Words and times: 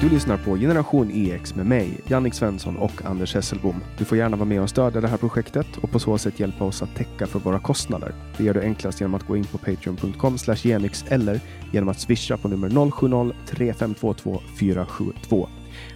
Du 0.00 0.08
lyssnar 0.08 0.36
på 0.36 0.56
Generation 0.56 1.10
EX 1.10 1.54
med 1.54 1.66
mig, 1.66 2.00
Jannik 2.06 2.34
Svensson 2.34 2.76
och 2.76 3.04
Anders 3.04 3.34
Hesselbom. 3.34 3.80
Du 3.98 4.04
får 4.04 4.18
gärna 4.18 4.36
vara 4.36 4.48
med 4.48 4.62
och 4.62 4.70
stödja 4.70 5.00
det 5.00 5.08
här 5.08 5.16
projektet 5.16 5.66
och 5.82 5.90
på 5.90 5.98
så 5.98 6.18
sätt 6.18 6.40
hjälpa 6.40 6.64
oss 6.64 6.82
att 6.82 6.96
täcka 6.96 7.26
för 7.26 7.38
våra 7.38 7.58
kostnader. 7.58 8.14
Det 8.36 8.44
gör 8.44 8.54
du 8.54 8.60
enklast 8.60 9.00
genom 9.00 9.14
att 9.14 9.26
gå 9.26 9.36
in 9.36 9.44
på 9.44 9.58
patreon.com 9.58 10.36
genix 10.56 11.04
eller 11.08 11.40
genom 11.72 11.88
att 11.88 12.00
swisha 12.00 12.36
på 12.36 12.48
nummer 12.48 12.68
070-3522 12.68 14.40
472. 14.58 15.48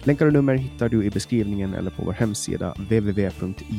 Länkar 0.03 0.25
och 0.25 0.33
nummer 0.33 0.55
hittar 0.55 0.89
du 0.89 1.03
i 1.03 1.09
beskrivningen 1.09 1.73
eller 1.73 1.91
på 1.91 2.03
vår 2.05 2.13
hemsida 2.13 2.73
www.genyx.se. 2.73 3.77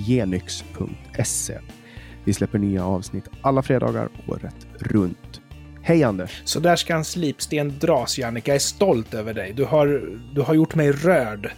Vi 2.24 2.32
släpper 2.32 2.58
nya 2.58 2.84
avsnitt 2.84 3.28
alla 3.40 3.62
fredagar 3.62 4.08
året 4.28 4.66
runt. 4.78 5.40
Hej 5.86 6.02
Anders! 6.04 6.42
Så 6.44 6.60
där 6.60 6.76
ska 6.76 6.94
en 6.94 7.04
slipsten 7.04 7.78
dras, 7.78 8.18
Jannica. 8.18 8.50
Jag 8.50 8.54
är 8.54 8.60
stolt 8.60 9.14
över 9.14 9.34
dig. 9.34 9.52
Du 9.52 9.64
har, 9.64 10.18
du 10.34 10.40
har 10.40 10.54
gjort 10.54 10.74
mig 10.74 10.92
rörd. 10.92 11.52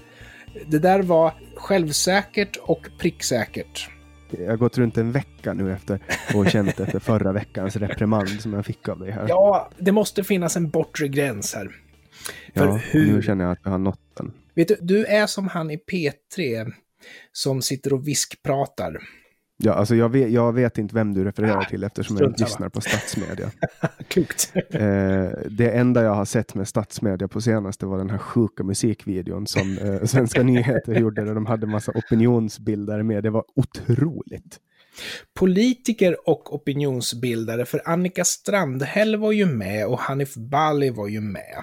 Det 0.67 0.79
där 0.79 1.03
var 1.03 1.33
självsäkert 1.55 2.57
och 2.57 2.89
pricksäkert. 2.99 3.89
Jag 4.31 4.51
har 4.51 4.57
gått 4.57 4.79
runt 4.79 4.99
en 4.99 5.13
vecka 5.13 5.53
nu 5.53 5.73
efter 5.73 6.01
och 6.35 6.51
känt 6.51 6.81
efter 6.81 6.99
förra 6.99 7.33
veckans 7.33 7.77
reprimand 7.77 8.41
som 8.41 8.53
jag 8.53 8.67
fick 8.67 8.89
av 8.89 8.99
dig 8.99 9.11
här. 9.11 9.27
Ja, 9.29 9.71
det 9.79 9.93
måste 9.93 10.25
finnas 10.25 10.57
en 10.57 10.71
bortre 10.71 11.09
gräns 11.09 11.55
här. 11.55 11.71
För 12.55 12.67
ja, 12.67 12.81
hur... 12.91 13.13
nu 13.13 13.23
känner 13.23 13.45
jag 13.45 13.53
att 13.53 13.61
jag 13.65 13.71
har 13.71 13.79
nått 13.79 14.17
den. 14.17 14.33
Vet 14.55 14.69
du, 14.69 14.77
du 14.81 15.05
är 15.05 15.27
som 15.27 15.49
han 15.49 15.71
i 15.71 15.77
P3 15.77 16.73
som 17.33 17.63
sitter 17.63 17.93
och 17.93 18.09
viskpratar. 18.09 18.99
Ja, 19.65 19.73
alltså 19.73 19.95
jag 19.95 20.09
vet, 20.09 20.31
jag 20.31 20.53
vet 20.53 20.79
inte 20.79 20.95
vem 20.95 21.15
du 21.15 21.25
refererar 21.25 21.65
till 21.65 21.85
eftersom 21.85 22.17
jag 22.17 22.31
inte 22.31 22.45
lyssnar 22.45 22.69
på 22.69 22.81
statsmedia. 22.81 23.51
Klokt. 24.09 24.53
Eh, 24.55 25.29
det 25.51 25.71
enda 25.75 26.03
jag 26.03 26.15
har 26.15 26.25
sett 26.25 26.55
med 26.55 26.69
statsmedia 26.69 27.29
på 27.29 27.41
senaste 27.41 27.87
var 27.87 27.99
den 27.99 28.11
här 28.11 28.19
sjuka 28.19 28.65
musikvideon 28.65 29.47
som 29.47 29.79
eh, 29.79 30.05
Svenska 30.05 30.43
nyheter 30.43 30.95
gjorde 30.95 31.25
där 31.25 31.35
de 31.35 31.47
hade 31.47 31.67
massa 31.67 31.93
opinionsbildare 31.93 33.03
med. 33.03 33.23
Det 33.23 33.31
var 33.31 33.45
otroligt. 33.57 34.61
Politiker 35.39 36.29
och 36.29 36.55
opinionsbildare, 36.55 37.65
för 37.65 37.83
Annika 37.85 38.25
Strandhäll 38.25 39.17
var 39.17 39.33
ju 39.33 39.47
med 39.47 39.87
och 39.87 39.99
Hanif 39.99 40.35
Bali 40.35 40.91
var 40.91 41.09
ju 41.09 41.21
med. 41.21 41.63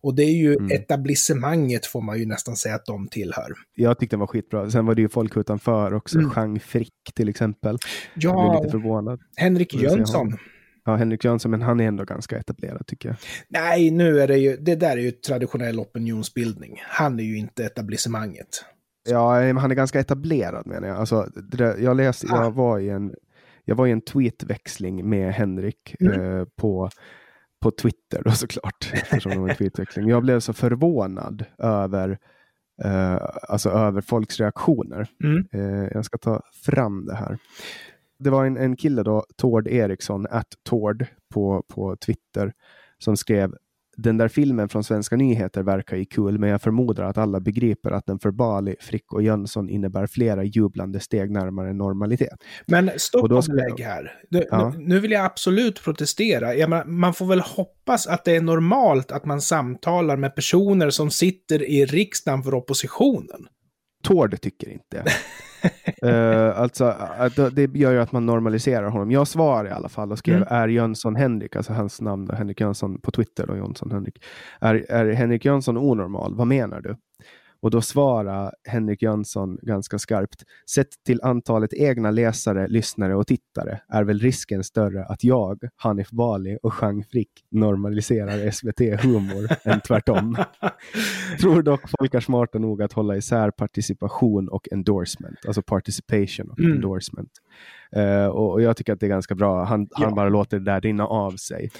Och 0.00 0.14
det 0.14 0.22
är 0.22 0.34
ju 0.34 0.54
mm. 0.54 0.70
etablissemanget 0.70 1.86
får 1.86 2.00
man 2.00 2.18
ju 2.18 2.26
nästan 2.26 2.56
säga 2.56 2.74
att 2.74 2.86
de 2.86 3.08
tillhör. 3.08 3.52
Jag 3.74 3.98
tyckte 3.98 4.16
den 4.16 4.20
var 4.20 4.26
skitbra. 4.26 4.70
Sen 4.70 4.86
var 4.86 4.94
det 4.94 5.02
ju 5.02 5.08
folk 5.08 5.36
utanför 5.36 5.94
också. 5.94 6.18
Mm. 6.18 6.30
Jean 6.36 6.60
Frick 6.60 7.12
till 7.14 7.28
exempel. 7.28 7.78
Ja, 8.14 8.30
jag 8.30 8.50
blev 8.50 8.62
lite 8.62 8.70
förvånad. 8.70 9.20
Henrik 9.36 9.74
Jönsson. 9.74 10.36
Ja, 10.84 10.96
Henrik 10.96 11.24
Jönsson, 11.24 11.50
men 11.50 11.62
han 11.62 11.80
är 11.80 11.88
ändå 11.88 12.04
ganska 12.04 12.38
etablerad 12.38 12.86
tycker 12.86 13.08
jag. 13.08 13.16
Nej, 13.48 13.90
nu 13.90 14.20
är 14.20 14.28
det 14.28 14.38
ju, 14.38 14.56
det 14.56 14.74
där 14.74 14.96
är 14.96 15.00
ju 15.00 15.10
traditionell 15.10 15.80
opinionsbildning. 15.80 16.82
Han 16.82 17.20
är 17.20 17.24
ju 17.24 17.38
inte 17.38 17.64
etablissemanget. 17.64 18.64
Ja, 19.08 19.52
han 19.52 19.70
är 19.70 19.74
ganska 19.74 20.00
etablerad 20.00 20.66
menar 20.66 20.88
jag. 20.88 20.96
Alltså, 20.96 21.28
där, 21.34 21.76
jag, 21.78 21.96
läste, 21.96 22.26
ah. 22.30 22.42
jag, 22.42 22.50
var 22.50 22.78
i 22.78 22.88
en, 22.88 23.14
jag 23.64 23.74
var 23.74 23.86
i 23.86 23.90
en 23.90 24.00
tweetväxling 24.00 25.08
med 25.08 25.34
Henrik 25.34 25.96
mm. 26.00 26.20
eh, 26.20 26.44
på 26.56 26.90
på 27.66 27.70
Twitter 27.70 28.22
då 28.24 28.30
såklart, 28.34 28.90
eftersom 28.92 29.32
det 29.32 29.38
var 29.38 29.48
en 29.48 29.56
tweetväxling. 29.56 30.08
Jag 30.08 30.22
blev 30.22 30.40
så 30.40 30.52
förvånad 30.52 31.44
över, 31.58 32.18
eh, 32.84 33.18
alltså 33.48 33.70
över 33.70 34.00
folks 34.00 34.40
reaktioner. 34.40 35.08
Mm. 35.24 35.46
Eh, 35.52 35.88
jag 35.92 36.04
ska 36.04 36.18
ta 36.18 36.42
fram 36.64 37.06
det 37.06 37.14
här. 37.14 37.38
Det 38.18 38.30
var 38.30 38.44
en, 38.44 38.56
en 38.56 38.76
kille 38.76 39.02
då, 39.02 39.24
Tord 39.36 39.68
Eriksson, 39.68 40.26
at 40.30 40.46
Tord 40.62 41.06
på, 41.34 41.64
på 41.68 41.96
Twitter, 41.96 42.52
som 42.98 43.16
skrev 43.16 43.54
den 43.96 44.16
där 44.16 44.28
filmen 44.28 44.68
från 44.68 44.84
Svenska 44.84 45.16
nyheter 45.16 45.62
verkar 45.62 45.96
ju 45.96 46.04
kul, 46.04 46.38
men 46.38 46.50
jag 46.50 46.62
förmodar 46.62 47.04
att 47.04 47.18
alla 47.18 47.40
begriper 47.40 47.90
att 47.90 48.06
den 48.06 48.18
för 48.18 48.30
Bali, 48.30 48.76
Frick 48.80 49.12
och 49.12 49.22
Jönsson 49.22 49.68
innebär 49.68 50.06
flera 50.06 50.44
jublande 50.44 51.00
steg 51.00 51.30
närmare 51.30 51.72
normalitet. 51.72 52.38
Men 52.66 52.90
stopp 52.96 53.32
och 53.32 53.48
lägg 53.48 53.80
här. 53.80 54.12
Du, 54.30 54.46
ja. 54.50 54.74
nu, 54.78 55.00
vill 55.00 55.10
jag 55.10 55.24
absolut 55.24 55.84
protestera. 55.84 56.54
Jag 56.54 56.70
menar, 56.70 56.84
man 56.84 57.14
får 57.14 57.26
väl 57.26 57.40
hoppas 57.40 58.06
att 58.06 58.24
det 58.24 58.36
är 58.36 58.40
normalt 58.40 59.12
att 59.12 59.24
man 59.24 59.40
samtalar 59.40 60.16
med 60.16 60.34
personer 60.34 60.90
som 60.90 61.10
sitter 61.10 61.62
i 61.62 61.84
riksdagen 61.84 62.42
för 62.42 62.54
oppositionen. 62.54 63.46
Tord 64.06 64.40
tycker 64.40 64.68
inte. 64.68 65.04
uh, 66.04 66.60
alltså, 66.60 66.94
det 67.52 67.74
gör 67.74 67.92
ju 67.92 68.00
att 68.00 68.12
man 68.12 68.26
normaliserar 68.26 68.88
honom. 68.88 69.10
Jag 69.10 69.28
svarade 69.28 69.68
i 69.68 69.72
alla 69.72 69.88
fall 69.88 70.12
och 70.12 70.18
skrev 70.18 70.36
mm. 70.36 70.48
är 70.50 70.68
Jönsson 70.68 71.16
Henrik, 71.16 71.56
alltså 71.56 71.72
hans 71.72 72.00
namn, 72.00 72.30
Henrik 72.30 72.60
Jönsson 72.60 73.00
på 73.00 73.10
Twitter, 73.10 73.50
och 73.50 73.56
Jönsson 73.56 73.90
Henrik. 73.90 74.24
Är, 74.60 74.74
är 74.74 75.12
Henrik 75.12 75.44
Jönsson 75.44 75.76
onormal? 75.76 76.34
Vad 76.34 76.46
menar 76.46 76.80
du? 76.80 76.96
Och 77.60 77.70
då 77.70 77.80
svarar 77.80 78.54
Henrik 78.68 79.02
Jönsson 79.02 79.58
ganska 79.62 79.98
skarpt. 79.98 80.42
Sett 80.70 81.04
till 81.06 81.20
antalet 81.22 81.74
egna 81.74 82.10
läsare, 82.10 82.68
lyssnare 82.68 83.16
och 83.16 83.26
tittare 83.26 83.80
är 83.88 84.04
väl 84.04 84.18
risken 84.18 84.64
större 84.64 85.04
att 85.04 85.24
jag, 85.24 85.58
Hanif 85.76 86.10
Bali 86.10 86.58
och 86.62 86.74
Jean 86.80 87.04
Frick 87.10 87.30
normaliserar 87.50 88.50
SVT-humor 88.50 89.48
än 89.64 89.80
tvärtom. 89.80 90.36
Tror 91.40 91.62
dock 91.62 91.80
folk 91.98 92.14
är 92.14 92.20
smarta 92.20 92.58
nog 92.58 92.82
att 92.82 92.92
hålla 92.92 93.16
isär 93.16 93.50
participation 93.50 94.48
och 94.48 94.68
endorsement, 94.72 95.38
alltså 95.46 95.62
participation 95.62 96.50
och 96.50 96.58
mm. 96.58 96.72
endorsement. 96.72 97.30
Uh, 97.96 98.26
och, 98.26 98.52
och, 98.52 98.62
jag 98.62 98.76
tycker 98.76 98.92
att 98.92 99.00
det 99.00 99.06
är 99.06 99.10
ganska 99.10 99.34
bra. 99.34 99.64
Han, 99.64 99.88
ja. 99.90 100.04
han 100.04 100.14
bara 100.14 100.28
låter 100.28 100.58
det 100.58 100.64
där 100.64 100.80
rinna 100.80 101.06
av 101.06 101.36
sig. 101.36 101.70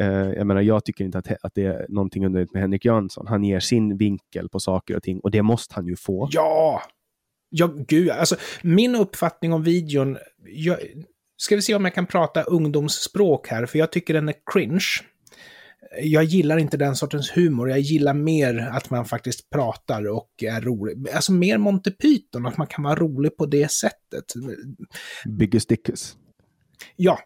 Uh, 0.00 0.32
jag 0.32 0.46
menar, 0.46 0.60
jag 0.60 0.84
tycker 0.84 1.04
inte 1.04 1.18
att, 1.18 1.32
att 1.42 1.54
det 1.54 1.64
är 1.64 1.86
någonting 1.88 2.26
underligt 2.26 2.52
med 2.52 2.62
Henrik 2.62 2.84
Jönsson. 2.84 3.26
Han 3.26 3.44
ger 3.44 3.60
sin 3.60 3.96
vinkel 3.96 4.48
på 4.48 4.60
saker 4.60 4.96
och 4.96 5.02
ting 5.02 5.20
och 5.20 5.30
det 5.30 5.42
måste 5.42 5.74
han 5.74 5.86
ju 5.86 5.96
få. 5.96 6.28
Ja! 6.32 6.82
Ja, 7.56 7.66
gud. 7.66 8.10
Alltså, 8.10 8.36
min 8.62 8.94
uppfattning 8.94 9.52
om 9.52 9.62
videon... 9.62 10.18
Jag, 10.44 10.78
ska 11.36 11.56
vi 11.56 11.62
se 11.62 11.74
om 11.74 11.84
jag 11.84 11.94
kan 11.94 12.06
prata 12.06 12.42
ungdomsspråk 12.42 13.48
här, 13.48 13.66
för 13.66 13.78
jag 13.78 13.92
tycker 13.92 14.14
den 14.14 14.28
är 14.28 14.34
cringe. 14.52 14.84
Jag 16.02 16.24
gillar 16.24 16.58
inte 16.58 16.76
den 16.76 16.96
sortens 16.96 17.36
humor. 17.36 17.70
Jag 17.70 17.80
gillar 17.80 18.14
mer 18.14 18.58
att 18.72 18.90
man 18.90 19.04
faktiskt 19.04 19.50
pratar 19.50 20.08
och 20.08 20.30
är 20.42 20.60
rolig. 20.60 21.08
Alltså 21.14 21.32
mer 21.32 21.58
Monty 21.58 21.90
Python, 21.90 22.46
att 22.46 22.56
man 22.56 22.66
kan 22.66 22.84
vara 22.84 22.94
rolig 22.94 23.36
på 23.36 23.46
det 23.46 23.70
sättet. 23.70 24.24
Biggest 25.26 25.68
Dickus. 25.68 26.16
Ja, 26.96 27.18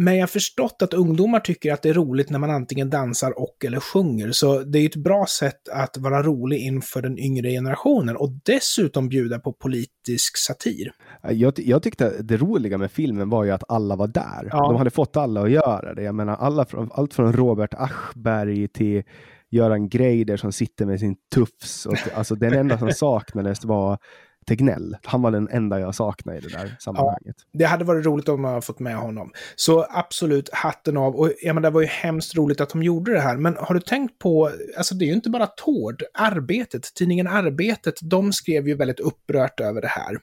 men 0.00 0.14
jag 0.14 0.22
har 0.22 0.26
förstått 0.26 0.82
att 0.82 0.94
ungdomar 0.94 1.40
tycker 1.40 1.72
att 1.72 1.82
det 1.82 1.88
är 1.88 1.94
roligt 1.94 2.30
när 2.30 2.38
man 2.38 2.50
antingen 2.50 2.90
dansar 2.90 3.38
och 3.38 3.64
eller 3.64 3.80
sjunger. 3.80 4.32
Så 4.32 4.58
det 4.58 4.78
är 4.78 4.86
ett 4.86 4.96
bra 4.96 5.26
sätt 5.26 5.68
att 5.72 5.96
vara 5.96 6.22
rolig 6.22 6.58
inför 6.58 7.02
den 7.02 7.18
yngre 7.18 7.50
generationen 7.50 8.16
och 8.16 8.30
dessutom 8.44 9.08
bjuda 9.08 9.38
på 9.38 9.52
politisk 9.52 10.36
satir. 10.46 10.92
Jag, 11.30 11.52
jag 11.56 11.82
tyckte 11.82 12.22
det 12.22 12.36
roliga 12.36 12.78
med 12.78 12.90
filmen 12.90 13.28
var 13.28 13.44
ju 13.44 13.50
att 13.50 13.64
alla 13.68 13.96
var 13.96 14.06
där. 14.06 14.48
Ja. 14.50 14.58
De 14.58 14.76
hade 14.76 14.90
fått 14.90 15.16
alla 15.16 15.42
att 15.42 15.50
göra 15.50 15.94
det. 15.94 16.02
Jag 16.02 16.14
menar, 16.14 16.36
alla 16.36 16.64
från, 16.64 16.90
allt 16.92 17.14
från 17.14 17.32
Robert 17.32 17.74
Aschberg 17.74 18.68
till 18.68 19.02
Göran 19.50 19.88
Greider 19.88 20.36
som 20.36 20.52
sitter 20.52 20.86
med 20.86 21.00
sin 21.00 21.16
tufs. 21.34 21.86
Och, 21.86 21.96
alltså, 22.14 22.34
den 22.34 22.52
enda 22.52 22.78
som 22.78 22.90
saknades 22.94 23.64
var 23.64 23.98
Tegnell. 24.46 24.96
Han 25.02 25.22
var 25.22 25.30
den 25.30 25.48
enda 25.48 25.80
jag 25.80 25.94
saknade 25.94 26.38
i 26.38 26.40
det 26.40 26.48
där 26.48 26.76
sammanhanget. 26.80 27.36
Ja, 27.50 27.58
det 27.58 27.64
hade 27.64 27.84
varit 27.84 28.06
roligt 28.06 28.28
om 28.28 28.42
man 28.42 28.50
hade 28.50 28.62
fått 28.62 28.78
med 28.78 28.96
honom. 28.96 29.32
Så 29.56 29.86
absolut, 29.90 30.50
hatten 30.52 30.96
av. 30.96 31.16
Och 31.16 31.32
ja, 31.42 31.52
men 31.52 31.62
det 31.62 31.70
var 31.70 31.80
ju 31.80 31.86
hemskt 31.86 32.36
roligt 32.36 32.60
att 32.60 32.70
de 32.70 32.82
gjorde 32.82 33.12
det 33.12 33.20
här. 33.20 33.36
Men 33.36 33.56
har 33.56 33.74
du 33.74 33.80
tänkt 33.80 34.18
på, 34.18 34.50
alltså 34.76 34.94
det 34.94 35.04
är 35.04 35.06
ju 35.06 35.12
inte 35.12 35.30
bara 35.30 35.46
Tord, 35.46 36.02
Arbetet, 36.14 36.94
tidningen 36.94 37.26
Arbetet, 37.26 37.94
de 38.02 38.32
skrev 38.32 38.68
ju 38.68 38.74
väldigt 38.74 39.00
upprört 39.00 39.60
över 39.60 39.80
det 39.80 39.88
här. 39.88 40.18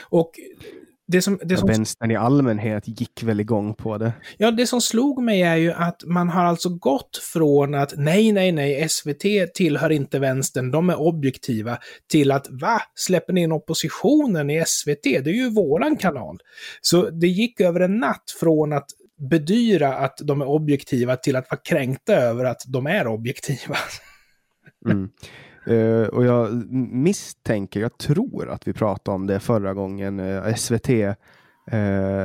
Och 0.00 0.30
det 1.12 1.22
som, 1.22 1.38
det 1.42 1.56
som... 1.56 1.68
Vänstern 1.68 2.10
i 2.10 2.16
allmänhet 2.16 2.84
gick 2.86 3.22
väl 3.22 3.40
igång 3.40 3.74
på 3.74 3.98
det. 3.98 4.12
Ja, 4.36 4.50
det 4.50 4.66
som 4.66 4.80
slog 4.80 5.22
mig 5.22 5.42
är 5.42 5.56
ju 5.56 5.72
att 5.72 6.04
man 6.04 6.28
har 6.28 6.44
alltså 6.44 6.68
gått 6.68 7.16
från 7.32 7.74
att 7.74 7.94
nej, 7.96 8.32
nej, 8.32 8.52
nej, 8.52 8.88
SVT 8.88 9.54
tillhör 9.54 9.92
inte 9.92 10.18
vänstern, 10.18 10.70
de 10.70 10.90
är 10.90 11.00
objektiva, 11.00 11.78
till 12.10 12.30
att 12.30 12.46
va, 12.50 12.82
släpper 12.94 13.32
ni 13.32 13.40
in 13.40 13.52
oppositionen 13.52 14.50
i 14.50 14.64
SVT? 14.66 15.02
Det 15.02 15.30
är 15.30 15.34
ju 15.34 15.50
våran 15.50 15.96
kanal. 15.96 16.38
Så 16.80 17.10
det 17.10 17.28
gick 17.28 17.60
över 17.60 17.80
en 17.80 17.98
natt 17.98 18.24
från 18.40 18.72
att 18.72 18.86
bedyra 19.30 19.94
att 19.94 20.18
de 20.22 20.40
är 20.40 20.48
objektiva 20.48 21.16
till 21.16 21.36
att 21.36 21.50
vara 21.50 21.60
kränkta 21.64 22.14
över 22.14 22.44
att 22.44 22.62
de 22.66 22.86
är 22.86 23.06
objektiva. 23.06 23.76
Mm. 24.86 25.08
Uh, 25.68 26.06
och 26.06 26.24
jag 26.24 26.72
misstänker, 26.72 27.80
jag 27.80 27.98
tror 27.98 28.48
att 28.48 28.68
vi 28.68 28.72
pratade 28.72 29.14
om 29.14 29.26
det 29.26 29.40
förra 29.40 29.74
gången, 29.74 30.20
eh, 30.20 30.46
uh, 30.46 30.54
SVT 30.54 30.88
eh, 31.70 32.24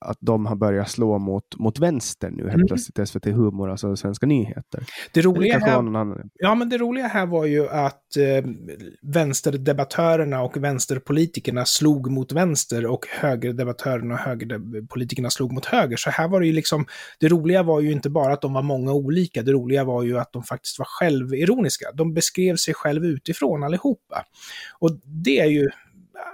att 0.00 0.18
de 0.20 0.46
har 0.46 0.56
börjat 0.56 0.90
slå 0.90 1.18
mot, 1.18 1.56
mot 1.56 1.78
vänster 1.78 2.30
nu 2.30 2.42
helt 2.42 2.54
Mm. 2.54 2.66
plötsligt, 2.66 3.08
SVT 3.08 3.26
Humor, 3.26 3.70
alltså 3.70 3.96
Svenska 3.96 4.26
nyheter. 4.26 4.84
Det 5.12 5.20
Det 5.20 5.22
roliga, 5.22 5.58
var 5.58 5.66
här, 5.68 6.24
ja, 6.34 6.54
men 6.54 6.68
det 6.68 6.78
roliga 6.78 7.06
här 7.06 7.26
var 7.26 7.44
ju 7.46 7.68
att 7.68 8.16
eh, 8.16 8.44
vänsterdebattörerna 9.02 10.42
och 10.42 10.56
vänsterpolitikerna 10.56 11.64
slog 11.64 12.10
mot 12.10 12.32
vänster 12.32 12.86
och 12.86 13.06
högerdebattörerna 13.20 14.14
och 14.14 14.20
högerpolitikerna 14.20 15.30
slog 15.30 15.52
mot 15.52 15.66
höger. 15.66 15.96
Så 15.96 16.10
här 16.10 16.28
var 16.28 16.40
det 16.40 16.46
ju 16.46 16.52
liksom, 16.52 16.86
det 17.20 17.28
roliga 17.28 17.62
var 17.62 17.80
ju 17.80 17.92
inte 17.92 18.10
bara 18.10 18.32
att 18.32 18.42
de 18.42 18.52
var 18.52 18.62
många 18.62 18.92
olika, 18.92 19.42
det 19.42 19.52
roliga 19.52 19.84
var 19.84 20.02
ju 20.02 20.18
att 20.18 20.32
de 20.32 20.42
faktiskt 20.42 20.78
var 20.78 20.86
självironiska. 20.88 21.86
De 21.94 22.14
beskrev 22.14 22.56
sig 22.56 22.74
själv 22.74 23.04
utifrån 23.04 23.62
allihopa. 23.62 24.24
Och 24.78 24.90
det 25.04 25.40
är 25.40 25.46
ju 25.46 25.68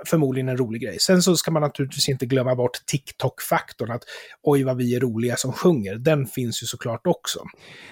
förmodligen 0.07 0.49
en 0.49 0.57
rolig 0.57 0.83
grej. 0.83 0.97
Sen 1.01 1.23
så 1.23 1.37
ska 1.37 1.51
man 1.51 1.63
naturligtvis 1.63 2.09
inte 2.09 2.27
glömma 2.27 2.55
bort 2.55 2.87
TikTok-faktorn, 2.87 3.91
att 3.91 4.03
oj 4.43 4.63
vad 4.65 4.77
vi 4.77 4.95
är 4.97 5.01
roliga 5.01 5.37
som 5.37 5.53
sjunger. 5.53 5.95
Den 5.95 6.27
finns 6.27 6.63
ju 6.63 6.67
såklart 6.67 7.07
också. 7.07 7.41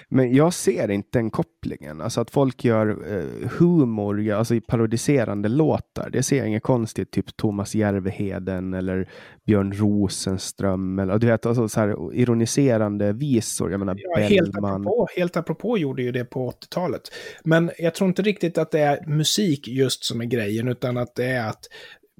Men 0.09 0.33
jag 0.35 0.53
ser 0.53 0.91
inte 0.91 1.09
den 1.11 1.31
kopplingen. 1.31 2.01
Alltså 2.01 2.21
att 2.21 2.31
folk 2.31 2.65
gör 2.65 2.87
eh, 3.17 3.49
humor, 3.49 4.31
alltså 4.31 4.55
i 4.55 4.61
parodiserande 4.61 5.49
låtar. 5.49 6.09
Det 6.09 6.23
ser 6.23 6.37
jag 6.37 6.47
inget 6.47 6.63
konstigt. 6.63 7.11
Typ 7.11 7.37
Thomas 7.37 7.75
Järveheden 7.75 8.73
eller 8.73 9.09
Björn 9.45 9.73
Rosenström. 9.73 10.99
Eller, 10.99 11.17
du 11.17 11.27
vet, 11.27 11.45
alltså 11.45 11.69
så 11.69 11.79
här 11.79 12.13
ironiserande 12.13 13.13
visor. 13.13 13.71
Jag 13.71 13.79
menar 13.79 13.95
Ja, 13.97 14.21
helt, 14.21 14.51
Bellman. 14.51 14.81
apropå, 14.81 15.07
helt 15.15 15.37
apropå 15.37 15.77
gjorde 15.77 16.03
ju 16.03 16.11
det 16.11 16.25
på 16.25 16.51
80-talet. 16.51 17.01
Men 17.43 17.71
jag 17.77 17.95
tror 17.95 18.07
inte 18.07 18.21
riktigt 18.21 18.57
att 18.57 18.71
det 18.71 18.79
är 18.79 19.05
musik 19.07 19.67
just 19.67 20.03
som 20.05 20.21
är 20.21 20.25
grejen, 20.25 20.67
utan 20.67 20.97
att 20.97 21.15
det 21.15 21.25
är 21.25 21.49
att 21.49 21.67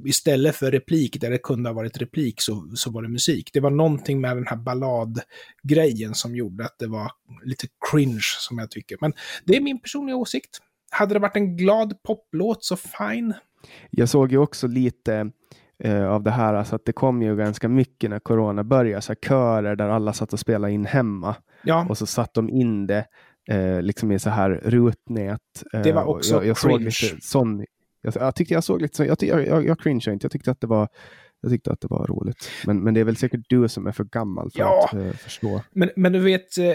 istället 0.05 0.55
för 0.55 0.71
replik, 0.71 1.21
där 1.21 1.29
det 1.29 1.37
kunde 1.37 1.69
ha 1.69 1.73
varit 1.73 1.97
replik, 1.97 2.41
så, 2.41 2.71
så 2.75 2.91
var 2.91 3.01
det 3.01 3.09
musik. 3.09 3.49
Det 3.53 3.59
var 3.59 3.69
någonting 3.69 4.21
med 4.21 4.37
den 4.37 4.47
här 4.47 4.57
balladgrejen 4.57 6.13
som 6.13 6.35
gjorde 6.35 6.65
att 6.65 6.75
det 6.79 6.87
var 6.87 7.11
lite 7.43 7.67
cringe, 7.91 8.21
som 8.39 8.57
jag 8.57 8.71
tycker. 8.71 8.97
Men 9.01 9.13
det 9.45 9.55
är 9.57 9.61
min 9.61 9.79
personliga 9.81 10.15
åsikt. 10.15 10.59
Hade 10.91 11.13
det 11.13 11.19
varit 11.19 11.35
en 11.35 11.57
glad 11.57 12.03
poplåt 12.03 12.63
så 12.63 12.75
fine. 12.75 13.33
Jag 13.89 14.09
såg 14.09 14.31
ju 14.31 14.37
också 14.37 14.67
lite 14.67 15.31
eh, 15.83 16.05
av 16.07 16.23
det 16.23 16.31
här, 16.31 16.53
alltså 16.53 16.75
att 16.75 16.85
det 16.85 16.93
kom 16.93 17.21
ju 17.21 17.35
ganska 17.35 17.69
mycket 17.69 18.09
när 18.09 18.19
corona 18.19 18.63
började, 18.63 19.01
så 19.01 19.15
körer 19.15 19.75
där 19.75 19.89
alla 19.89 20.13
satt 20.13 20.33
och 20.33 20.39
spelade 20.39 20.73
in 20.73 20.85
hemma. 20.85 21.35
Ja, 21.63 21.85
Och 21.89 21.97
så 21.97 22.05
satt 22.05 22.33
de 22.33 22.49
in 22.49 22.87
det 22.87 23.05
eh, 23.49 23.81
liksom 23.81 24.11
i 24.11 24.19
så 24.19 24.29
här 24.29 24.49
rutnät. 24.65 25.39
Eh, 25.73 25.81
Det 25.81 25.91
var 25.91 26.03
och 26.03 26.15
också 26.15 26.33
jag, 26.35 26.45
jag 26.45 26.57
såg 26.57 26.71
cringe. 26.71 26.85
lite 26.85 27.21
sån. 27.21 27.65
Jag, 28.03 28.13
jag 28.15 28.35
tyckte 28.35 28.53
jag 28.53 28.63
såg 28.63 28.81
lite 28.81 28.95
så. 28.97 29.03
Jag, 29.03 29.17
jag, 29.23 29.47
jag, 29.47 29.67
jag 29.67 29.79
cringeade 29.79 30.13
inte. 30.13 30.25
Jag 30.25 30.31
tyckte 30.31 30.51
att 30.51 30.61
det 30.61 30.67
var. 30.67 30.87
Jag 31.41 31.51
tyckte 31.51 31.71
att 31.71 31.81
det 31.81 31.87
var 31.89 32.07
roligt. 32.07 32.49
Men, 32.65 32.83
men 32.83 32.93
det 32.93 32.99
är 32.99 33.03
väl 33.03 33.15
säkert 33.17 33.39
du 33.49 33.69
som 33.69 33.87
är 33.87 33.91
för 33.91 34.03
gammal 34.03 34.51
för 34.51 34.59
Ja. 34.59 34.85
att 34.87 34.93
eh, 34.99 35.11
förstå. 35.11 35.61
Men, 35.71 35.89
men 35.95 36.11
du 36.11 36.19
vet, 36.19 36.57
eh, 36.57 36.73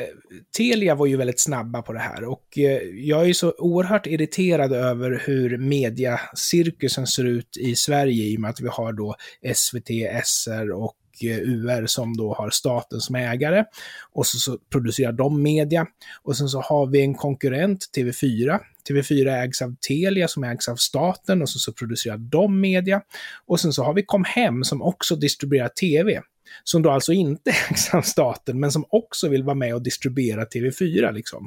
Telia 0.56 0.94
var 0.94 1.06
ju 1.06 1.16
väldigt 1.16 1.40
snabba 1.40 1.82
på 1.82 1.92
det 1.92 1.98
här 1.98 2.24
och 2.24 2.58
eh, 2.58 2.82
jag 2.82 3.20
är 3.20 3.24
ju 3.24 3.34
så 3.34 3.54
oerhört 3.58 4.06
irriterad 4.06 4.72
över 4.72 5.22
hur 5.26 5.58
mediacirkusen 5.58 7.06
ser 7.06 7.24
ut 7.24 7.56
i 7.56 7.74
Sverige 7.76 8.24
i 8.24 8.36
och 8.36 8.40
med 8.40 8.50
att 8.50 8.60
vi 8.60 8.68
har 8.68 8.92
då 8.92 9.14
SVT, 9.54 9.88
SR 10.24 10.70
och 10.72 10.96
eh, 11.22 11.38
UR 11.38 11.86
som 11.86 12.16
då 12.16 12.34
har 12.34 12.50
staten 12.50 13.00
som 13.00 13.14
ägare. 13.14 13.64
Och 14.12 14.26
så, 14.26 14.38
så 14.38 14.58
producerar 14.72 15.12
de 15.12 15.42
media. 15.42 15.86
Och 16.22 16.36
sen 16.36 16.48
så 16.48 16.60
har 16.60 16.86
vi 16.86 17.00
en 17.00 17.14
konkurrent, 17.14 17.84
TV4. 17.96 18.58
TV4 18.90 19.42
ägs 19.42 19.62
av 19.62 19.76
Telia 19.88 20.28
som 20.28 20.44
ägs 20.44 20.68
av 20.68 20.76
staten 20.76 21.42
och 21.42 21.48
så, 21.48 21.58
så 21.58 21.72
producerar 21.72 22.16
de 22.16 22.60
media. 22.60 23.00
Och 23.46 23.60
sen 23.60 23.72
så 23.72 23.84
har 23.84 23.94
vi 23.94 24.02
Comhem 24.02 24.64
som 24.64 24.82
också 24.82 25.16
distribuerar 25.16 25.68
TV 25.68 26.22
som 26.64 26.82
då 26.82 26.90
alltså 26.90 27.12
inte 27.12 27.50
ägs 27.70 27.94
av 27.94 28.02
staten, 28.02 28.60
men 28.60 28.72
som 28.72 28.84
också 28.88 29.28
vill 29.28 29.42
vara 29.42 29.54
med 29.54 29.74
och 29.74 29.82
distribuera 29.82 30.44
TV4. 30.44 31.12
Liksom. 31.12 31.46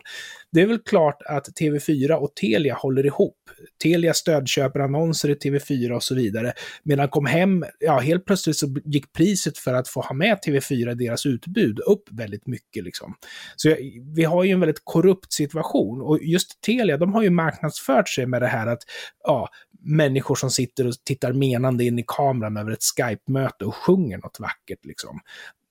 Det 0.52 0.62
är 0.62 0.68
väl 0.68 0.80
klart 0.80 1.22
att 1.26 1.48
TV4 1.48 2.12
och 2.12 2.36
Telia 2.36 2.76
håller 2.76 3.06
ihop. 3.06 3.38
Telia 3.84 4.14
stödköper 4.14 4.80
annonser 4.80 5.30
i 5.30 5.34
TV4 5.34 5.92
och 5.92 6.04
så 6.04 6.16
vidare. 6.16 6.54
Medan 6.84 7.08
kom 7.08 7.26
hem, 7.26 7.66
ja 7.80 8.00
helt 8.00 8.26
plötsligt 8.26 8.58
så 8.58 8.76
gick 8.86 9.14
priset 9.14 9.58
för 9.58 9.74
att 9.74 9.88
få 9.88 10.02
ha 10.02 10.14
med 10.16 10.38
TV4 10.48 10.92
i 10.92 11.06
deras 11.06 11.26
utbud 11.26 11.80
upp 11.80 12.04
väldigt 12.12 12.48
mycket. 12.48 12.84
Liksom. 12.84 13.16
Så 13.56 13.76
vi 14.16 14.24
har 14.24 14.44
ju 14.44 14.52
en 14.52 14.60
väldigt 14.60 14.82
korrupt 14.84 15.34
situation. 15.34 16.02
Och 16.02 16.20
just 16.22 16.62
Telia, 16.62 16.98
de 16.98 17.14
har 17.14 17.24
ju 17.24 17.30
marknadsfört 17.30 18.10
sig 18.10 18.26
med 18.26 18.42
det 18.42 18.48
här 18.48 18.68
att 18.68 18.82
ja, 19.24 19.50
människor 19.84 20.36
som 20.36 20.50
sitter 20.50 20.88
och 20.88 20.94
tittar 21.04 21.34
menande 21.34 21.84
in 21.84 22.00
i 22.00 22.04
kameran 22.08 22.58
över 22.58 22.72
ett 22.72 22.84
Skype-möte 22.84 23.66
och 23.66 23.76
sjunger 23.76 24.18
något 24.18 24.40
vackert. 24.40 24.86
Liksom. 24.92 25.20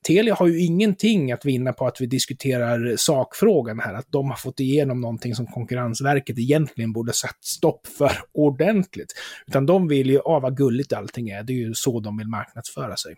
Telia 0.06 0.34
har 0.34 0.46
ju 0.46 0.60
ingenting 0.60 1.32
att 1.32 1.44
vinna 1.44 1.72
på 1.72 1.86
att 1.86 2.00
vi 2.00 2.06
diskuterar 2.06 2.96
sakfrågan 2.96 3.80
här, 3.80 3.94
att 3.94 4.06
de 4.12 4.30
har 4.30 4.36
fått 4.36 4.60
igenom 4.60 5.00
någonting 5.00 5.34
som 5.34 5.46
Konkurrensverket 5.46 6.38
egentligen 6.38 6.92
borde 6.92 7.12
satt 7.12 7.44
stopp 7.44 7.86
för 7.86 8.12
ordentligt. 8.32 9.12
Utan 9.46 9.66
de 9.66 9.88
vill 9.88 10.10
ju, 10.10 10.20
ja 10.24 10.40
vad 10.40 10.56
gulligt 10.56 10.92
allting 10.92 11.28
är, 11.28 11.42
det 11.42 11.52
är 11.52 11.56
ju 11.56 11.74
så 11.74 12.00
de 12.00 12.18
vill 12.18 12.28
marknadsföra 12.28 12.96
sig. 12.96 13.14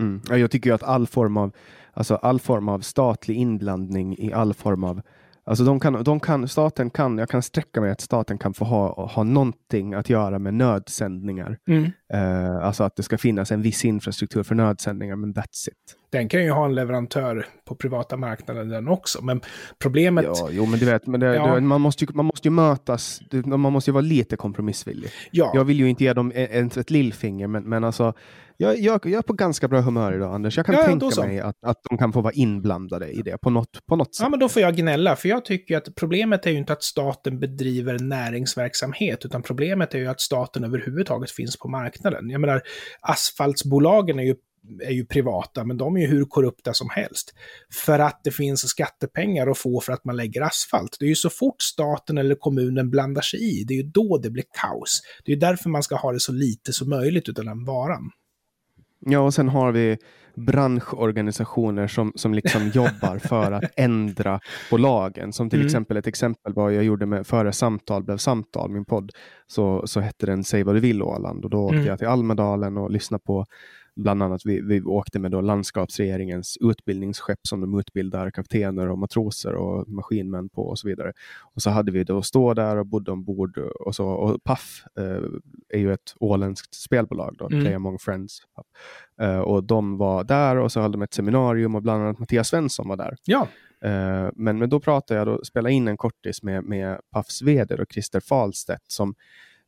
Mm. 0.00 0.20
Jag 0.28 0.50
tycker 0.50 0.70
ju 0.70 0.74
att 0.74 0.82
all 0.82 1.06
form 1.06 1.36
av, 1.36 1.52
alltså 1.92 2.14
all 2.14 2.40
form 2.40 2.68
av 2.68 2.80
statlig 2.80 3.36
inblandning 3.36 4.18
i 4.18 4.32
all 4.32 4.54
form 4.54 4.84
av 4.84 5.02
Alltså 5.52 5.64
de 5.64 5.80
kan, 5.80 6.04
de 6.04 6.20
kan, 6.20 6.48
staten 6.48 6.90
kan, 6.90 7.18
jag 7.18 7.28
kan 7.28 7.42
sträcka 7.42 7.80
mig 7.80 7.90
att 7.90 8.00
staten 8.00 8.38
kan 8.38 8.54
få 8.54 8.64
ha, 8.64 9.06
ha 9.06 9.22
någonting 9.22 9.94
att 9.94 10.10
göra 10.10 10.38
med 10.38 10.54
nödsändningar. 10.54 11.58
Mm. 11.68 11.90
Eh, 12.12 12.66
alltså 12.66 12.84
att 12.84 12.96
det 12.96 13.02
ska 13.02 13.18
finnas 13.18 13.52
en 13.52 13.62
viss 13.62 13.84
infrastruktur 13.84 14.42
för 14.42 14.54
nödsändningar, 14.54 15.16
men 15.16 15.34
that's 15.34 15.68
it. 15.68 15.96
Den 16.12 16.28
kan 16.28 16.42
ju 16.44 16.50
ha 16.50 16.64
en 16.64 16.74
leverantör 16.74 17.46
på 17.64 17.74
privata 17.74 18.16
marknaden 18.16 18.68
den 18.68 18.88
också, 18.88 19.24
men 19.24 19.40
problemet... 19.78 20.24
Ja, 20.24 20.48
jo, 20.50 20.66
men 20.66 20.78
du 20.78 20.86
vet, 20.86 21.06
men 21.06 21.20
det, 21.20 21.34
Ja. 21.34 21.54
det, 21.54 21.60
man, 21.60 21.80
måste 21.80 22.04
ju, 22.04 22.10
man 22.14 22.24
måste 22.26 22.48
ju 22.48 22.52
mötas, 22.52 23.20
man 23.44 23.60
måste 23.60 23.90
ju 23.90 23.92
vara 23.92 24.02
lite 24.02 24.36
kompromissvillig. 24.36 25.10
ja. 25.30 25.50
Jag 25.54 25.64
vill 25.64 25.78
ju 25.78 25.88
inte 25.88 26.04
ge 26.04 26.12
dem 26.12 26.32
ens 26.34 26.76
ett 26.76 26.90
lillfinger, 26.90 27.46
men, 27.46 27.62
men 27.62 27.84
alltså, 27.84 28.14
jag, 28.62 28.78
jag, 28.78 29.00
jag 29.04 29.18
är 29.18 29.22
på 29.22 29.32
ganska 29.32 29.68
bra 29.68 29.80
humör 29.80 30.12
idag, 30.14 30.34
Anders. 30.34 30.56
Jag 30.56 30.66
kan 30.66 30.74
Ja, 30.74 30.84
tänka 30.84 31.26
mig 31.26 31.40
att, 31.40 31.56
att 31.66 31.80
de 31.90 31.98
kan 31.98 32.12
få 32.12 32.20
vara 32.20 32.32
inblandade 32.32 33.08
i 33.08 33.22
det 33.22 33.38
på 33.38 33.50
något, 33.50 33.86
på 33.88 33.96
något 33.96 34.14
sätt. 34.14 34.24
Ja, 34.24 34.28
men 34.28 34.40
då 34.40 34.48
får 34.48 34.62
jag 34.62 34.76
gnälla, 34.76 35.16
för 35.16 35.28
jag 35.28 35.44
tycker 35.44 35.76
att 35.76 35.94
problemet 35.94 36.46
är 36.46 36.50
ju 36.50 36.56
inte 36.56 36.72
att 36.72 36.82
staten 36.82 37.40
bedriver 37.40 37.98
näringsverksamhet, 37.98 39.24
utan 39.24 39.42
problemet 39.42 39.94
är 39.94 39.98
ju 39.98 40.06
att 40.06 40.20
staten 40.20 40.64
överhuvudtaget 40.64 41.30
finns 41.30 41.56
på 41.58 41.68
marknaden. 41.68 42.30
Jag 42.30 42.40
menar, 42.40 42.62
asfaltsbolagen 43.00 44.18
är 44.18 44.22
ju 44.22 44.34
är 44.82 44.90
ju 44.90 45.06
privata, 45.06 45.64
men 45.64 45.76
de 45.76 45.96
är 45.96 46.00
ju 46.00 46.06
hur 46.06 46.24
korrupta 46.24 46.74
som 46.74 46.90
helst. 46.90 47.34
För 47.84 47.98
att 47.98 48.20
det 48.24 48.30
finns 48.30 48.68
skattepengar 48.68 49.46
att 49.46 49.58
få 49.58 49.80
för 49.80 49.92
att 49.92 50.04
man 50.04 50.16
lägger 50.16 50.42
asfalt. 50.42 50.96
Det 50.98 51.04
är 51.04 51.08
ju 51.08 51.14
så 51.14 51.30
fort 51.30 51.62
staten 51.62 52.18
eller 52.18 52.34
kommunen 52.34 52.90
blandar 52.90 53.22
sig 53.22 53.40
i, 53.40 53.64
det 53.64 53.74
är 53.74 53.76
ju 53.76 53.90
då 53.90 54.18
det 54.18 54.30
blir 54.30 54.44
kaos. 54.60 55.00
Det 55.24 55.32
är 55.32 55.34
ju 55.34 55.40
därför 55.40 55.68
man 55.70 55.82
ska 55.82 55.96
ha 55.96 56.12
det 56.12 56.20
så 56.20 56.32
lite 56.32 56.72
som 56.72 56.90
möjligt 56.90 57.28
utav 57.28 57.44
den 57.44 57.64
varan. 57.64 58.10
Ja, 59.06 59.18
och 59.18 59.34
sen 59.34 59.48
har 59.48 59.72
vi 59.72 59.96
branschorganisationer 60.36 61.86
som, 61.86 62.12
som 62.14 62.34
liksom 62.34 62.68
jobbar 62.74 63.18
för 63.18 63.52
att 63.52 63.64
ändra 63.76 64.40
på 64.70 64.76
lagen. 64.76 65.32
Som 65.32 65.50
till 65.50 65.58
Mm. 65.58 65.66
exempel 65.66 65.96
ett 65.96 66.06
exempel 66.06 66.52
var 66.54 66.70
jag 66.70 66.84
gjorde 66.84 67.06
med 67.06 67.26
Före 67.26 67.52
samtal 67.52 68.02
blev 68.04 68.16
samtal, 68.16 68.70
min 68.70 68.84
podd. 68.84 69.10
Så, 69.46 69.86
så 69.86 70.00
hette 70.00 70.26
den 70.26 70.44
Säg 70.44 70.62
vad 70.62 70.74
du 70.74 70.80
vill 70.80 71.02
Åland 71.02 71.44
och 71.44 71.50
då 71.50 71.58
åkte 71.64 71.74
Mm. 71.76 71.86
jag 71.88 71.98
till 71.98 72.08
Almedalen 72.08 72.76
och 72.76 72.90
lyssnade 72.90 73.22
på 73.26 73.44
bland 73.96 74.22
annat, 74.22 74.40
vi, 74.44 74.60
vi 74.60 74.82
åkte 74.82 75.18
med 75.18 75.30
då 75.30 75.40
landskapsregeringens 75.40 76.58
utbildningsskepp 76.60 77.40
som 77.42 77.60
de 77.60 77.78
utbildar 77.78 78.30
kaptener 78.30 78.88
och 78.88 78.98
matroser 78.98 79.54
och 79.54 79.88
maskinmän 79.88 80.48
på 80.48 80.62
och 80.62 80.78
så 80.78 80.88
vidare. 80.88 81.12
Och 81.54 81.62
så 81.62 81.70
hade 81.70 81.92
vi 81.92 82.04
då 82.04 82.22
stå 82.22 82.54
där 82.54 82.76
och 82.76 82.86
bodde 82.86 83.10
ombord 83.10 83.58
och 83.58 83.94
så. 83.94 84.06
Och 84.08 84.44
Paf 84.44 84.84
eh, 84.98 85.24
är 85.68 85.78
ju 85.78 85.92
ett 85.92 86.14
åländskt 86.20 86.74
spelbolag 86.74 87.36
då, 87.38 87.46
Mm. 87.46 87.64
Play 87.64 87.74
Among 87.74 87.98
Friends. 87.98 88.38
Eh, 89.20 89.38
och 89.38 89.64
de 89.64 89.96
var 89.96 90.24
där 90.24 90.56
och 90.56 90.72
så 90.72 90.80
höll 90.80 90.92
de 90.92 91.02
ett 91.02 91.14
seminarium 91.14 91.74
och 91.74 91.82
bland 91.82 92.02
annat 92.02 92.18
Mattias 92.18 92.48
Svensson 92.48 92.88
var 92.88 92.96
där. 92.96 93.16
Ja, 93.24 93.48
Eh, 93.84 94.30
men, 94.34 94.58
men 94.58 94.68
då 94.68 94.80
pratade 94.80 95.18
jag, 95.18 95.26
då 95.26 95.44
spelade 95.44 95.74
in 95.74 95.88
en 95.88 95.96
kortis 95.96 96.42
med, 96.42 96.64
med 96.64 97.00
Pafs 97.10 97.42
vd 97.42 97.74
och 97.74 97.92
Christer 97.92 98.20
Falstedt 98.20 98.84
som 98.86 99.14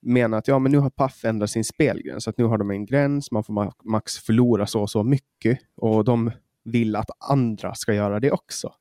menar 0.04 0.38
att 0.38 0.49
ja, 0.49 0.58
men 0.58 0.73
nu 0.73 0.78
har 0.78 0.90
Paf 0.90 1.25
ändrat 1.25 1.50
sin 1.50 1.64
spelgräns. 1.64 2.25
Så 2.25 2.30
att 2.30 2.38
nu 2.38 2.44
har 2.44 2.58
de 2.58 2.70
en 2.70 2.87
gräns, 2.87 3.30
man 3.30 3.44
får 3.44 3.54
ma- 3.54 3.73
max 3.84 4.18
förlora 4.18 4.66
så 4.66 4.80
och 4.80 4.90
så 4.90 5.02
mycket 5.02 5.58
och 5.76 6.04
de 6.04 6.30
vill 6.64 6.96
att 6.96 7.11
andra 7.30 7.75
ska 7.75 7.94
göra 7.94 8.20
det 8.20 8.30
också. 8.30 8.73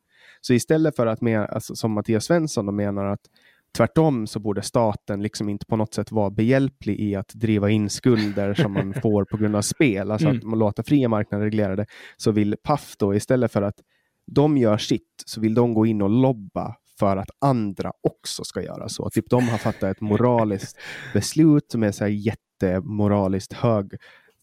Så 0.42 0.54
istället 0.54 0.96
för 0.96 1.08
att, 1.08 1.22
med, 1.22 1.42
alltså, 1.42 1.76
som 1.76 1.92
Mattias 1.92 2.26
Svensson 2.26 2.66
de 2.66 2.76
menar 2.76 3.06
att 3.06 3.22
tvärtom 3.78 4.28
så 4.28 4.40
borde 4.40 4.62
staten 4.62 5.22
liksom 5.24 5.50
inte 5.50 5.66
på 5.66 5.76
något 5.76 5.94
sätt 5.94 6.12
vara 6.12 6.30
behjälplig 6.30 7.00
i 7.00 7.16
att 7.16 7.28
driva 7.34 7.70
in 7.70 7.90
skulder 7.90 8.54
som 8.54 8.74
man 8.74 8.94
får 9.02 9.26
på 9.26 9.38
grund 9.38 9.56
av 9.56 9.62
spel, 9.62 10.12
alltså 10.12 10.28
Mm. 10.28 10.38
att 10.38 10.44
man 10.44 10.60
låter 10.60 10.84
fria 10.84 11.10
marknaden 11.10 11.46
reglera 11.46 11.76
det, 11.76 11.86
så 12.18 12.32
vill 12.32 12.56
Paf 12.64 12.96
då 12.98 13.16
istället 13.16 13.52
för 13.52 13.62
att 13.62 13.76
de 14.32 14.58
gör 14.58 14.78
sitt 14.78 15.24
så 15.26 15.42
vill 15.42 15.54
de 15.54 15.74
gå 15.74 15.86
in 15.86 16.02
och 16.02 16.10
lobba 16.10 16.76
för 17.04 17.18
att 17.18 17.30
andra 17.42 17.92
också 18.02 18.44
ska 18.44 18.62
göra 18.62 18.90
så. 18.90 19.10
Typ 19.10 19.30
de 19.30 19.50
har 19.50 19.58
fattat 19.58 19.84
ett 19.84 20.02
moraliskt 20.02 20.78
beslut 21.14 21.72
som 21.72 21.84
är 21.84 21.92
så 21.92 22.04
här 22.04 22.12
jättemoraliskt 22.12 23.54
hög 23.54 23.92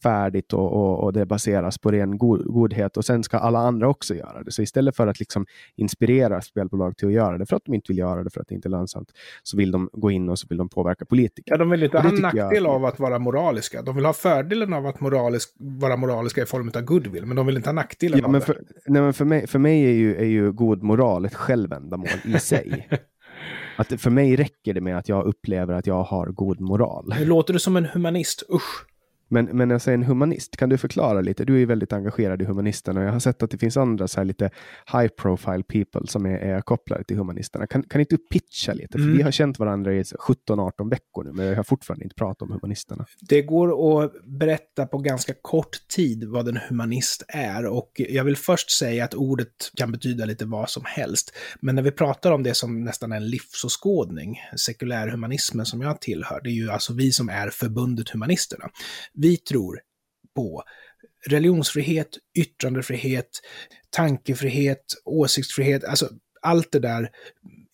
färdigt 0.02 0.52
och, 0.52 0.72
och, 0.72 1.04
och 1.04 1.12
det 1.12 1.26
baseras 1.26 1.78
på 1.78 1.90
ren 1.90 2.18
god, 2.18 2.44
godhet 2.44 2.96
och 2.96 3.04
sen 3.04 3.22
ska 3.22 3.38
alla 3.38 3.58
andra 3.58 3.88
också 3.88 4.14
göra 4.14 4.42
det. 4.42 4.52
Så 4.52 4.62
istället 4.62 4.96
för 4.96 5.06
att 5.06 5.20
liksom 5.20 5.46
inspirera 5.76 6.40
spelbolag 6.40 6.96
till 6.96 7.08
att 7.08 7.14
göra 7.14 7.38
det 7.38 7.46
för 7.46 7.56
att 7.56 7.64
de 7.64 7.74
inte 7.74 7.92
vill 7.92 7.98
göra 7.98 8.24
det 8.24 8.30
för 8.30 8.40
att 8.40 8.48
det 8.48 8.54
inte 8.54 8.68
är 8.68 8.70
lönsamt, 8.70 9.08
så 9.42 9.56
vill 9.56 9.70
de 9.70 9.90
gå 9.92 10.10
in 10.10 10.28
och 10.28 10.38
så 10.38 10.46
vill 10.48 10.58
de 10.58 10.68
påverka 10.68 11.04
politiker. 11.04 11.52
Ja, 11.52 11.58
de 11.58 11.70
vill 11.70 11.82
inte 11.82 11.98
ha 11.98 12.10
nackdel 12.10 12.64
jag... 12.64 12.66
av 12.66 12.84
att 12.84 12.98
vara 12.98 13.18
moraliska. 13.18 13.82
De 13.82 13.96
vill 13.96 14.04
ha 14.04 14.12
fördelen 14.12 14.72
av 14.72 14.86
att 14.86 15.00
moralisk, 15.00 15.54
vara 15.58 15.96
moraliska 15.96 16.42
i 16.42 16.46
form 16.46 16.70
av 16.74 16.82
goodwill, 16.82 17.26
men 17.26 17.36
de 17.36 17.46
vill 17.46 17.56
inte 17.56 17.68
ha 17.68 17.74
nackdelen 17.74 18.18
ja, 18.18 18.24
av 18.24 18.30
men 18.30 18.40
det. 18.40 18.46
För, 18.46 18.62
nej, 18.86 19.02
men 19.02 19.12
för 19.12 19.24
mig, 19.24 19.46
för 19.46 19.58
mig 19.58 19.84
är, 19.84 19.92
ju, 19.92 20.16
är 20.16 20.24
ju 20.24 20.52
god 20.52 20.82
moral 20.82 21.24
ett 21.24 21.34
självändamål 21.34 22.08
i 22.24 22.38
sig. 22.38 22.88
Att 23.76 24.00
för 24.00 24.10
mig 24.10 24.36
räcker 24.36 24.74
det 24.74 24.80
med 24.80 24.98
att 24.98 25.08
jag 25.08 25.26
upplever 25.26 25.74
att 25.74 25.86
jag 25.86 26.02
har 26.02 26.26
god 26.26 26.60
moral. 26.60 27.14
Nu 27.18 27.24
låter 27.24 27.52
du 27.52 27.58
som 27.58 27.76
en 27.76 27.84
humanist, 27.84 28.42
usch. 28.54 28.86
Men, 29.32 29.44
men 29.44 29.68
när 29.68 29.74
jag 29.74 29.82
säger 29.82 29.98
en 29.98 30.04
humanist, 30.04 30.56
kan 30.56 30.68
du 30.68 30.78
förklara 30.78 31.20
lite? 31.20 31.44
Du 31.44 31.54
är 31.54 31.58
ju 31.58 31.66
väldigt 31.66 31.92
engagerad 31.92 32.42
i 32.42 32.44
humanisterna 32.44 33.00
och 33.00 33.06
jag 33.06 33.12
har 33.12 33.20
sett 33.20 33.42
att 33.42 33.50
det 33.50 33.58
finns 33.58 33.76
andra 33.76 34.08
så 34.08 34.20
här 34.20 34.24
lite 34.24 34.50
high 34.92 35.08
profile 35.08 35.62
people 35.62 36.06
som 36.06 36.26
är, 36.26 36.38
är 36.38 36.60
kopplade 36.60 37.04
till 37.04 37.16
humanisterna. 37.16 37.66
Kan, 37.66 37.82
kan 37.82 38.00
inte 38.00 38.16
du 38.16 38.18
pitcha 38.18 38.72
lite? 38.72 38.92
För 38.92 39.04
mm. 39.04 39.16
vi 39.16 39.22
har 39.22 39.30
känt 39.30 39.58
varandra 39.58 39.94
i 39.94 40.02
17-18 40.02 40.90
veckor 40.90 41.24
nu, 41.24 41.32
men 41.32 41.46
jag 41.46 41.56
har 41.56 41.62
fortfarande 41.62 42.04
inte 42.04 42.14
pratat 42.14 42.42
om 42.42 42.52
humanisterna. 42.52 43.06
Det 43.20 43.42
går 43.42 44.02
att 44.04 44.12
berätta 44.24 44.86
på 44.86 44.98
ganska 44.98 45.34
kort 45.42 45.88
tid 45.88 46.24
vad 46.24 46.48
en 46.48 46.58
humanist 46.68 47.24
är 47.28 47.66
och 47.66 47.90
jag 48.08 48.24
vill 48.24 48.36
först 48.36 48.70
säga 48.70 49.04
att 49.04 49.14
ordet 49.14 49.70
kan 49.76 49.92
betyda 49.92 50.24
lite 50.24 50.44
vad 50.44 50.70
som 50.70 50.82
helst. 50.86 51.36
Men 51.60 51.74
när 51.74 51.82
vi 51.82 51.90
pratar 51.90 52.32
om 52.32 52.42
det 52.42 52.54
som 52.54 52.84
nästan 52.84 53.12
en 53.12 53.28
livsåskådning, 53.28 54.36
sekulärhumanismen 54.56 55.66
som 55.66 55.80
jag 55.80 56.00
tillhör, 56.00 56.40
det 56.44 56.50
är 56.50 56.54
ju 56.54 56.70
alltså 56.70 56.92
vi 56.92 57.12
som 57.12 57.28
är 57.28 57.50
förbundet 57.50 58.10
humanisterna 58.10 58.70
vi 59.20 59.36
tror 59.36 59.80
på 60.36 60.62
religionsfrihet, 61.26 62.08
yttrandefrihet, 62.38 63.28
tankefrihet, 63.90 64.84
åsiktsfrihet, 65.04 65.84
alltså 65.84 66.08
allt 66.42 66.72
det 66.72 66.78
där 66.78 67.10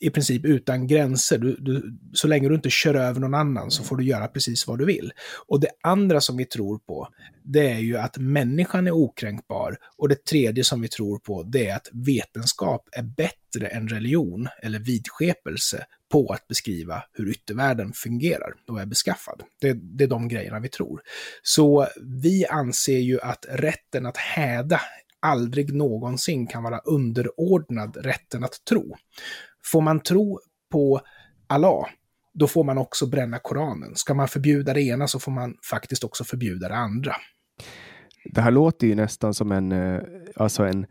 i 0.01 0.11
princip 0.11 0.45
utan 0.45 0.87
gränser. 0.87 1.39
Du, 1.39 1.57
du, 1.59 1.99
så 2.13 2.29
länge 2.29 2.49
du 2.49 2.55
inte 2.55 2.71
kör 2.71 2.95
över 2.95 3.21
någon 3.21 3.35
annan 3.35 3.71
så 3.71 3.83
får 3.83 3.97
du 3.97 4.05
göra 4.05 4.29
precis 4.29 4.67
vad 4.67 4.79
du 4.79 4.85
vill. 4.85 5.13
Och 5.47 5.61
det 5.61 5.71
andra 5.83 6.21
som 6.21 6.37
vi 6.37 6.45
tror 6.45 6.79
på, 6.79 7.09
det 7.45 7.71
är 7.71 7.79
ju 7.79 7.97
att 7.97 8.19
människan 8.19 8.87
är 8.87 8.91
okränkbar. 8.91 9.77
Och 9.97 10.09
det 10.09 10.25
tredje 10.25 10.65
som 10.65 10.81
vi 10.81 10.89
tror 10.89 11.19
på, 11.19 11.43
det 11.43 11.67
är 11.67 11.77
att 11.77 11.89
vetenskap 11.93 12.89
är 12.93 13.03
bättre 13.03 13.67
än 13.67 13.89
religion 13.89 14.49
eller 14.63 14.79
vidskepelse 14.79 15.85
på 16.13 16.33
att 16.33 16.49
beskriva 16.49 17.03
hur 17.13 17.31
yttervärlden 17.31 17.93
fungerar 17.93 18.55
och 18.69 18.81
är 18.81 18.87
beskaffad. 18.87 19.43
Det, 19.61 19.73
det 19.73 20.05
är 20.05 20.09
de 20.09 20.29
grejerna 20.29 20.61
vi 20.61 20.69
tror. 20.69 21.01
Så 21.43 21.87
vi 22.23 22.47
anser 22.47 22.99
ju 22.99 23.21
att 23.21 23.47
rätten 23.49 24.07
att 24.07 24.17
häda 24.17 24.81
aldrig 25.21 25.75
någonsin 25.75 26.47
kan 26.47 26.63
vara 26.63 26.79
underordnad 26.79 27.97
rätten 27.97 28.45
att 28.45 28.65
tro. 28.69 28.97
Får 29.65 29.81
man 29.81 30.01
tro 30.01 30.41
på 30.73 31.01
Allah, 31.47 31.87
då 32.35 32.47
får 32.47 32.65
man 32.65 32.79
också 32.79 33.07
bränna 33.07 33.39
Koranen. 33.39 33.95
Ska 33.95 34.15
man 34.15 34.29
förbjuda 34.29 34.75
det 34.75 34.83
ena 34.83 35.09
så 35.09 35.21
får 35.21 35.33
man 35.33 35.55
faktiskt 35.71 36.05
också 36.05 36.25
förbjuda 36.25 36.69
det 36.69 36.77
andra. 36.77 37.17
Det 38.25 38.41
här 38.41 38.51
låter 38.51 38.87
ju 38.87 38.95
nästan 38.95 39.35
som 39.35 39.53
en, 39.53 39.73
eh, 39.73 40.01
alltså 40.37 40.63
en 40.63 40.87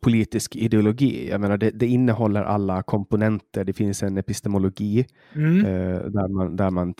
politisk 0.00 0.56
ideologi. 0.56 1.28
Jag 1.30 1.40
menar, 1.40 1.56
det, 1.56 1.70
det, 1.70 1.86
innehåller 1.86 2.42
alla 2.42 2.82
komponenter. 2.82 3.64
Det 3.64 3.72
finns 3.72 4.02
en 4.02 4.18
epistemologi 4.18 5.06
mm. 5.34 5.58
eh, 5.58 6.00
där, 6.00 6.28
man, 6.28 6.56
där 6.56 6.70
man 6.70 6.94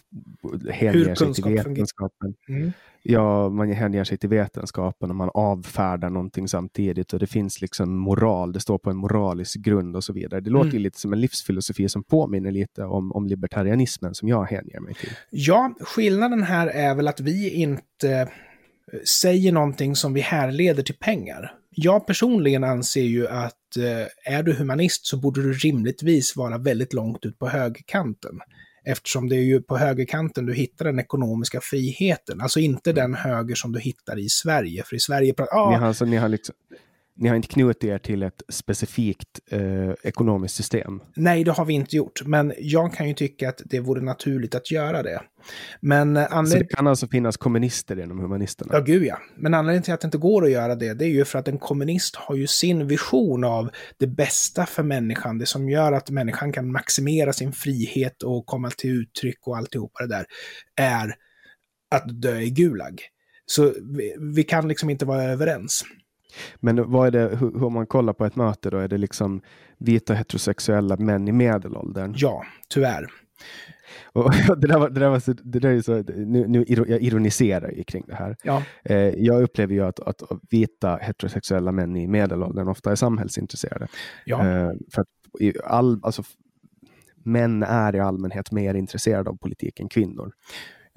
hänger 0.71 1.15
sig 1.15 1.35
till 1.35 1.45
vetenskapen. 1.45 2.35
Mm. 2.49 2.73
Ja, 3.03 3.49
man 3.49 3.73
hänger 3.73 4.05
sig 4.05 4.19
till 4.19 4.29
vetenskapen 4.29 5.11
och 5.11 5.17
man 5.17 5.31
avfärdar 5.35 6.11
någonting 6.11 6.49
samtidigt 6.49 7.13
och 7.13 7.19
det 7.19 7.27
finns 7.27 7.61
liksom 7.61 7.97
moral. 7.97 8.53
Det 8.53 8.61
står 8.61 8.79
på 8.79 8.91
en 8.91 8.97
moralisk 8.97 9.61
grund 9.61 9.97
och 9.97 10.05
så 10.05 10.13
vidare. 10.13 10.41
Det 10.41 10.51
låter 10.51 10.71
mm. 10.71 10.83
lite 10.83 11.01
som 11.01 11.13
en 11.13 11.21
livsfilosofi 11.21 11.89
som 11.89 12.05
påminner 12.05 12.51
lite 12.51 12.85
om, 12.85 13.13
om 13.13 13.27
libertarianismen 13.27 14.15
som 14.15 14.29
jag 14.29 14.45
hänger 14.45 14.81
mig 14.81 14.95
till. 14.95 15.11
Ja, 15.31 15.75
skillnaden 15.81 16.43
här 16.43 16.67
är 16.67 16.95
väl 16.95 17.09
att 17.09 17.21
vi 17.21 17.51
inte 17.51 18.29
säger 19.21 19.53
någonting 19.53 19.97
som 19.97 20.15
vi 20.15 20.21
härleder 20.21 20.83
till 20.83 20.97
pengar. 20.97 21.55
Jag 21.75 22.07
personligen 22.07 22.65
anser 22.65 23.03
ju 23.03 23.29
att 23.29 23.77
eh, 23.77 24.35
är 24.35 24.43
du 24.43 24.53
humanist 24.53 25.07
så 25.07 25.17
borde 25.17 25.43
du 25.43 25.53
rimligtvis 25.53 26.37
vara 26.37 26.59
väldigt 26.59 26.93
långt 26.93 27.27
ut 27.27 27.39
på 27.39 27.49
högerkanten. 27.49 28.41
Eftersom 28.85 29.29
det 29.29 29.37
är 29.37 29.45
ju 29.45 29.63
på 29.63 29.77
högerkanten 29.77 30.47
du 30.47 30.55
hittar 30.55 30.85
den 30.85 30.99
ekonomiska 30.99 31.61
friheten. 31.61 32.41
Alltså 32.41 32.61
inte 32.61 32.91
mm. 32.91 33.03
den 33.03 33.15
höger 33.15 33.55
som 33.55 33.73
du 33.73 33.81
hittar 33.81 34.19
i 34.19 34.29
Sverige. 34.29 34.83
För 34.87 34.97
i 34.97 35.01
Sverige... 35.01 35.35
Ah, 35.39 35.71
ni, 35.71 35.77
har, 35.77 35.87
alltså, 35.87 36.05
ni, 36.05 36.17
har 36.17 36.29
liksom, 36.29 36.55
ni 37.17 37.29
har 37.29 37.37
inte 37.37 37.49
knutit 37.49 37.85
er 37.85 37.99
till 37.99 38.23
ett 38.23 38.43
specifikt 38.49 39.41
eh, 39.51 39.91
ekonomiskt 40.03 40.55
system? 40.55 41.01
Nej, 41.17 41.45
det 41.45 41.51
har 41.51 41.65
vi 41.65 41.75
inte 41.75 41.97
gjort. 41.97 42.27
Men 42.27 42.53
jag 42.59 42.95
kan 42.95 43.09
ju 43.09 43.15
tycka 43.15 43.49
att 43.49 43.63
det 43.65 43.81
vore 43.81 44.01
naturligt 44.01 44.55
att 44.55 44.71
göra 44.71 45.03
det. 45.03 45.23
Men 45.81 46.17
anled... 46.17 46.53
Så 46.53 46.59
det 46.59 46.65
kan 46.65 46.87
alltså 46.87 47.09
finnas 47.09 47.37
kommunister 47.37 48.01
inom 48.01 48.19
humanisterna? 48.19 48.71
Ja, 48.75 48.81
gud 48.81 49.05
ja. 49.05 49.19
Men 49.37 49.55
anledningen 49.55 49.83
till 49.83 49.95
att 49.95 50.01
det 50.01 50.07
inte 50.07 50.19
går 50.19 50.45
att 50.45 50.51
göra 50.51 50.75
det, 50.75 50.95
det 50.95 51.05
är 51.05 51.09
ju 51.09 51.25
för 51.25 51.39
att 51.39 51.49
en 51.49 51.59
kommunist 51.59 52.17
har 52.17 52.35
ju 52.35 52.47
sin 52.47 52.87
vision 52.87 53.45
av 53.45 53.71
det 53.99 54.07
bästa 54.07 54.67
för 54.67 54.83
människan, 54.83 55.39
det 55.39 55.47
som 55.47 55.69
gör 55.69 55.93
att 55.93 56.11
människan 56.11 56.53
kan 56.53 56.73
maximera 56.73 57.33
sin 57.33 57.53
frihet 57.53 58.23
och 58.23 58.47
komma 58.47 58.71
till 58.71 58.91
uttryck 58.91 59.39
och 59.47 59.57
alltihopa 59.57 60.03
det 60.03 60.15
där, 60.15 60.27
är 60.77 61.15
att 61.91 62.23
dö 62.23 62.41
i 62.41 62.51
Gulag. 62.51 63.01
Så 63.47 63.73
vi, 63.97 64.17
vi 64.35 64.43
kan 64.43 64.69
liksom 64.69 64.91
inte 64.91 65.05
vara 65.05 65.23
överens. 65.23 65.85
Men 66.57 66.91
vad 66.91 67.07
är 67.07 67.11
det, 67.11 67.37
hur, 67.37 67.61
hur 67.61 67.71
man 67.71 67.87
kollar 67.87 68.13
på 68.13 68.25
ett 68.25 68.37
möte 68.37 68.71
då, 68.71 68.79
är 68.79 68.89
det 68.89 68.99
liksom 68.99 69.41
vita 69.79 70.15
heterosexuella 70.15 70.97
män 70.97 71.29
i 71.29 71.33
medelåldern? 71.33 72.15
Ja, 72.17 72.45
tyvärr. 72.69 73.07
Och 74.13 74.31
det, 74.61 74.67
där 74.67 74.79
var, 74.79 74.91
det 74.91 75.01
där 75.01 75.09
var 75.09 75.21
så, 75.21 75.33
det 75.33 75.59
där 75.59 75.71
är 75.71 75.81
så, 75.81 76.03
nu, 76.17 76.47
nu, 76.49 76.65
jag 76.69 77.03
ironiserar 77.03 77.71
ju 77.71 77.85
kring 77.85 78.05
det 78.07 78.15
här. 78.15 78.37
Ja. 78.43 78.63
Eh, 78.85 78.97
jag 78.97 79.43
upplever 79.43 79.75
ju 79.75 79.83
att, 79.85 80.01
att 80.01 80.23
vita 80.51 80.97
heterosexuella 80.97 81.73
män 81.73 81.97
i 81.97 82.07
medelåldern 82.07 82.69
ofta 82.69 82.91
är 82.91 82.95
samhällsintresserade. 82.95 83.89
Ja. 84.25 84.47
Eh, 84.47 84.71
för 84.93 85.05
all, 85.65 86.01
alltså, 86.03 86.23
män 87.25 87.63
är 87.63 87.97
i 87.97 88.01
allmänhet 88.01 88.53
mer 88.53 88.75
intresserade 88.75 89.31
av 89.31 89.37
politik 89.37 89.81
än 89.81 89.89
kvinnor. 89.89 90.33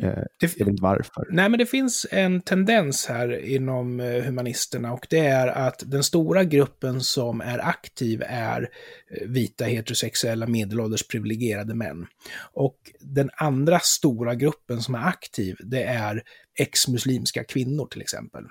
Eh, 0.03 0.09
det, 0.09 0.57
jag 0.57 0.65
vet 0.65 0.67
inte 0.67 0.83
varför. 0.83 1.27
Nej, 1.29 1.49
men 1.49 1.59
det 1.59 1.65
finns 1.65 2.05
en 2.11 2.41
tendens 2.41 3.05
här 3.05 3.45
inom 3.45 3.99
eh, 3.99 4.23
humanisterna 4.23 4.93
och 4.93 5.07
det 5.09 5.19
är 5.19 5.47
att 5.47 5.83
den 5.85 6.03
stora 6.03 6.43
gruppen 6.43 7.01
som 7.01 7.41
är 7.41 7.67
aktiv 7.67 8.23
är 8.25 8.69
eh, 9.11 9.27
vita 9.27 9.65
heterosexuella 9.65 10.47
medelålders 10.47 11.07
privilegierade 11.07 11.75
män. 11.75 12.07
Och 12.53 12.77
den 12.99 13.29
andra 13.37 13.79
stora 13.79 14.35
gruppen 14.35 14.81
som 14.81 14.95
är 14.95 15.07
aktiv, 15.07 15.55
det 15.59 15.83
är 15.83 16.23
ex-muslimska 16.59 17.43
kvinnor 17.43 17.87
till 17.87 18.01
exempel. 18.01 18.43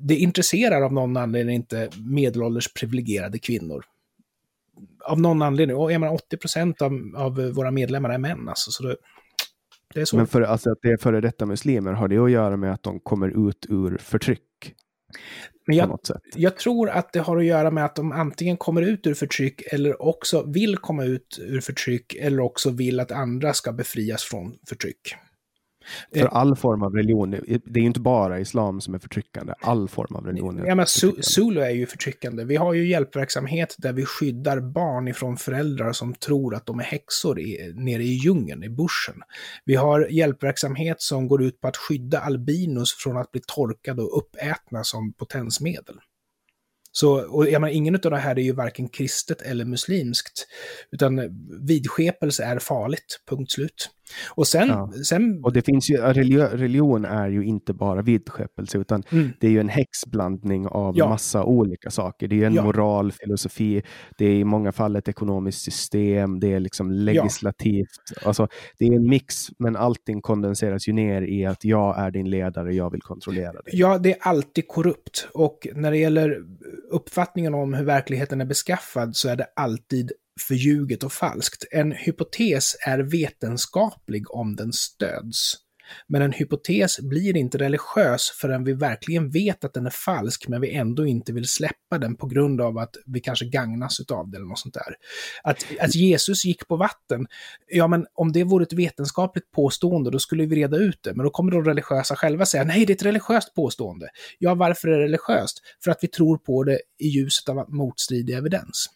Det 0.00 0.16
intresserar 0.16 0.82
av 0.82 0.92
någon 0.92 1.16
anledning 1.16 1.56
inte 1.56 1.90
medelålders 1.96 2.72
privilegierade 2.72 3.38
kvinnor 3.38 3.84
av 5.04 5.20
någon 5.20 5.42
anledning. 5.42 5.76
Och 5.76 5.92
jag 5.92 6.00
menar 6.00 6.14
80 6.14 6.36
procent 6.36 6.82
av, 6.82 6.92
av 7.16 7.34
våra 7.34 7.70
medlemmar 7.70 8.10
är 8.10 8.18
män. 8.18 8.48
Alltså, 8.48 8.70
så 8.70 8.82
det. 8.82 8.96
Men 10.12 10.26
för 10.26 10.42
alltså, 10.42 10.70
att 10.70 10.78
det 10.82 10.88
är 10.88 10.96
före 10.96 11.20
detta 11.20 11.46
muslimer, 11.46 11.92
har 11.92 12.08
det 12.08 12.18
att 12.18 12.30
göra 12.30 12.56
med 12.56 12.72
att 12.72 12.82
de 12.82 13.00
kommer 13.00 13.48
ut 13.48 13.66
ur 13.68 13.96
förtryck? 13.96 14.74
Men 15.66 15.76
jag, 15.76 15.98
jag, 16.34 16.56
tror 16.56 16.90
att 16.90 17.12
det 17.12 17.20
har 17.20 17.36
att 17.36 17.44
göra 17.44 17.70
med 17.70 17.84
att 17.84 17.96
de 17.96 18.12
antingen 18.12 18.56
kommer 18.56 18.82
ut 18.82 19.06
ur 19.06 19.14
förtryck 19.14 19.62
eller 19.72 20.02
också 20.02 20.42
vill 20.42 20.76
komma 20.76 21.04
ut 21.04 21.38
ur 21.40 21.60
förtryck 21.60 22.14
eller 22.14 22.40
också 22.40 22.70
vill 22.70 23.00
att 23.00 23.12
andra 23.12 23.52
ska 23.52 23.72
befrias 23.72 24.22
från 24.22 24.54
förtryck. 24.68 25.14
För 26.12 26.20
eh, 26.20 26.28
all 26.32 26.56
form 26.56 26.82
av 26.82 26.94
religion, 26.94 27.30
det 27.30 27.78
är 27.78 27.80
ju 27.80 27.86
inte 27.86 28.00
bara 28.00 28.40
islam 28.40 28.80
som 28.80 28.94
är 28.94 28.98
förtryckande, 28.98 29.54
all 29.60 29.88
form 29.88 30.16
av 30.16 30.26
religion 30.26 30.58
är 30.58 30.66
Ja, 30.66 30.74
men 30.74 30.86
Zulu 31.20 31.60
är 31.60 31.70
ju 31.70 31.86
förtryckande. 31.86 32.44
Vi 32.44 32.56
har 32.56 32.72
ju 32.72 32.88
hjälpverksamhet 32.88 33.76
där 33.78 33.92
vi 33.92 34.04
skyddar 34.04 34.60
barn 34.60 35.08
ifrån 35.08 35.36
föräldrar 35.36 35.92
som 35.92 36.14
tror 36.14 36.54
att 36.54 36.66
de 36.66 36.78
är 36.78 36.84
häxor 36.84 37.40
i, 37.40 37.72
nere 37.76 38.02
i 38.02 38.12
djungeln, 38.12 38.62
i 38.62 38.68
bushen. 38.68 39.22
Vi 39.64 39.74
har 39.74 40.06
hjälpverksamhet 40.10 41.00
som 41.00 41.28
går 41.28 41.42
ut 41.42 41.60
på 41.60 41.68
att 41.68 41.76
skydda 41.76 42.20
albinos 42.20 42.94
från 42.98 43.16
att 43.16 43.32
bli 43.32 43.40
torkade 43.46 44.02
och 44.02 44.18
uppätna 44.18 44.84
som 44.84 45.12
potensmedel. 45.12 45.96
Så, 46.92 47.20
och 47.36 47.50
jag 47.50 47.60
menar, 47.60 47.74
ingen 47.74 47.94
av 47.94 48.00
det 48.00 48.16
här 48.16 48.38
är 48.38 48.42
ju 48.42 48.52
varken 48.52 48.88
kristet 48.88 49.42
eller 49.42 49.64
muslimskt, 49.64 50.46
utan 50.90 51.20
vidskepelse 51.66 52.44
är 52.44 52.58
farligt, 52.58 53.20
punkt 53.28 53.52
slut. 53.52 53.90
Och 54.34 54.46
sen... 54.46 54.68
Ja. 54.68 54.92
sen 55.08 55.40
Och 55.44 55.52
det 55.52 55.62
finns 55.62 55.90
ju, 55.90 55.96
religion, 55.96 56.46
religion 56.46 57.04
är 57.04 57.28
ju 57.28 57.44
inte 57.44 57.72
bara 57.74 58.02
vidskeppelse, 58.02 58.78
utan 58.78 59.02
mm, 59.12 59.30
det 59.40 59.46
är 59.46 59.50
ju 59.50 59.60
en 59.60 59.68
häxblandning 59.68 60.66
av 60.66 60.96
Ja. 60.98 61.08
massa 61.08 61.44
olika 61.44 61.90
saker. 61.90 62.28
Det 62.28 62.34
är 62.34 62.36
ju 62.36 62.44
en 62.44 62.54
Ja. 62.54 62.64
moral, 62.64 63.12
filosofi, 63.12 63.82
det 64.18 64.24
är 64.26 64.34
i 64.34 64.44
många 64.44 64.72
fall 64.72 64.96
ett 64.96 65.08
ekonomiskt 65.08 65.60
system, 65.62 66.40
det 66.40 66.52
är 66.52 66.60
liksom 66.60 66.90
legislativt. 66.90 67.86
Alltså, 68.24 68.48
det 68.78 68.84
är 68.84 68.92
en 68.92 69.08
mix, 69.08 69.34
men 69.58 69.76
allting 69.76 70.20
kondenseras 70.22 70.88
ju 70.88 70.92
ner 70.92 71.22
i 71.22 71.46
att 71.46 71.64
jag 71.64 71.98
är 71.98 72.10
din 72.10 72.30
ledare, 72.30 72.74
jag 72.74 72.90
vill 72.90 73.02
kontrollera 73.02 73.52
dig. 73.52 73.72
Ja, 73.72 73.98
det 73.98 74.10
är 74.12 74.18
alltid 74.20 74.68
korrupt. 74.68 75.28
Och 75.34 75.66
när 75.74 75.90
det 75.90 75.98
gäller 75.98 76.36
uppfattningen 76.90 77.54
om 77.54 77.74
hur 77.74 77.84
verkligheten 77.84 78.40
är 78.40 78.44
beskaffad 78.44 79.16
så 79.16 79.28
är 79.28 79.36
det 79.36 79.46
alltid 79.56 80.12
förljuget 80.40 81.02
och 81.02 81.12
falskt. 81.12 81.64
En 81.70 81.92
hypotes 81.92 82.76
är 82.86 82.98
vetenskaplig 82.98 84.34
om 84.34 84.56
den 84.56 84.72
stöds. 84.72 85.56
Men 86.08 86.22
en 86.22 86.32
hypotes 86.32 87.00
blir 87.00 87.36
inte 87.36 87.58
religiös 87.58 88.30
förrän 88.40 88.64
vi 88.64 88.72
verkligen 88.72 89.30
vet 89.30 89.64
att 89.64 89.74
den 89.74 89.86
är 89.86 89.90
falsk, 89.90 90.48
men 90.48 90.60
vi 90.60 90.74
ändå 90.74 91.06
inte 91.06 91.32
vill 91.32 91.48
släppa 91.48 91.98
den 91.98 92.16
på 92.16 92.26
grund 92.26 92.60
av 92.60 92.78
att 92.78 92.96
vi 93.06 93.20
kanske 93.20 93.44
gagnas 93.44 94.00
av 94.00 94.30
det 94.30 94.36
eller 94.36 94.46
något 94.46 94.58
sånt 94.58 94.74
där. 94.74 94.94
Att, 95.42 95.64
att 95.80 95.94
Jesus 95.94 96.44
gick 96.44 96.68
på 96.68 96.76
vatten, 96.76 97.26
ja 97.68 97.88
men 97.88 98.06
om 98.14 98.32
det 98.32 98.44
vore 98.44 98.62
ett 98.62 98.72
vetenskapligt 98.72 99.50
påstående, 99.50 100.10
då 100.10 100.18
skulle 100.18 100.46
vi 100.46 100.56
reda 100.56 100.76
ut 100.76 101.02
det. 101.02 101.14
Men 101.14 101.24
då 101.24 101.30
kommer 101.30 101.52
de 101.52 101.64
religiösa 101.64 102.16
själva 102.16 102.46
säga, 102.46 102.64
nej 102.64 102.86
det 102.86 102.92
är 102.92 102.94
ett 102.94 103.02
religiöst 103.02 103.54
påstående. 103.54 104.08
Ja, 104.38 104.54
varför 104.54 104.88
är 104.88 104.98
det 104.98 105.04
religiöst? 105.04 105.62
För 105.84 105.90
att 105.90 105.98
vi 106.02 106.08
tror 106.08 106.38
på 106.38 106.64
det 106.64 106.80
i 106.98 107.08
ljuset 107.08 107.48
av 107.48 107.74
motstridig 107.74 108.34
evidens. 108.34 108.88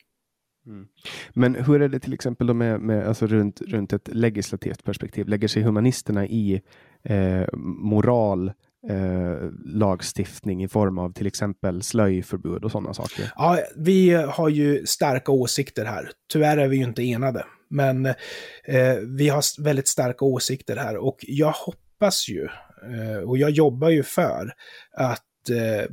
Mm. 0.67 0.87
Men 1.35 1.55
hur 1.55 1.83
är 1.83 1.89
det 1.89 2.01
till 2.01 2.13
exempel 2.13 2.47
då 2.47 2.55
med, 2.55 2.81
med 2.81 3.09
alltså 3.09 3.27
runt, 3.27 3.61
runt 3.61 3.93
ett 3.93 4.09
legislativt 4.13 4.85
perspektiv? 4.85 5.29
Lägger 5.29 5.49
sig 5.49 5.63
humanisterna 5.63 6.27
i 6.27 6.63
eh, 7.03 7.47
moral, 7.55 8.53
eh, 8.91 9.51
lagstiftning 9.65 10.65
i 10.65 10.69
form 10.69 10.99
av 10.99 11.13
till 11.13 11.27
exempel 11.27 11.83
slöjförbud 11.83 12.65
och 12.65 12.71
sådana 12.71 12.95
saker? 12.95 13.33
Ja, 13.37 13.59
vi 13.77 14.11
har 14.15 14.49
ju 14.49 14.87
starka 14.87 15.33
åsikter 15.33 15.85
här. 15.85 16.11
Tyvärr 16.33 16.57
är 16.57 16.69
vi 16.69 16.77
ju 16.77 16.85
inte 16.85 17.03
enade. 17.03 17.45
Men 17.71 18.07
eh, 18.07 18.97
vi 19.17 19.29
har 19.29 19.63
väldigt 19.63 19.89
starka 19.89 20.25
åsikter 20.25 20.77
här 20.77 20.97
och 20.97 21.17
jag 21.21 21.53
hoppas 21.53 22.29
ju, 22.29 22.45
eh, 22.93 23.19
och 23.25 23.39
jag 23.39 23.51
jobbar 23.51 23.89
ju 23.89 24.03
för, 24.03 24.53
att 24.93 25.51
eh, 25.51 25.91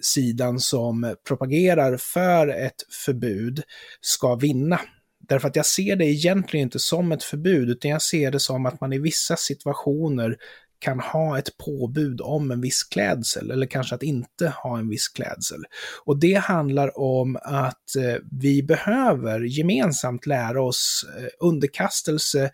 sidan 0.00 0.60
som 0.60 1.14
propagerar 1.28 1.96
för 1.96 2.48
ett 2.48 2.82
förbud 3.04 3.62
ska 4.00 4.34
vinna. 4.34 4.80
Därför 5.28 5.48
att 5.48 5.56
jag 5.56 5.66
ser 5.66 5.96
det 5.96 6.04
egentligen 6.04 6.64
inte 6.66 6.78
som 6.78 7.12
ett 7.12 7.22
förbud, 7.22 7.70
utan 7.70 7.90
jag 7.90 8.02
ser 8.02 8.30
det 8.30 8.40
som 8.40 8.66
att 8.66 8.80
man 8.80 8.92
i 8.92 8.98
vissa 8.98 9.36
situationer 9.36 10.36
kan 10.78 11.00
ha 11.00 11.38
ett 11.38 11.56
påbud 11.56 12.20
om 12.20 12.50
en 12.50 12.60
viss 12.60 12.82
klädsel, 12.82 13.50
eller 13.50 13.66
kanske 13.66 13.94
att 13.94 14.02
inte 14.02 14.48
ha 14.48 14.78
en 14.78 14.88
viss 14.88 15.08
klädsel. 15.08 15.64
Och 16.04 16.20
det 16.20 16.34
handlar 16.34 16.98
om 16.98 17.38
att 17.42 17.96
eh, 17.96 18.16
vi 18.40 18.62
behöver 18.62 19.40
gemensamt 19.40 20.26
lära 20.26 20.62
oss 20.62 21.06
eh, 21.18 21.28
underkastelse 21.40 22.50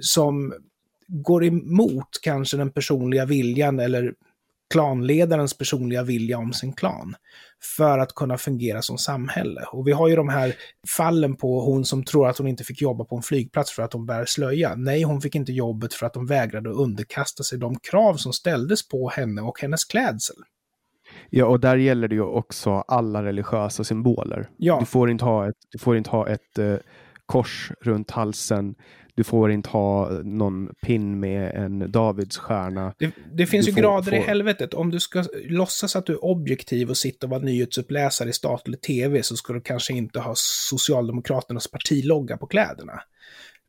som 0.00 0.54
går 1.08 1.44
emot 1.44 2.08
kanske 2.22 2.56
den 2.56 2.70
personliga 2.70 3.24
viljan 3.24 3.80
eller 3.80 4.12
klanledarens 4.70 5.58
personliga 5.58 6.02
vilja 6.02 6.38
om 6.38 6.52
sin 6.52 6.72
klan 6.72 7.14
för 7.76 7.98
att 7.98 8.14
kunna 8.14 8.38
fungera 8.38 8.82
som 8.82 8.98
samhälle. 8.98 9.60
Och 9.72 9.86
vi 9.86 9.92
har 9.92 10.08
ju 10.08 10.16
de 10.16 10.28
här 10.28 10.54
fallen 10.96 11.36
på 11.36 11.64
hon 11.64 11.84
som 11.84 12.04
tror 12.04 12.28
att 12.28 12.38
hon 12.38 12.46
inte 12.46 12.64
fick 12.64 12.82
jobba 12.82 13.04
på 13.04 13.16
en 13.16 13.22
flygplats 13.22 13.72
för 13.72 13.82
att 13.82 13.92
hon 13.92 14.06
bär 14.06 14.24
slöja. 14.24 14.74
Nej, 14.74 15.02
hon 15.02 15.20
fick 15.20 15.34
inte 15.34 15.52
jobbet 15.52 15.94
för 15.94 16.06
att 16.06 16.14
de 16.14 16.26
vägrade 16.26 16.70
att 16.70 16.76
underkasta 16.76 17.42
sig 17.42 17.58
de 17.58 17.78
krav 17.90 18.14
som 18.14 18.32
ställdes 18.32 18.88
på 18.88 19.08
henne 19.08 19.42
och 19.42 19.60
hennes 19.60 19.84
klädsel. 19.84 20.36
Ja, 21.30 21.46
och 21.46 21.60
där 21.60 21.76
gäller 21.76 22.08
det 22.08 22.14
ju 22.14 22.22
också 22.22 22.70
alla 22.70 23.24
religiösa 23.24 23.84
symboler. 23.84 24.48
Ja. 24.56 24.80
Du 24.80 24.86
får 24.86 25.10
inte 25.10 25.24
ha 25.24 25.48
ett, 25.48 25.56
du 25.70 25.78
får 25.78 25.96
inte 25.96 26.10
ha 26.10 26.28
ett 26.28 26.58
eh, 26.58 26.76
kors 27.26 27.72
runt 27.80 28.10
halsen. 28.10 28.74
Du 29.20 29.24
får 29.24 29.50
inte 29.52 29.68
ha 29.68 30.08
någon 30.24 30.68
pin 30.82 31.20
med 31.20 31.54
en 31.54 31.92
Davidsstjärna. 31.92 32.94
Det, 32.98 33.10
det 33.32 33.46
finns 33.46 33.66
Du 33.66 33.70
ju 33.70 33.74
får- 33.74 33.80
grader 33.82 34.14
i 34.14 34.16
får- 34.20 34.26
helvetet. 34.26 34.74
Om 34.74 34.90
du 34.90 35.00
ska 35.00 35.24
låtsas 35.48 35.96
att 35.96 36.06
du 36.06 36.12
är 36.12 36.24
objektiv 36.24 36.90
och 36.90 36.96
sitta 36.96 37.26
och 37.26 37.30
vara 37.30 37.40
nyhetsuppläsare 37.40 38.28
i 38.28 38.32
statlig 38.32 38.80
tv 38.80 39.22
så 39.22 39.36
ska 39.36 39.52
du 39.52 39.60
kanske 39.60 39.92
inte 39.92 40.20
ha 40.20 40.32
Socialdemokraternas 40.36 41.70
partilogga 41.70 42.36
på 42.36 42.46
kläderna. 42.46 43.00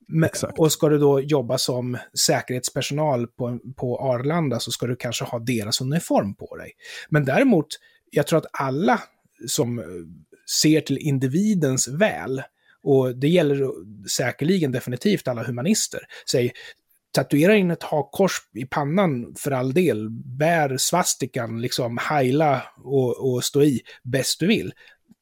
Men, 0.08 0.30
och 0.58 0.72
ska 0.72 0.90
du 0.90 0.98
då 0.98 1.22
jobba 1.22 1.58
som 1.58 1.98
säkerhetspersonal 2.28 3.28
på, 3.28 3.60
på 3.76 4.00
Arlanda 4.00 4.60
så 4.60 4.72
ska 4.72 4.88
du 4.88 4.96
kanske 4.96 5.26
ha 5.26 5.40
deras 5.40 5.82
uniform 5.82 6.36
på 6.36 6.56
dig. 6.56 6.72
Men 7.10 7.26
däremot, 7.26 7.68
jag 8.12 8.28
tror 8.28 8.40
att 8.40 8.48
alla 8.54 9.00
som 9.48 9.80
eh, 9.80 9.86
ser 10.62 10.82
till 10.82 10.98
individens 10.98 11.88
väl, 11.88 12.42
och 12.84 13.16
det 13.16 13.28
gäller 13.28 13.72
säkerligen 14.10 14.72
definitivt 14.72 15.28
alla 15.28 15.44
humanister, 15.44 16.00
Säg, 16.32 16.52
tatuera 17.12 17.56
in 17.56 17.72
ett 17.72 17.84
hakkors 17.84 18.42
i 18.54 18.66
pannan 18.66 19.36
för 19.38 19.52
all 19.52 19.74
del, 19.74 20.10
bär 20.10 20.78
svastikan, 20.78 21.62
liksom 21.62 21.98
heila 22.10 22.64
och, 22.84 23.34
och 23.34 23.44
stå 23.44 23.64
i 23.64 23.82
bäst 24.04 24.40
du 24.40 24.48
vill. 24.48 24.74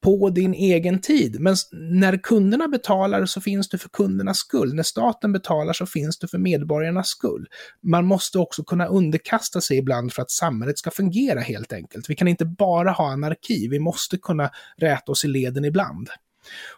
På 0.01 0.29
din 0.29 0.53
egen 0.53 1.01
tid. 1.01 1.39
Men 1.39 1.55
när 1.71 2.17
kunderna 2.17 2.67
betalar 2.67 3.25
så 3.25 3.41
finns 3.41 3.69
du 3.69 3.77
för 3.77 3.89
kundernas 3.89 4.37
skull. 4.37 4.73
När 4.73 4.83
staten 4.83 5.31
betalar 5.31 5.73
så 5.73 5.85
finns 5.85 6.19
du 6.19 6.27
för 6.27 6.37
medborgarnas 6.37 7.07
skull. 7.07 7.47
Man 7.83 8.05
måste 8.05 8.39
också 8.39 8.63
kunna 8.63 8.85
underkasta 8.85 9.61
sig 9.61 9.77
ibland 9.77 10.13
för 10.13 10.21
att 10.21 10.31
samhället 10.31 10.77
ska 10.77 10.91
fungera 10.91 11.39
helt 11.39 11.73
enkelt. 11.73 12.09
Vi 12.09 12.15
kan 12.15 12.27
inte 12.27 12.45
bara 12.45 12.91
ha 12.91 13.11
anarki, 13.11 13.67
vi 13.67 13.79
måste 13.79 14.17
kunna 14.17 14.51
räta 14.77 15.11
oss 15.11 15.25
i 15.25 15.27
leden 15.27 15.65
ibland. 15.65 16.09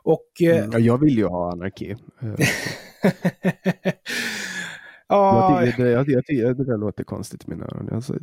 Och... 0.04 0.26
eh, 0.42 0.66
Ja, 0.72 0.80
jag 0.80 0.98
vill 0.98 1.18
ju 1.18 1.26
ha 1.26 1.52
anarki. 1.52 1.96
Eh, 2.22 2.48
ja, 5.08 5.60
jag, 5.62 5.70
tycker, 5.72 5.84
det, 5.86 5.92
jag, 5.92 6.10
jag, 6.10 6.26
tycker- 6.26 6.54
det 6.54 6.64
där 6.66 6.78
låter 6.78 7.04
konstigt 7.04 7.44
i 7.48 7.50
mina 7.50 7.66
öron. 7.66 7.90
Alltså, 7.94 8.16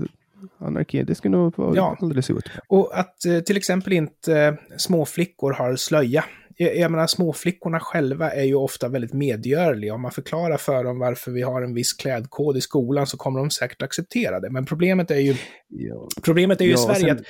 anarki, 0.58 1.02
det 1.02 1.14
skulle 1.14 1.36
nog 1.36 1.58
vara 1.58 1.76
Ja. 1.76 1.96
alldeles 2.00 2.30
ut. 2.30 2.50
Och 2.68 2.98
att 2.98 3.24
eh, 3.24 3.40
till 3.40 3.56
exempel 3.56 3.92
inte 3.92 4.56
småflickor 4.76 5.52
har 5.52 5.76
slöja. 5.76 6.24
Jag, 6.56 6.76
jag 6.76 6.90
menar, 6.90 7.06
småflickorna 7.06 7.80
själva 7.80 8.30
är 8.30 8.44
ju 8.44 8.54
ofta 8.54 8.88
väldigt 8.88 9.12
medgörliga. 9.12 9.94
Om 9.94 10.00
man 10.02 10.10
förklarar 10.10 10.56
för 10.56 10.84
dem 10.84 10.98
varför 10.98 11.30
vi 11.30 11.42
har 11.42 11.62
en 11.62 11.74
viss 11.74 11.92
klädkod 11.92 12.56
i 12.56 12.60
skolan 12.60 13.06
så 13.06 13.16
kommer 13.16 13.38
de 13.40 13.50
säkert 13.50 13.82
acceptera 13.82 14.40
det. 14.40 14.50
Men 14.50 14.64
problemet 14.66 15.10
är 15.10 15.16
ju, 15.18 15.34
Ja. 15.68 16.08
problemet 16.22 16.60
är 16.60 16.64
ju 16.64 16.70
Ja, 16.70 16.76
i 16.76 16.94
Sverige 16.94 17.16
sen- 17.16 17.24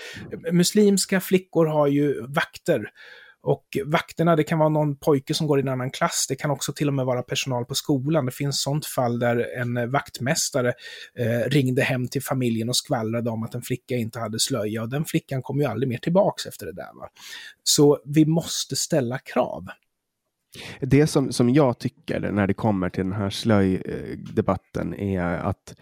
att 0.49 0.55
muslimska 0.55 1.21
flickor 1.21 1.66
har 1.66 1.87
ju 1.87 2.27
vakter. 2.27 2.90
Och 3.48 3.78
vakterna, 3.84 4.37
det 4.37 4.44
kan 4.44 4.58
vara 4.58 4.68
någon 4.68 4.96
pojke 4.96 5.34
som 5.34 5.46
går 5.46 5.58
i 5.58 5.62
en 5.62 5.68
annan 5.68 5.90
klass, 5.90 6.26
det 6.28 6.37
kan 6.37 6.50
också 6.50 6.72
till 6.72 6.88
och 6.88 6.94
med 6.94 7.06
vara 7.06 7.22
personal 7.22 7.64
på 7.64 7.74
skolan. 7.74 8.26
Det 8.26 8.32
finns 8.32 8.62
sånt 8.62 8.87
fall 8.87 9.18
där 9.18 9.58
en 9.61 9.76
eh, 9.76 9.87
vaktmästare 9.87 10.72
eh, 11.14 11.50
ringde 11.50 11.82
hem 11.82 12.08
till 12.08 12.22
familjen 12.22 12.68
och 12.68 12.76
skvallrade 12.76 13.30
om 13.30 13.42
att 13.42 13.54
en 13.54 13.62
flicka 13.62 13.96
inte 13.96 14.18
hade 14.18 14.40
slöja 14.40 14.82
och 14.82 14.88
den 14.88 15.04
flickan 15.04 15.42
kom 15.42 15.61
ju 15.61 15.64
aldrig 15.64 15.88
mer 15.88 15.98
tillbaks 15.98 16.46
efter 16.46 16.66
det 16.66 16.72
där. 16.72 16.98
Va? 17.00 17.08
Så 17.62 17.98
vi 18.04 18.26
måste 18.26 18.76
ställa 18.76 19.18
krav. 19.18 19.66
Det 20.80 21.06
som, 21.06 21.32
som 21.32 21.50
jag 21.50 21.78
tycker 21.78 22.20
när 22.20 22.46
det 22.46 22.54
kommer 22.54 22.90
till 22.90 23.04
den 23.04 23.12
här 23.12 23.30
slöjdebatten 23.30 24.94
eh, 24.94 25.22
är 25.22 25.38
att 25.38 25.74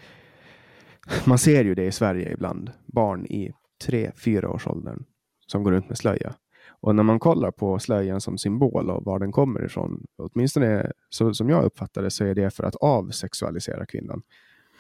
man 1.25 1.39
ser 1.39 1.65
ju 1.65 1.75
det 1.75 1.85
i 1.85 1.93
Sverige 1.93 2.33
ibland. 2.33 2.71
Barn 2.87 3.27
i 3.27 3.53
tre, 3.85 4.11
fyra 4.17 4.51
års 4.51 4.67
åldern 4.67 5.05
som 5.47 5.63
går 5.63 5.73
runt 5.73 5.89
med 5.89 5.99
slöja. 5.99 6.35
Och 6.81 6.95
när 6.95 7.03
man 7.03 7.19
kollar 7.19 7.51
på 7.51 7.79
slöjan 7.79 8.21
som 8.21 8.39
symbol 8.39 8.91
och 8.91 9.05
var 9.05 9.19
den 9.19 9.33
kommer 9.33 9.65
ifrån, 9.65 10.05
åtminstone 10.19 10.93
så, 11.11 11.35
som 11.35 11.49
jag 11.51 11.65
uppfattar 11.65 12.03
det, 12.03 12.11
så 12.11 12.25
är 12.25 12.35
det 12.35 12.51
för 12.55 12.65
att 12.65 12.77
avsexualisera 12.77 13.87
kvinnan. 13.87 14.23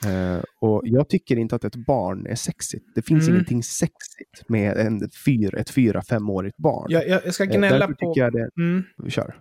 Eh, 0.07 0.43
och 0.61 0.83
jag 0.85 1.09
tycker 1.09 1.37
inte 1.37 1.57
att 1.57 1.65
ett 1.65 1.77
barn 1.77 2.27
är 2.27 2.35
sexigt. 2.35 2.85
Det 2.95 3.03
finns 3.03 3.25
Mm. 3.25 3.35
ingenting 3.35 3.63
sexigt 3.63 4.49
med 4.49 4.77
en 4.77 5.11
fyra, 5.25 5.59
ett 5.59 5.71
fyra, 5.71 6.03
femårigt 6.03 6.57
barn. 6.57 6.87
Jag, 6.89 7.09
jag, 7.09 7.21
jag 7.25 7.35
ska 7.35 7.45
Eh, 7.45 7.51
gnälla 7.51 7.79
Därför 7.79 7.95
på... 7.95 8.13
jag 8.17 8.33
det... 8.33 8.49
Mm. 8.59 8.85
Kör. 9.09 9.35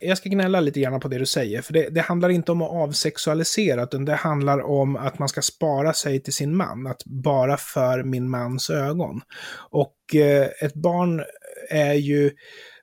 Jag 0.00 0.18
ska 0.18 0.28
gnälla 0.28 0.60
lite 0.60 0.80
grann 0.80 1.00
på 1.00 1.08
det 1.08 1.18
du 1.18 1.26
säger, 1.26 1.62
för 1.62 1.72
det, 1.72 1.88
det 1.88 2.00
handlar 2.00 2.28
inte 2.28 2.52
om 2.52 2.62
att 2.62 2.70
avsexualisera, 2.70 3.82
utan 3.82 4.04
det 4.04 4.14
handlar 4.14 4.60
om 4.66 4.96
att 4.96 5.18
man 5.18 5.28
ska 5.28 5.42
spara 5.42 5.92
sig 5.92 6.20
till 6.20 6.32
sin 6.32 6.56
man, 6.56 6.86
att 6.86 7.04
bara 7.04 7.56
för 7.56 8.02
min 8.02 8.30
mans 8.30 8.70
ögon. 8.70 9.20
Och 9.70 10.14
eh, 10.14 10.48
ett 10.62 10.74
barn 10.74 11.22
är 11.70 11.94
ju 11.94 12.30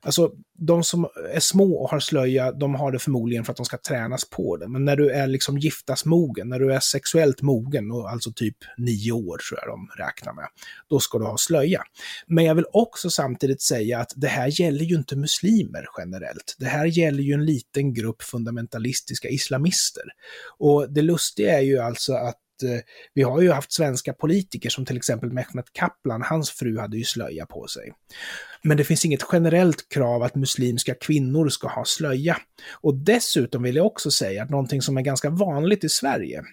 Alltså, 0.06 0.32
de 0.58 0.84
som 0.84 1.08
är 1.34 1.40
små 1.40 1.76
och 1.76 1.90
har 1.90 2.00
slöja, 2.00 2.52
de 2.52 2.76
har 2.76 2.92
det 2.92 3.00
förmodligen 3.00 3.46
för 3.46 3.52
att 3.52 3.58
de 3.58 3.66
ska 3.66 3.78
tränas 3.78 4.30
på 4.30 4.58
det. 4.58 4.68
Men 4.68 4.86
när 4.86 4.96
du 4.96 5.12
är 5.12 5.28
liksom 5.28 5.58
giftasmogen, 5.58 6.50
när 6.50 6.60
du 6.60 6.74
är 6.74 6.80
sexuellt 6.80 7.42
mogen, 7.42 7.92
och 7.92 8.10
alltså 8.10 8.32
typ 8.34 8.58
nio 8.78 9.12
år 9.12 9.38
tror 9.38 9.60
jag 9.60 9.68
de 9.70 10.04
räknar 10.04 10.34
med, 10.34 10.48
då 10.90 11.00
ska 11.00 11.18
du 11.18 11.26
ha 11.26 11.38
slöja. 11.38 11.84
Men 12.28 12.46
jag 12.46 12.56
vill 12.56 12.66
också 12.74 13.10
samtidigt 13.10 13.62
säga 13.62 14.00
att 14.00 14.14
det 14.16 14.28
här 14.28 14.62
gäller 14.62 14.86
ju 14.86 14.96
inte 14.96 15.16
muslimer 15.16 15.86
generellt. 15.98 16.56
Det 16.60 16.66
här 16.66 16.86
gäller 16.86 17.24
ju 17.24 17.34
en 17.34 17.46
liten 17.46 17.94
grupp 17.94 18.22
fundamentalistiska 18.22 19.30
islamister. 19.30 20.04
Och 20.58 20.94
det 20.94 21.02
lustiga 21.02 21.58
är 21.58 21.62
ju 21.62 21.80
alltså 21.80 22.14
att 22.14 22.38
Eh, 22.64 22.80
vi 23.14 23.24
har 23.24 23.42
ju 23.42 23.52
haft 23.52 23.74
svenska 23.74 24.14
politiker 24.14 24.70
som 24.70 24.86
till 24.86 24.98
exempel 24.98 25.32
Mehmet 25.32 25.74
Kaplan, 25.74 26.22
hans 26.22 26.52
fru 26.52 26.80
hade 26.80 26.98
ju 26.98 27.04
slöja 27.04 27.46
på 27.46 27.68
sig. 27.68 27.94
Men 28.62 28.78
det 28.78 28.84
finns 28.84 29.06
inget 29.06 29.26
generellt 29.32 29.90
krav 29.90 30.24
att 30.24 30.36
muslimska 30.36 30.96
kvinnor 30.96 31.50
ska 31.50 31.68
ha 31.68 31.86
slöja. 31.86 32.38
Och 32.82 32.96
dessutom 32.96 33.64
vill 33.64 33.76
jag 33.76 33.86
också 33.86 34.12
säga 34.12 34.44
att 34.44 34.50
någonting 34.50 34.82
som 34.82 34.98
är 34.98 35.02
ganska 35.02 35.30
vanligt 35.30 35.84
i 35.84 35.90
Sverige, 35.90 36.44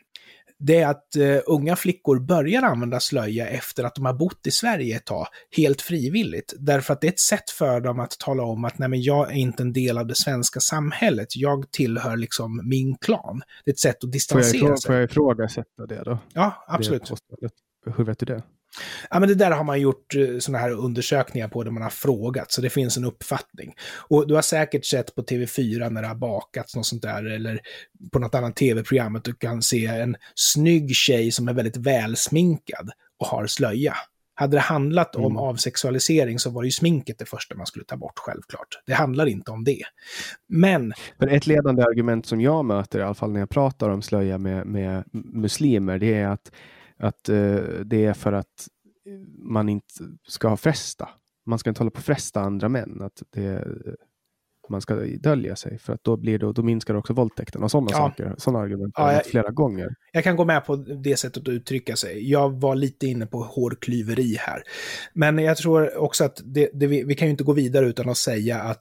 det 0.60 0.80
är 0.80 0.88
att 0.88 1.06
uh, 1.18 1.38
unga 1.46 1.76
flickor 1.76 2.18
börjar 2.18 2.62
använda 2.62 3.00
slöja 3.00 3.48
efter 3.48 3.84
att 3.84 3.94
de 3.94 4.04
har 4.06 4.14
bott 4.14 4.46
i 4.46 4.50
Sverige 4.50 4.96
ett 4.96 5.04
tag, 5.04 5.26
helt 5.56 5.82
frivilligt. 5.82 6.54
Därför 6.58 6.92
att 6.92 7.00
det 7.00 7.06
är 7.06 7.12
ett 7.12 7.20
sätt 7.20 7.50
för 7.50 7.80
dem 7.80 8.00
att 8.00 8.18
tala 8.18 8.42
om 8.42 8.64
att 8.64 8.78
nej 8.78 8.88
men 8.88 9.02
jag 9.02 9.30
är 9.30 9.36
inte 9.36 9.62
en 9.62 9.72
del 9.72 9.98
av 9.98 10.06
det 10.06 10.14
svenska 10.14 10.60
samhället, 10.60 11.36
jag 11.36 11.70
tillhör 11.70 12.16
liksom 12.16 12.60
min 12.64 12.96
klan. 12.96 13.42
Det 13.64 13.70
är 13.70 13.72
ett 13.72 13.78
sätt 13.78 14.04
att 14.04 14.12
distansera 14.12 14.60
får 14.60 14.68
jag, 14.68 14.78
sig. 14.78 14.88
Får 14.88 14.94
jag 14.94 15.04
ifrågasätta 15.04 15.86
det 15.88 16.02
då? 16.04 16.18
Ja, 16.34 16.64
absolut. 16.68 17.12
Det 17.40 17.92
Hur 17.96 18.04
vet 18.04 18.18
du 18.18 18.26
det? 18.26 18.42
Ja, 19.10 19.20
men 19.20 19.28
det 19.28 19.34
där 19.34 19.50
har 19.50 19.64
man 19.64 19.80
gjort 19.80 20.14
sådana 20.38 20.58
här 20.58 20.70
undersökningar 20.70 21.48
på 21.48 21.64
där 21.64 21.70
man 21.70 21.82
har 21.82 21.90
frågat, 21.90 22.52
så 22.52 22.60
det 22.60 22.70
finns 22.70 22.96
en 22.96 23.04
uppfattning. 23.04 23.74
Och 24.08 24.28
du 24.28 24.34
har 24.34 24.42
säkert 24.42 24.84
sett 24.84 25.14
på 25.14 25.22
TV4 25.22 25.90
när 25.90 26.02
det 26.02 26.08
har 26.08 26.14
bakats 26.14 26.76
något 26.76 26.86
sånt 26.86 27.02
där, 27.02 27.24
eller 27.24 27.60
på 28.12 28.18
något 28.18 28.34
annat 28.34 28.56
tv-program, 28.56 29.16
att 29.16 29.24
du 29.24 29.34
kan 29.34 29.62
se 29.62 29.86
en 29.86 30.16
snygg 30.34 30.94
tjej 30.94 31.30
som 31.30 31.48
är 31.48 31.52
väldigt 31.52 31.76
välsminkad 31.76 32.90
och 33.18 33.26
har 33.26 33.46
slöja. 33.46 33.94
Hade 34.34 34.56
det 34.56 34.60
handlat 34.60 35.16
om 35.16 35.24
Mm. 35.24 35.36
avsexualisering 35.36 36.38
så 36.38 36.50
var 36.50 36.62
det 36.62 36.66
ju 36.66 36.72
sminket 36.72 37.18
det 37.18 37.24
första 37.24 37.54
man 37.56 37.66
skulle 37.66 37.84
ta 37.84 37.96
bort, 37.96 38.18
självklart. 38.18 38.68
Det 38.86 38.92
handlar 38.92 39.26
inte 39.26 39.50
om 39.50 39.64
det. 39.64 39.82
Men, 40.48 40.92
Men 41.18 41.28
ett 41.28 41.46
ledande 41.46 41.82
argument 41.82 42.26
som 42.26 42.40
jag 42.40 42.64
möter, 42.64 42.98
i 42.98 43.02
alla 43.02 43.14
fall 43.14 43.32
när 43.32 43.40
jag 43.40 43.50
pratar 43.50 43.88
om 43.88 44.02
slöja 44.02 44.38
med, 44.38 44.66
med 44.66 45.04
muslimer, 45.12 45.98
det 45.98 46.14
är 46.14 46.26
att, 46.28 46.52
att 47.00 47.28
eh, 47.28 47.54
det 47.84 48.04
är 48.04 48.12
för 48.12 48.32
att 48.32 48.68
man 49.38 49.68
inte 49.68 49.94
ska 50.28 50.56
fresta. 50.56 51.08
Man 51.46 51.58
ska 51.58 51.70
inte 51.70 51.80
hålla 51.80 51.90
på 51.90 51.98
att 51.98 52.04
fresta 52.04 52.40
andra 52.40 52.68
män. 52.68 53.02
Att 53.02 53.22
det, 53.30 53.64
man 54.68 54.80
ska 54.80 54.94
dölja 55.20 55.56
sig, 55.56 55.78
för 55.78 55.92
att 55.92 56.04
då, 56.04 56.16
blir 56.16 56.38
det, 56.38 56.52
då 56.52 56.62
minskar 56.62 56.94
också 56.94 57.12
våldtäkten 57.12 57.62
och 57.62 57.70
sådana 57.70 57.88
Ja. 57.90 57.96
saker. 57.96 58.34
Sådana 58.38 58.58
argument 58.58 58.96
har 58.96 59.06
Ja, 59.08 59.12
jag 59.12 59.26
flera 59.26 59.50
gånger. 59.50 59.88
Jag 60.12 60.24
kan 60.24 60.36
gå 60.36 60.44
med 60.44 60.66
på 60.66 60.76
det 60.76 61.16
sättet 61.16 61.42
att 61.42 61.48
uttrycka 61.48 61.96
sig. 61.96 62.30
Jag 62.30 62.60
var 62.60 62.74
lite 62.74 63.06
inne 63.06 63.26
på 63.26 63.42
hårklyveri 63.42 64.36
här. 64.38 64.62
Men 65.14 65.38
jag 65.38 65.56
tror 65.56 65.96
också 65.98 66.24
att 66.24 66.40
det, 66.44 66.70
det, 66.72 66.86
vi, 66.86 67.04
vi 67.04 67.14
kan 67.14 67.28
ju 67.28 67.30
inte 67.30 67.44
gå 67.44 67.52
vidare 67.52 67.86
utan 67.86 68.08
att 68.08 68.16
säga 68.16 68.60
att 68.60 68.80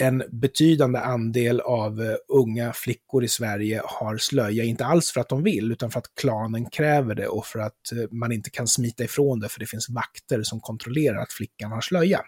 en 0.00 0.22
betydande 0.30 0.98
andel 0.98 1.60
av 1.60 2.00
eh, 2.00 2.14
unga 2.28 2.72
flickor 2.72 3.24
i 3.24 3.28
Sverige 3.28 3.82
har 3.84 4.16
slöja, 4.16 4.64
inte 4.64 4.84
alls 4.84 5.12
för 5.12 5.20
att 5.20 5.28
de 5.28 5.42
vill, 5.42 5.72
utan 5.72 5.90
för 5.90 5.98
att 5.98 6.14
klanen 6.20 6.70
kräver 6.70 7.14
det 7.14 7.28
och 7.28 7.46
för 7.46 7.58
att 7.58 7.92
eh, 7.92 7.98
man 8.10 8.32
inte 8.32 8.50
kan 8.50 8.66
smita 8.66 9.04
ifrån 9.04 9.40
det, 9.40 9.48
för 9.48 9.60
det 9.60 9.66
finns 9.66 9.88
vakter 9.88 10.42
som 10.42 10.60
kontrollerar 10.60 11.18
att 11.18 11.32
flickan 11.32 11.72
har 11.72 11.80
slöja. 11.80 12.20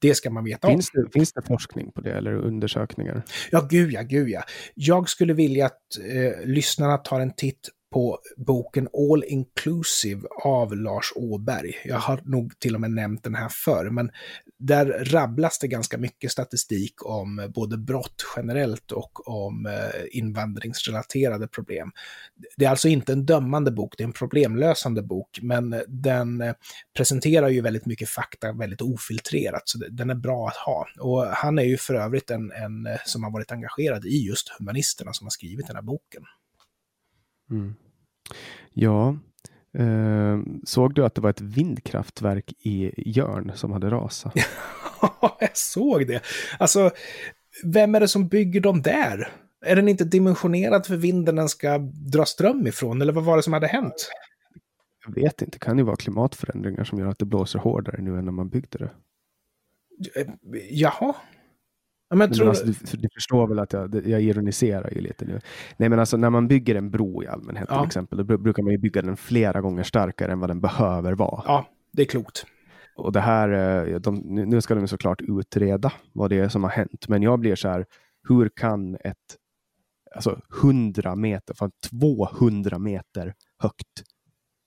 Det 0.00 0.14
ska 0.14 0.30
man 0.30 0.44
veta 0.44 0.66
om. 0.66 0.72
Finns 0.72 0.90
det, 0.90 1.06
finns 1.12 1.32
det 1.32 1.42
forskning 1.42 1.92
på 1.92 2.00
det 2.00 2.12
eller 2.12 2.34
undersökningar? 2.34 3.22
Ja, 3.50 3.66
gud 3.70 3.92
ja, 3.92 4.02
gud 4.02 4.28
ja. 4.28 4.42
Jag 4.74 5.08
skulle 5.08 5.32
vilja 5.32 5.66
att 5.66 5.80
eh, 6.12 6.46
lyssnarna 6.46 6.96
tar 6.96 7.20
en 7.20 7.34
titt 7.34 7.68
på 7.94 8.18
boken 8.36 8.88
All 8.92 9.24
Inclusive 9.24 10.22
av 10.44 10.76
Lars 10.76 11.12
Åberg. 11.16 11.72
Jag 11.84 11.98
har 11.98 12.20
nog 12.24 12.58
till 12.58 12.74
och 12.74 12.80
med 12.80 12.90
nämnt 12.90 13.24
den 13.24 13.34
här 13.34 13.48
förr, 13.48 13.90
men 13.90 14.10
där 14.58 15.04
rabblas 15.04 15.58
det 15.58 15.68
ganska 15.68 15.98
mycket 15.98 16.30
statistik 16.30 17.06
om 17.06 17.38
eh, 17.38 17.48
både 17.48 17.78
brott 17.78 18.24
generellt 18.36 18.92
och 18.92 19.28
om 19.28 19.66
eh, 19.66 20.18
invandringsrelaterade 20.18 21.48
problem. 21.48 21.92
Det 22.56 22.64
är 22.64 22.70
alltså 22.70 22.88
inte 22.88 23.12
en 23.12 23.26
dömande 23.26 23.70
bok, 23.72 23.94
det 23.96 24.02
är 24.02 24.06
en 24.06 24.12
problemlösande 24.12 25.02
bok, 25.02 25.38
men 25.42 25.72
eh, 25.72 25.80
den 25.88 26.54
presenterar 26.96 27.48
ju 27.48 27.60
väldigt 27.60 27.86
mycket 27.86 28.08
fakta 28.08 28.52
väldigt 28.52 28.82
ofiltrerat, 28.82 29.68
så 29.68 29.78
den 29.78 30.10
är 30.10 30.14
bra 30.14 30.48
att 30.48 30.56
ha. 30.56 30.86
Och 31.00 31.26
han 31.26 31.58
är 31.58 31.64
ju 31.64 31.76
för 31.76 31.94
övrigt 31.94 32.30
en, 32.30 32.52
en 32.52 32.88
som 33.06 33.24
har 33.24 33.30
varit 33.30 33.52
engagerad 33.52 34.04
i 34.04 34.26
just 34.26 34.48
humanisterna 34.58 35.12
som 35.12 35.24
har 35.24 35.30
skrivit 35.30 35.66
den 35.66 35.76
här 35.76 35.82
boken. 35.82 36.22
Mm. 37.50 37.74
Ja, 38.72 39.16
eh, 39.74 40.38
såg 40.64 40.94
du 40.94 41.04
att 41.04 41.14
det 41.14 41.20
var 41.20 41.30
ett 41.30 41.40
vindkraftverk 41.40 42.52
i 42.58 42.92
Jörn 43.10 43.52
som 43.54 43.72
hade 43.72 43.90
rasat? 43.90 44.34
Ja, 45.20 45.36
jag 45.40 45.56
såg 45.56 46.06
det. 46.06 46.22
Alltså, 46.58 46.90
vem 47.64 47.94
är 47.94 48.00
det 48.00 48.08
som 48.08 48.28
bygger 48.28 48.60
dem 48.60 48.82
där? 48.82 49.28
Är 49.66 49.76
den 49.76 49.88
inte 49.88 50.04
dimensionerad 50.04 50.86
för 50.86 50.96
vinden 50.96 51.36
den 51.36 51.48
ska 51.48 51.78
dra 52.12 52.24
ström 52.24 52.66
ifrån? 52.66 53.02
Eller 53.02 53.12
vad 53.12 53.24
var 53.24 53.36
det 53.36 53.42
som 53.42 53.52
hade 53.52 53.66
hänt? 53.66 54.10
Jag 55.06 55.14
vet 55.14 55.42
inte, 55.42 55.58
det 55.58 55.64
kan 55.64 55.78
ju 55.78 55.84
vara 55.84 55.96
klimatförändringar 55.96 56.84
som 56.84 56.98
gör 56.98 57.06
att 57.06 57.18
det 57.18 57.24
blåser 57.24 57.58
hårdare 57.58 58.02
nu 58.02 58.18
än 58.18 58.24
när 58.24 58.32
man 58.32 58.48
byggde 58.48 58.78
det. 58.78 58.90
Jaha? 60.70 61.14
Ja, 62.14 62.18
men 62.18 62.28
Men 62.28 62.36
tror... 62.38 62.48
alltså, 62.48 62.66
du, 62.66 62.72
du 62.98 63.08
förstår 63.14 63.46
väl 63.46 63.58
att 63.58 63.72
jag, 63.72 64.06
jag 64.06 64.22
ironiserar 64.22 64.90
ju 64.90 65.00
lite 65.00 65.24
nu. 65.24 65.40
Nej 65.76 65.88
men 65.88 65.98
alltså 65.98 66.16
när 66.16 66.30
man 66.30 66.48
bygger 66.48 66.74
en 66.74 66.90
bro 66.90 67.22
i 67.22 67.26
allmänhet 67.26 67.66
Ja. 67.70 67.78
till 67.80 67.86
exempel, 67.86 68.18
då 68.18 68.24
bru- 68.24 68.38
brukar 68.42 68.62
man 68.62 68.72
ju 68.72 68.78
bygga 68.78 69.02
den 69.02 69.16
flera 69.16 69.60
gånger 69.60 69.82
starkare 69.82 70.32
än 70.32 70.40
vad 70.40 70.50
den 70.50 70.60
behöver 70.60 71.12
vara. 71.12 71.42
Ja, 71.46 71.68
det 71.92 72.02
är 72.02 72.06
klokt. 72.06 72.46
Och 72.96 73.12
det 73.12 73.20
här, 73.20 73.48
eh, 73.88 73.96
de, 74.00 74.14
nu 74.24 74.60
ska 74.60 74.74
de 74.74 74.88
såklart 74.88 75.20
utreda 75.22 75.92
vad 76.12 76.30
det 76.30 76.38
är 76.40 76.48
som 76.48 76.62
har 76.64 76.70
hänt, 76.70 77.08
men 77.08 77.22
jag 77.22 77.38
blir 77.40 77.54
så 77.56 77.68
här, 77.68 77.86
hur 78.28 78.48
kan 78.48 78.94
ett 78.94 79.16
alltså 80.14 80.40
100 80.62 81.16
meter, 81.16 81.54
fan 81.54 81.70
200 81.90 82.78
meter 82.78 83.34
högt 83.62 84.02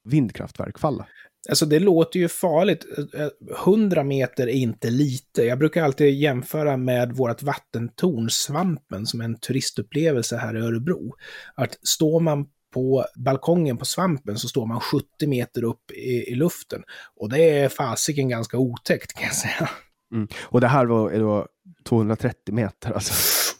vindkraftverk 0.04 0.80
falla? 0.80 1.06
Alltså 1.50 1.66
det 1.66 1.80
låter 1.80 2.20
ju 2.20 2.28
farligt. 2.28 2.86
Eh, 3.14 3.28
100 3.66 4.04
meter 4.04 4.48
är 4.48 4.54
inte 4.54 4.90
lite. 4.90 5.44
Jag 5.44 5.60
brukar 5.60 5.84
alltid 5.84 6.14
jämföra 6.14 6.78
med 6.78 7.12
vårt 7.12 7.44
vattentorn 7.44 8.30
Svampen 8.30 9.06
som 9.06 9.22
är 9.22 9.26
en 9.26 9.40
turistupplevelse 9.40 10.38
här 10.38 10.58
i 10.58 10.60
Örebro. 10.60 11.16
Att 11.56 11.88
står 11.88 12.20
man 12.20 12.46
på 12.74 13.06
balkongen 13.16 13.78
på 13.78 13.86
Svampen 13.86 14.38
så 14.38 14.48
står 14.48 14.66
man 14.66 14.80
70 14.80 15.28
meter 15.28 15.64
upp 15.64 15.92
i, 15.92 16.32
i 16.32 16.36
luften. 16.36 16.84
Och 17.16 17.30
det 17.30 17.50
är 17.50 17.70
fasiken 17.70 18.30
ganska 18.30 18.58
otäckt 18.58 19.14
kan 19.14 19.24
jag 19.24 19.36
säga. 19.36 19.70
Mm. 20.14 20.28
Och 20.44 20.62
det 20.62 20.68
här 20.68 20.86
var 20.86 21.20
då 21.20 21.48
230 21.90 22.56
meter 22.56 22.92
alltså. 22.92 23.14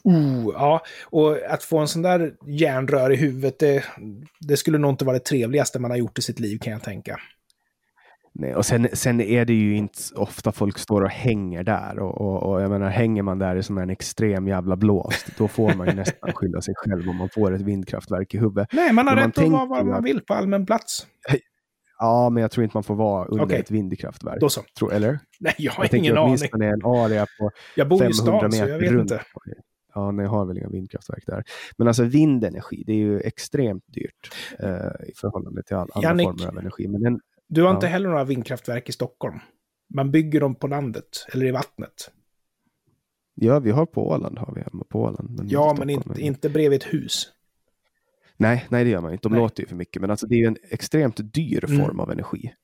Oh, 0.04 0.52
ja, 0.54 0.84
och 1.04 1.36
att 1.48 1.62
få 1.62 1.78
en 1.78 1.88
sån 1.88 2.02
där 2.02 2.34
järnrör 2.46 3.12
i 3.12 3.16
huvudet, 3.16 3.58
det, 3.58 3.84
det 4.40 4.56
skulle 4.56 4.78
nog 4.78 4.90
inte 4.90 5.04
vara 5.04 5.18
det 5.18 5.24
trevligaste 5.24 5.78
man 5.78 5.90
har 5.90 5.98
gjort 5.98 6.18
i 6.18 6.22
sitt 6.22 6.40
liv 6.40 6.58
kan 6.58 6.72
jag 6.72 6.82
tänka. 6.82 7.20
Nej, 8.40 8.54
och 8.54 8.66
sen, 8.66 8.88
sen 8.92 9.20
är 9.20 9.44
det 9.44 9.52
ju 9.52 9.76
inte 9.76 9.98
ofta 10.14 10.52
folk 10.52 10.78
står 10.78 11.02
och 11.02 11.10
hänger 11.10 11.62
där. 11.64 11.98
Och, 11.98 12.20
och, 12.20 12.42
och 12.52 12.62
jag 12.62 12.70
menar, 12.70 12.88
hänger 12.88 13.22
man 13.22 13.38
där 13.38 13.56
i 13.56 13.62
sån 13.62 13.76
här 13.76 13.82
en 13.82 13.90
extrem 13.90 14.48
jävla 14.48 14.76
blåst, 14.76 15.26
då 15.38 15.48
får 15.48 15.74
man 15.74 15.86
ju 15.86 15.94
nästan 15.94 16.32
skylla 16.34 16.60
sig 16.60 16.74
själv 16.76 17.08
om 17.08 17.16
man 17.16 17.28
får 17.28 17.54
ett 17.54 17.60
vindkraftverk 17.60 18.34
i 18.34 18.38
huvudet. 18.38 18.68
Nej, 18.72 18.92
man 18.92 19.06
har 19.06 19.14
Men 19.14 19.22
man 19.22 19.30
rätt 19.30 19.38
att 19.38 19.50
vara 19.52 19.66
vad 19.66 19.86
man 19.86 20.04
vill 20.04 20.20
på 20.20 20.34
allmän 20.34 20.66
plats. 20.66 21.06
Ja, 22.00 22.30
men 22.30 22.40
jag 22.40 22.50
tror 22.50 22.64
inte 22.64 22.76
man 22.76 22.82
får 22.84 22.94
vara 22.94 23.24
under 23.26 23.44
Okej. 23.44 23.60
ett 23.60 23.70
vindkraftverk. 23.70 24.40
Då 24.40 24.48
så. 24.48 24.60
Tror, 24.78 24.92
eller? 24.92 25.18
Nej, 25.40 25.54
jag 25.58 25.72
har 25.72 25.84
Jag 25.84 25.94
ingen 25.94 26.12
aning. 26.16 26.24
åtminstone 26.26 26.66
en 26.66 26.84
area 26.84 27.26
på 27.38 27.50
Jag 27.76 27.88
bor 27.88 27.96
i 27.96 28.12
500 28.14 28.14
stan, 28.14 28.52
så 28.52 28.58
jag 28.58 28.78
vet 28.78 28.90
runt. 28.90 29.10
inte. 29.10 29.22
Ja, 29.94 30.10
nej, 30.10 30.24
jag 30.24 30.30
har 30.30 30.46
väl 30.46 30.58
inga 30.58 30.68
vindkraftverk 30.68 31.22
där. 31.26 31.44
Men 31.78 31.88
alltså 31.88 32.04
vindenergi, 32.04 32.82
det 32.86 32.92
är 32.92 32.96
ju 32.96 33.20
extremt 33.20 33.84
dyrt 33.86 34.30
eh, 34.58 35.08
i 35.08 35.12
förhållande 35.16 35.62
till 35.62 35.76
all, 35.76 35.90
andra 35.94 36.08
Jannik. 36.08 36.26
former 36.28 36.46
av 36.48 36.58
energi. 36.58 36.88
Men 36.88 37.02
den, 37.02 37.20
Du 37.48 37.62
har 37.62 37.68
Ja. 37.68 37.74
inte 37.74 37.86
heller 37.86 38.08
några 38.08 38.24
vindkraftverk 38.24 38.88
i 38.88 38.92
Stockholm. 38.92 39.38
Man 39.94 40.10
bygger 40.10 40.40
dem 40.40 40.54
på 40.54 40.66
landet, 40.66 41.26
eller 41.32 41.46
i 41.46 41.50
vattnet. 41.50 42.10
ja, 43.34 43.58
vi 43.58 43.70
har 43.70 43.86
på 43.86 44.08
Åland, 44.08 44.38
har 44.38 44.54
vi 44.54 44.60
hemma 44.60 44.84
på 44.88 45.00
Åland. 45.02 45.30
Men 45.30 45.48
Ja, 45.48 45.76
men 45.78 45.90
inte, 45.90 46.20
inte 46.20 46.48
bredvid 46.50 46.82
ett 46.82 46.94
hus. 46.94 47.32
Nej, 48.36 48.66
nej, 48.68 48.84
det 48.84 48.90
gör 48.90 49.00
man 49.00 49.12
inte. 49.12 49.28
De 49.28 49.32
Nej. 49.32 49.40
låter 49.40 49.62
ju 49.62 49.66
för 49.68 49.76
mycket. 49.76 50.00
Men 50.00 50.10
alltså, 50.10 50.26
det 50.26 50.34
är 50.34 50.38
ju 50.38 50.46
en 50.46 50.56
extremt 50.70 51.32
dyr 51.34 51.64
Mm. 51.64 51.84
form 51.86 52.00
av 52.00 52.10
energi. 52.10 52.54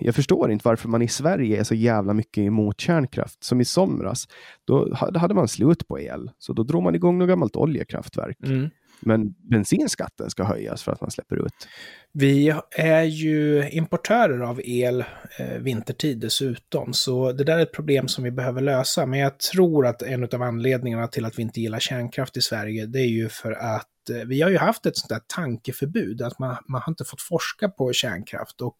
Jag 0.00 0.14
förstår 0.14 0.50
inte 0.50 0.68
varför 0.68 0.88
man 0.88 1.02
i 1.02 1.08
Sverige 1.08 1.60
är 1.60 1.64
så 1.64 1.74
jävla 1.74 2.14
mycket 2.14 2.38
emot 2.42 2.80
kärnkraft. 2.80 3.44
Som 3.44 3.60
i 3.60 3.64
somras, 3.64 4.28
då 4.64 4.94
hade 4.94 5.34
man 5.34 5.48
slut 5.48 5.88
på 5.88 6.00
el. 6.00 6.30
Så 6.38 6.52
då 6.52 6.62
drog 6.62 6.82
man 6.82 6.94
igång 6.94 7.18
något 7.18 7.28
gammalt 7.28 7.56
oljekraftverk. 7.56 8.36
Mm. 8.44 8.70
Men 9.02 9.34
bensinskatten 9.50 10.30
ska 10.30 10.44
höjas 10.44 10.82
för 10.82 10.92
att 10.92 11.00
man 11.00 11.10
släpper 11.10 11.46
ut. 11.46 11.68
Vi 12.12 12.54
är 12.76 13.02
ju 13.02 13.70
importörer 13.70 14.40
av 14.40 14.60
el 14.64 15.04
eh, 15.38 15.58
vintertid 15.58 16.20
dessutom, 16.20 16.92
så 16.92 17.32
det 17.32 17.44
där 17.44 17.58
är 17.58 17.62
ett 17.62 17.72
problem 17.72 18.08
som 18.08 18.24
vi 18.24 18.30
behöver 18.30 18.60
lösa. 18.60 19.06
Men 19.06 19.18
jag 19.18 19.38
tror 19.38 19.86
att 19.86 20.02
en 20.02 20.24
av 20.24 20.42
anledningarna 20.42 21.08
till 21.08 21.24
att 21.24 21.38
vi 21.38 21.42
inte 21.42 21.60
gillar 21.60 21.78
kärnkraft 21.78 22.36
i 22.36 22.40
Sverige, 22.40 22.86
det 22.86 23.00
är 23.00 23.08
ju 23.08 23.28
för 23.28 23.52
att 23.52 23.88
vi 24.26 24.42
har 24.42 24.50
ju 24.50 24.58
haft 24.58 24.86
ett 24.86 24.96
sånt 24.96 25.08
där 25.08 25.20
tankeförbud, 25.26 26.22
att 26.22 26.38
man, 26.38 26.56
man 26.68 26.82
har 26.84 26.92
inte 26.92 27.04
fått 27.04 27.22
forska 27.22 27.68
på 27.68 27.92
kärnkraft 27.92 28.60
och 28.60 28.76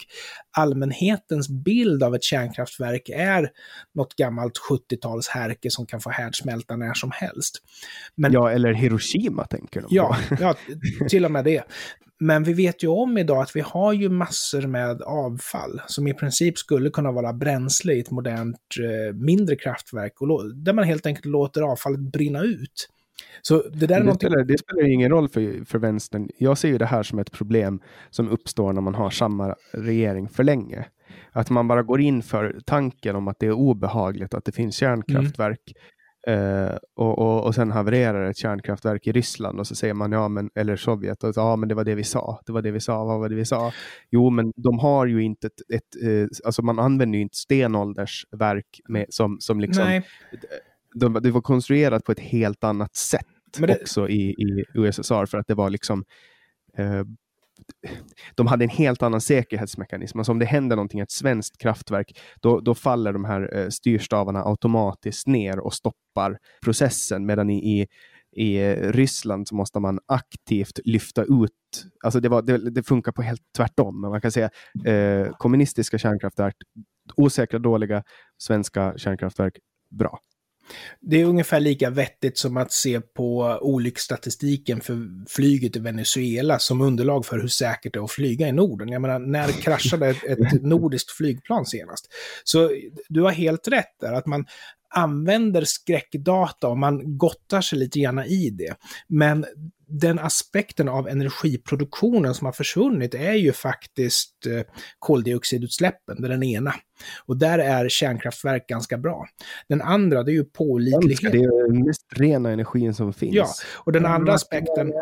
allmänhetens 0.57 1.49
bild 1.49 2.03
av 2.03 2.15
ett 2.15 2.25
kärnkraftverk 2.25 3.09
är 3.09 3.51
något 3.95 4.17
gammalt 4.17 4.61
70-tals 4.71 5.29
härke 5.29 5.71
som 5.71 5.87
kan 5.87 6.01
få 6.01 6.11
härdsmälta 6.11 6.77
när 6.77 6.95
som 6.95 7.11
helst. 7.15 7.63
Men, 8.15 8.33
ja, 8.33 8.51
eller 8.51 8.73
Hiroshima 8.73 9.45
tänker 9.45 9.81
de 9.81 9.89
på. 9.89 9.95
Ja, 9.95 10.17
ja, 10.41 10.55
till 11.09 11.25
och 11.25 11.31
med 11.31 11.45
det. 11.45 11.65
Men 12.23 12.45
vi 12.45 12.53
vet 12.53 12.83
ju 12.83 12.89
om 12.89 13.19
idag 13.19 13.43
att 13.43 13.57
vi 13.57 13.61
har 13.61 13.93
ju 13.93 14.09
massor 14.09 14.63
med 14.63 15.03
avfall 15.03 15.81
som 15.87 16.07
i 16.07 16.15
princip 16.15 16.59
skulle 16.59 16.91
kunna 16.91 17.13
vara 17.13 17.33
bränsle 17.33 17.93
i 17.93 18.01
ett 18.01 18.11
modernt 18.11 18.59
eh, 18.81 19.15
mindre 19.15 19.57
kraftverk 19.57 20.21
och 20.21 20.55
där 20.55 20.73
man 20.73 20.85
helt 20.85 21.07
enkelt 21.07 21.27
låter 21.27 21.63
avfallet 21.63 22.01
brinna 22.01 22.43
ut. 22.43 22.89
Så 23.43 23.63
det, 23.73 23.87
där 23.87 24.01
är 24.01 24.05
det, 24.05 24.15
spelar, 24.15 24.45
det 24.45 24.59
spelar 24.59 24.89
ingen 24.89 25.11
roll 25.11 25.29
för, 25.29 25.65
för 25.65 25.79
vänstern. 25.79 26.29
Jag 26.39 26.59
ser 26.59 26.69
ju 26.69 26.79
det 26.79 26.87
här 26.87 27.03
som 27.03 27.19
ett 27.19 27.33
problem 27.33 27.81
som 28.11 28.29
uppstår 28.29 28.73
när 28.73 28.81
man 28.81 28.95
har 28.95 29.11
samma 29.11 29.55
regering 29.73 30.29
för 30.29 30.45
länge. 30.45 30.87
Att 31.33 31.51
man 31.51 31.69
bara 31.69 31.83
går 31.83 32.01
in 32.01 32.23
för 32.23 32.61
tanken 32.67 33.17
om 33.17 33.29
att 33.29 33.39
det 33.39 33.47
är 33.47 33.53
obehagligt 33.53 34.35
att 34.35 34.45
det 34.45 34.53
finns 34.53 34.77
kärnkraftverk. 34.77 35.61
Mm. 35.61 35.79
Uh, 36.29 36.77
och, 36.97 37.19
och, 37.19 37.45
och 37.45 37.55
sen 37.55 37.71
havererar 37.71 38.31
ett 38.31 38.37
kärnkraftverk 38.37 39.07
i 39.07 39.13
Ryssland 39.13 39.61
och 39.61 39.67
så 39.67 39.75
säger 39.75 39.95
man 39.95 40.13
ja, 40.13 40.29
men, 40.29 40.51
eller 40.55 40.77
Sovjet, 40.77 41.25
och 41.25 41.33
ja 41.37 41.57
men 41.57 41.69
det 41.69 41.75
var 41.75 41.85
det 41.85 41.95
vi 41.95 42.05
sa, 42.05 42.41
det 42.47 42.53
var 42.53 42.63
det 42.63 42.71
vi 42.71 42.81
sa, 42.81 43.05
vad 43.05 43.21
var 43.21 43.29
det 43.29 43.35
vi 43.35 43.45
sa? 43.45 43.73
Jo, 44.11 44.31
men 44.31 44.53
de 44.57 44.79
har 44.79 45.07
ju 45.07 45.23
inte 45.23 45.47
ett, 45.47 45.75
ett 45.75 46.05
uh, 46.05 46.29
alltså 46.45 46.63
man 46.63 46.79
använder 46.79 47.17
ju 47.17 47.23
inte 47.23 47.37
stenåldersverk 47.37 48.81
med, 48.89 49.07
som, 49.09 49.37
som 49.41 49.61
liksom, 49.61 49.85
Nej. 49.85 50.07
De, 50.95 51.13
det 51.23 51.31
var 51.31 51.41
konstruerat 51.41 52.05
på 52.05 52.13
ett 52.13 52.21
helt 52.21 52.65
annat 52.65 52.97
sätt 52.97 53.27
det... 53.59 53.81
också 53.81 54.09
i, 54.09 54.31
i 54.31 54.65
USSR 54.75 55.27
för 55.27 55.39
att 55.39 55.47
det 55.47 55.55
var 55.55 55.71
liksom 55.71 56.05
uh, 56.79 57.05
de 58.35 58.47
hade 58.47 58.65
en 58.65 58.71
helt 58.71 59.03
annan 59.03 59.21
säkerhetsmekanism. 59.21 60.19
Alltså 60.19 60.33
om 60.33 60.39
det 60.39 60.45
händer 60.45 60.77
någonting 60.77 61.01
i 61.01 61.03
ett 61.03 61.11
svenskt 61.11 61.59
kraftverk, 61.59 62.21
då, 62.41 62.61
då 62.61 62.75
faller 62.75 63.13
de 63.13 63.25
här 63.25 63.57
eh, 63.57 63.69
styrstavarna 63.69 64.45
automatiskt 64.45 65.27
ner 65.27 65.59
och 65.59 65.75
stoppar 65.75 66.39
processen. 66.65 67.27
Medan 67.27 67.51
i, 67.51 67.81
i, 67.81 67.87
i 68.37 68.57
eh, 68.57 68.93
Ryssland 68.93 69.49
så 69.49 69.55
måste 69.55 69.81
man 69.81 69.99
aktivt 70.07 70.79
lyfta 70.85 71.23
ut, 71.23 71.51
alltså 72.05 72.21
det, 72.21 72.29
var, 72.29 72.43
det, 72.43 72.71
det 72.71 72.83
funkar 72.83 73.13
på 73.13 73.23
helt 73.23 73.43
tvärtom. 73.57 74.01
Man 74.01 74.21
kan 74.21 74.33
säga 74.33 74.51
eh, 74.85 75.29
kommunistiska 75.39 75.99
kärnkraftverk, 75.99 76.57
osäkra, 77.17 77.59
dåliga, 77.59 78.03
svenska 78.39 78.95
kärnkraftverk, 78.99 79.59
bra. 79.91 80.19
Det 81.01 81.20
är 81.20 81.25
ungefär 81.25 81.61
lika 81.61 81.90
vettigt 81.90 82.38
som 82.38 82.57
att 82.57 82.72
se 82.72 83.01
på 83.01 83.59
olycksstatistiken 83.61 84.81
för 84.81 85.27
flyget 85.29 85.77
i 85.77 85.79
Venezuela 85.79 86.59
som 86.59 86.81
underlag 86.81 87.27
för 87.27 87.38
hur 87.38 87.48
säkert 87.48 87.92
det 87.92 87.98
är 87.98 88.05
att 88.05 88.11
flyga 88.11 88.48
i 88.48 88.53
Norden. 88.53 88.88
Jag 88.88 89.03
menar, 89.03 89.18
när 89.18 89.48
kraschade 89.48 90.09
ett, 90.09 90.25
ett 90.25 90.53
nordiskt 90.62 91.11
flygplan 91.11 91.66
senast? 91.66 92.09
Så 92.44 92.70
du 93.09 93.22
har 93.22 93.31
helt 93.31 93.68
rätt 93.68 94.01
där, 94.01 94.12
att 94.12 94.27
man 94.27 94.46
använder 94.94 95.64
skräckdata 95.64 96.68
och 96.68 96.79
man 96.79 97.18
gottar 97.18 97.61
sig 97.61 97.79
lite 97.79 98.01
grann 98.01 98.18
i 98.18 98.51
det. 98.51 98.75
Men 99.09 99.44
den 99.93 100.19
aspekten 100.19 100.89
av 100.89 101.09
energiproduktionen 101.09 102.35
som 102.35 102.45
har 102.45 102.53
försvunnit 102.53 103.15
är 103.15 103.33
ju 103.33 103.53
faktiskt 103.53 104.47
eh, 104.47 104.63
koldioxidutsläppen, 104.99 106.23
det 106.23 106.29
är 106.29 106.31
den 106.31 106.43
ena. 106.43 106.75
Och 107.27 107.37
där 107.37 107.59
är 107.59 107.89
kärnkraftverk 107.89 108.69
ganska 108.69 108.99
bra. 108.99 109.27
Den 109.69 109.83
andra, 109.83 110.23
det 110.23 110.31
är 110.31 110.35
ju 110.35 110.45
pålitlighet. 110.45 111.33
Det 111.33 111.39
är 111.39 111.69
den 111.69 111.85
mest 111.85 112.07
rena 112.11 112.51
energin 112.51 112.95
som 112.95 113.13
finns. 113.13 113.35
Ja, 113.35 113.49
och 113.75 113.93
den 113.93 114.07
andra 114.07 114.35
aspekten, 114.35 114.93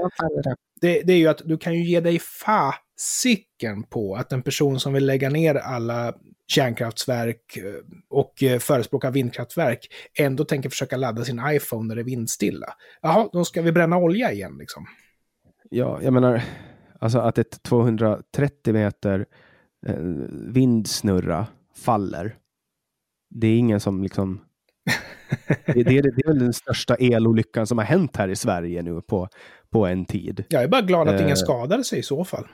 det, 0.80 1.02
det 1.02 1.12
är 1.12 1.18
ju 1.18 1.28
att 1.28 1.42
du 1.44 1.58
kan 1.58 1.74
ju 1.74 1.84
ge 1.84 2.00
dig 2.00 2.18
fasiken 3.00 3.82
på 3.82 4.14
att 4.14 4.32
en 4.32 4.42
person 4.42 4.80
som 4.80 4.92
vill 4.92 5.06
lägga 5.06 5.30
ner 5.30 5.54
alla 5.54 6.14
kärnkraftverk 6.46 7.56
eh, 7.56 7.72
och 8.10 8.42
eh, 8.42 8.58
förespråkar 8.58 9.10
vindkraftverk 9.10 9.88
ändå 10.18 10.44
tänker 10.44 10.70
försöka 10.70 10.96
ladda 10.96 11.24
sin 11.24 11.42
iPhone 11.46 11.88
när 11.88 11.94
det 11.94 12.02
är 12.02 12.04
vindstilla. 12.04 12.66
Jaha, 13.02 13.28
då 13.32 13.44
ska 13.44 13.62
vi 13.62 13.72
bränna 13.72 13.96
olja 13.96 14.32
igen 14.32 14.56
liksom. 14.58 14.86
Ja, 15.70 16.02
jag 16.02 16.12
menar, 16.12 16.42
alltså 16.98 17.18
att 17.18 17.38
ett 17.38 17.62
230 17.62 18.72
meter 18.72 19.26
eh, 19.86 19.94
vindsnurra 20.32 21.46
faller. 21.76 22.36
Det 23.30 23.46
är 23.46 23.58
ingen 23.58 23.80
som 23.80 24.02
liksom... 24.02 24.40
det, 25.66 25.72
det, 25.72 25.82
det, 25.82 25.98
är 25.98 26.26
väl 26.26 26.38
den 26.38 26.52
största 26.52 26.94
elolyckan 26.94 27.66
som 27.66 27.78
har 27.78 27.84
hänt 27.84 28.16
här 28.16 28.28
i 28.28 28.36
Sverige 28.36 28.82
nu 28.82 29.00
på, 29.00 29.28
på 29.70 29.86
en 29.86 30.04
tid. 30.04 30.44
Jag 30.48 30.62
är 30.62 30.68
bara 30.68 30.82
glad 30.82 31.08
att 31.08 31.20
ingen 31.20 31.36
skadade 31.36 31.84
sig 31.84 31.98
i 31.98 32.02
så 32.02 32.24
fall. 32.24 32.48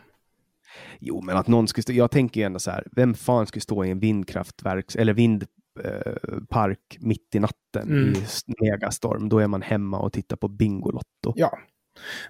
Jo, 1.00 1.20
men 1.20 1.36
att 1.36 1.46
någon 1.46 1.68
skulle 1.68 1.82
stå, 1.82 1.92
jag 1.92 2.10
tänker 2.10 2.40
ju 2.40 2.44
ändå 2.44 2.58
så 2.58 2.70
här, 2.70 2.86
vem 2.92 3.14
fan 3.14 3.46
skulle 3.46 3.60
stå 3.60 3.84
i 3.84 3.90
en 3.90 3.98
vindkraftverk 3.98 4.94
eller 4.94 5.14
vindpark 5.14 6.78
eh, 6.94 7.06
mitt 7.06 7.34
i 7.34 7.38
natten 7.38 7.88
mm. 7.88 8.12
i 8.12 8.24
megastorm? 8.64 9.28
Då 9.28 9.38
är 9.38 9.46
man 9.46 9.62
hemma 9.62 9.98
och 9.98 10.12
tittar 10.12 10.36
på 10.36 10.48
Bingolotto. 10.48 11.32
Ja. 11.34 11.58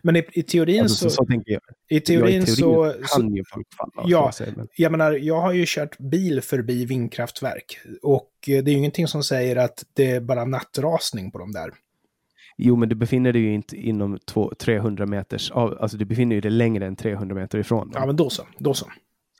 Men 0.02 0.16
i, 0.16 0.24
i 0.32 0.42
teorin 0.42 0.82
alltså, 0.82 1.10
så... 1.10 1.10
så, 1.10 1.26
tänker 1.26 1.52
jag. 1.52 1.62
I 1.90 2.00
teorin, 2.00 2.36
ja, 2.36 2.42
i 2.42 2.46
teorin 2.46 3.04
så... 3.06 3.18
kan 3.18 3.34
ju 3.34 3.42
folk 3.54 3.66
falla. 3.74 4.08
Ja, 4.08 4.32
jag, 4.40 4.56
men... 4.56 4.68
jag 4.76 4.92
menar, 4.92 5.12
jag 5.12 5.40
har 5.40 5.52
ju 5.52 5.64
kört 5.66 5.98
bil 5.98 6.40
förbi 6.40 6.84
vindkraftverk. 6.84 7.78
Och 8.02 8.30
det 8.46 8.58
är 8.58 8.68
ju 8.68 8.72
ingenting 8.72 9.08
som 9.08 9.22
säger 9.22 9.56
att 9.56 9.84
det 9.92 10.10
är 10.10 10.20
bara 10.20 10.44
nattrasning 10.44 11.30
på 11.30 11.38
de 11.38 11.52
där. 11.52 11.70
Jo, 12.58 12.76
men 12.76 12.88
du 12.88 12.94
befinner 12.94 13.32
dig 13.32 13.42
ju 13.42 13.54
inte 13.54 13.76
inom 13.76 14.18
300 14.58 15.06
meters, 15.06 15.50
alltså 15.50 15.96
du 15.96 16.04
befinner 16.04 16.40
dig 16.40 16.50
längre 16.50 16.86
än 16.86 16.96
300 16.96 17.34
meter 17.34 17.58
ifrån. 17.58 17.90
Dem. 17.90 18.00
Ja, 18.00 18.06
men 18.06 18.16
då 18.16 18.30
så. 18.30 18.42
Då 18.58 18.74
så. 18.74 18.86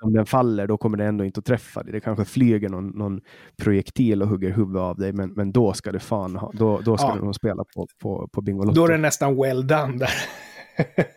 Om 0.02 0.12
den 0.12 0.26
faller, 0.26 0.66
då 0.66 0.76
kommer 0.76 0.98
det 0.98 1.04
ändå 1.04 1.24
inte 1.24 1.38
att 1.38 1.44
träffa 1.44 1.82
dig. 1.82 1.92
Det 1.92 2.00
kanske 2.00 2.24
flyger 2.24 2.68
någon, 2.68 2.88
någon 2.88 3.20
projektil 3.56 4.22
och 4.22 4.28
hugger 4.28 4.50
huvudet 4.50 4.80
av 4.80 4.96
dig, 4.96 5.12
men, 5.12 5.30
men 5.30 5.52
då 5.52 5.72
ska 5.72 5.92
du 5.92 5.98
fan 5.98 6.36
ha, 6.36 6.52
då, 6.54 6.80
då 6.80 6.96
ska 6.96 7.06
ja. 7.06 7.14
du 7.14 7.24
nog 7.24 7.34
spela 7.34 7.64
på, 7.74 7.86
på, 8.02 8.28
på 8.32 8.40
Bingolotto. 8.40 8.80
Då 8.80 8.84
är 8.86 8.92
det 8.92 8.98
nästan 8.98 9.36
well 9.36 9.66
done 9.66 9.98
där. 9.98 10.10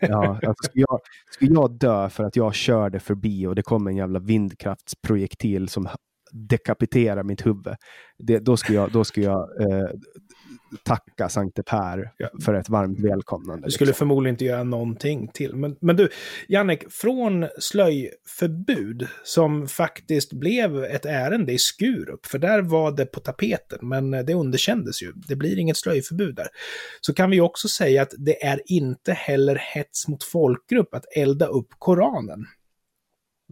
ja, 0.00 0.40
alltså 0.46 0.62
ska, 0.62 0.72
jag, 0.74 1.00
ska 1.30 1.44
jag 1.44 1.78
dö 1.78 2.08
för 2.08 2.24
att 2.24 2.36
jag 2.36 2.54
körde 2.54 3.00
förbi 3.00 3.46
och 3.46 3.54
det 3.54 3.62
kom 3.62 3.86
en 3.86 3.96
jävla 3.96 4.18
vindkraftsprojektil 4.18 5.68
som 5.68 5.88
dekapiterar 6.32 7.22
mitt 7.22 7.46
huvud, 7.46 7.74
det, 8.18 8.38
då 8.38 8.56
ska 8.56 8.72
jag, 8.72 8.92
då 8.92 9.04
ska 9.04 9.20
jag 9.20 9.60
eh, 9.60 9.88
tacka 10.82 11.28
Sankte 11.28 11.62
Per 11.62 12.10
för 12.44 12.54
ett 12.54 12.68
varmt 12.68 13.00
välkomnande. 13.00 13.66
Du 13.66 13.70
skulle 13.70 13.88
liksom. 13.88 13.98
förmodligen 13.98 14.34
inte 14.34 14.44
göra 14.44 14.64
någonting 14.64 15.28
till. 15.28 15.54
Men, 15.54 15.76
men 15.80 15.96
du, 15.96 16.08
Jannik, 16.48 16.90
från 16.90 17.46
slöjförbud 17.58 19.08
som 19.24 19.68
faktiskt 19.68 20.32
blev 20.32 20.84
ett 20.84 21.06
ärende 21.06 21.52
i 21.52 21.58
Skurup, 21.58 22.26
för 22.26 22.38
där 22.38 22.62
var 22.62 22.96
det 22.96 23.06
på 23.06 23.20
tapeten, 23.20 23.78
men 23.82 24.10
det 24.10 24.34
underkändes 24.34 25.02
ju. 25.02 25.12
Det 25.28 25.36
blir 25.36 25.58
inget 25.58 25.76
slöjförbud 25.76 26.34
där. 26.34 26.48
Så 27.00 27.14
kan 27.14 27.30
vi 27.30 27.40
också 27.40 27.68
säga 27.68 28.02
att 28.02 28.14
det 28.18 28.44
är 28.44 28.60
inte 28.66 29.12
heller 29.12 29.56
hets 29.74 30.08
mot 30.08 30.24
folkgrupp 30.24 30.94
att 30.94 31.04
elda 31.16 31.46
upp 31.46 31.68
Koranen. 31.78 32.46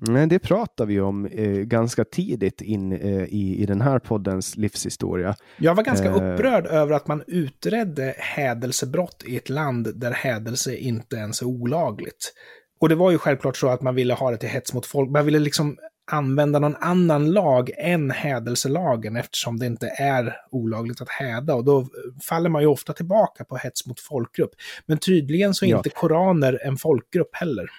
Nej, 0.00 0.26
det 0.26 0.38
pratar 0.38 0.86
vi 0.86 1.00
om 1.00 1.26
eh, 1.26 1.50
ganska 1.50 2.04
tidigt 2.04 2.60
in 2.60 2.92
eh, 2.92 3.24
i, 3.24 3.56
i 3.62 3.66
den 3.66 3.80
här 3.80 3.98
poddens 3.98 4.56
livshistoria. 4.56 5.34
Jag 5.56 5.74
var 5.74 5.82
ganska 5.82 6.06
eh, 6.06 6.14
upprörd 6.14 6.66
över 6.66 6.92
att 6.92 7.06
man 7.06 7.22
utredde 7.26 8.14
hädelsebrott 8.18 9.24
i 9.26 9.36
ett 9.36 9.48
land 9.48 10.00
där 10.00 10.10
hädelse 10.10 10.76
inte 10.76 11.16
ens 11.16 11.42
är 11.42 11.46
olagligt. 11.46 12.32
Och 12.80 12.88
det 12.88 12.94
var 12.94 13.10
ju 13.10 13.18
självklart 13.18 13.56
så 13.56 13.68
att 13.68 13.82
man 13.82 13.94
ville 13.94 14.14
ha 14.14 14.30
det 14.30 14.36
till 14.36 14.48
hets 14.48 14.74
mot 14.74 14.86
folk. 14.86 15.10
Man 15.10 15.24
ville 15.24 15.38
liksom 15.38 15.76
använda 16.10 16.58
någon 16.58 16.76
annan 16.76 17.30
lag 17.30 17.70
än 17.78 18.10
hädelselagen 18.10 19.16
eftersom 19.16 19.58
det 19.58 19.66
inte 19.66 19.88
är 19.88 20.36
olagligt 20.50 21.00
att 21.00 21.08
häda. 21.08 21.54
Och 21.54 21.64
då 21.64 21.86
faller 22.28 22.50
man 22.50 22.62
ju 22.62 22.68
ofta 22.68 22.92
tillbaka 22.92 23.44
på 23.44 23.56
hets 23.56 23.86
mot 23.86 24.00
folkgrupp. 24.00 24.50
Men 24.86 24.98
tydligen 24.98 25.54
så 25.54 25.64
är 25.64 25.70
ja. 25.70 25.76
inte 25.76 25.90
koraner 25.90 26.60
en 26.64 26.76
folkgrupp 26.76 27.36
heller. 27.36 27.70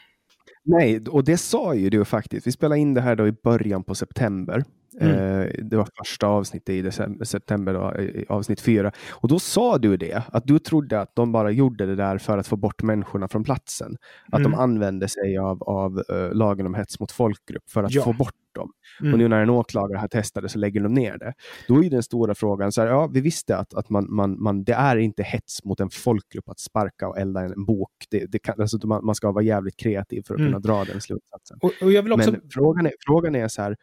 Nej, 0.65 0.99
och 1.09 1.23
det 1.23 1.37
sa 1.37 1.75
ju 1.75 1.89
du 1.89 2.05
faktiskt. 2.05 2.47
Vi 2.47 2.51
spelade 2.51 2.81
in 2.81 2.93
det 2.93 3.01
här 3.01 3.15
då 3.15 3.27
i 3.27 3.31
början 3.31 3.83
på 3.83 3.95
september. 3.95 4.63
Mm. 5.01 5.41
Eh, 5.41 5.49
det 5.63 5.77
var 5.77 5.87
första 5.97 6.27
avsnittet 6.27 6.69
i 6.69 6.81
december, 6.81 7.25
september, 7.25 7.73
då, 7.73 7.93
avsnitt 8.33 8.61
fyra. 8.61 8.91
Och 9.09 9.27
då 9.27 9.39
sa 9.39 9.77
du 9.77 9.97
det, 9.97 10.23
att 10.27 10.47
du 10.47 10.59
trodde 10.59 11.01
att 11.01 11.15
de 11.15 11.31
bara 11.31 11.51
gjorde 11.51 11.85
det 11.85 11.95
där 11.95 12.17
för 12.17 12.37
att 12.37 12.47
få 12.47 12.55
bort 12.55 12.83
människorna 12.83 13.27
från 13.27 13.43
platsen. 13.43 13.97
Att 14.31 14.39
mm. 14.39 14.51
de 14.51 14.57
använde 14.57 15.07
sig 15.07 15.37
av, 15.37 15.63
av 15.63 16.03
uh, 16.11 16.33
lagen 16.33 16.65
om 16.65 16.73
hets 16.73 16.99
mot 16.99 17.11
folkgrupp 17.11 17.69
för 17.69 17.83
att 17.83 17.93
ja. 17.93 18.03
få 18.03 18.13
bort 18.13 18.35
dem. 18.55 18.71
Mm. 19.01 19.13
Och 19.13 19.19
nu 19.19 19.27
när 19.27 19.41
en 19.41 19.49
åklagare 19.49 19.97
har 19.97 20.07
testat 20.07 20.43
det 20.43 20.49
så 20.49 20.59
lägger 20.59 20.81
de 20.81 20.93
ner 20.93 21.17
det. 21.17 21.33
Då 21.67 21.83
är 21.83 21.89
den 21.89 22.03
stora 22.03 22.35
frågan, 22.35 22.71
så 22.71 22.81
här, 22.81 22.87
ja 22.87 23.07
vi 23.07 23.21
visste 23.21 23.57
att, 23.57 23.73
att 23.73 23.89
man, 23.89 24.15
man, 24.15 24.43
man, 24.43 24.63
det 24.63 24.73
är 24.73 24.97
inte 24.97 25.23
hets 25.23 25.63
mot 25.63 25.79
en 25.79 25.89
folkgrupp 25.89 26.49
att 26.49 26.59
sparka 26.59 27.07
och 27.07 27.19
elda 27.19 27.41
en 27.41 27.65
bok. 27.65 27.91
Det, 28.09 28.25
det 28.25 28.39
kan, 28.39 28.61
alltså, 28.61 28.87
man, 28.87 29.05
man 29.05 29.15
ska 29.15 29.31
vara 29.31 29.43
jävligt 29.43 29.77
kreativ 29.77 30.23
för 30.27 30.33
att 30.33 30.39
mm. 30.39 30.51
kunna 30.51 30.59
dra 30.59 30.83
den 30.83 31.01
slutsatsen. 31.01 31.57
Och, 31.61 31.71
och 31.81 32.13
också... 32.13 32.31
Men 32.31 32.41
frågan 32.53 32.85
är, 32.85 32.93
frågan 33.07 33.35
är 33.35 33.47
så 33.47 33.61
här, 33.61 33.75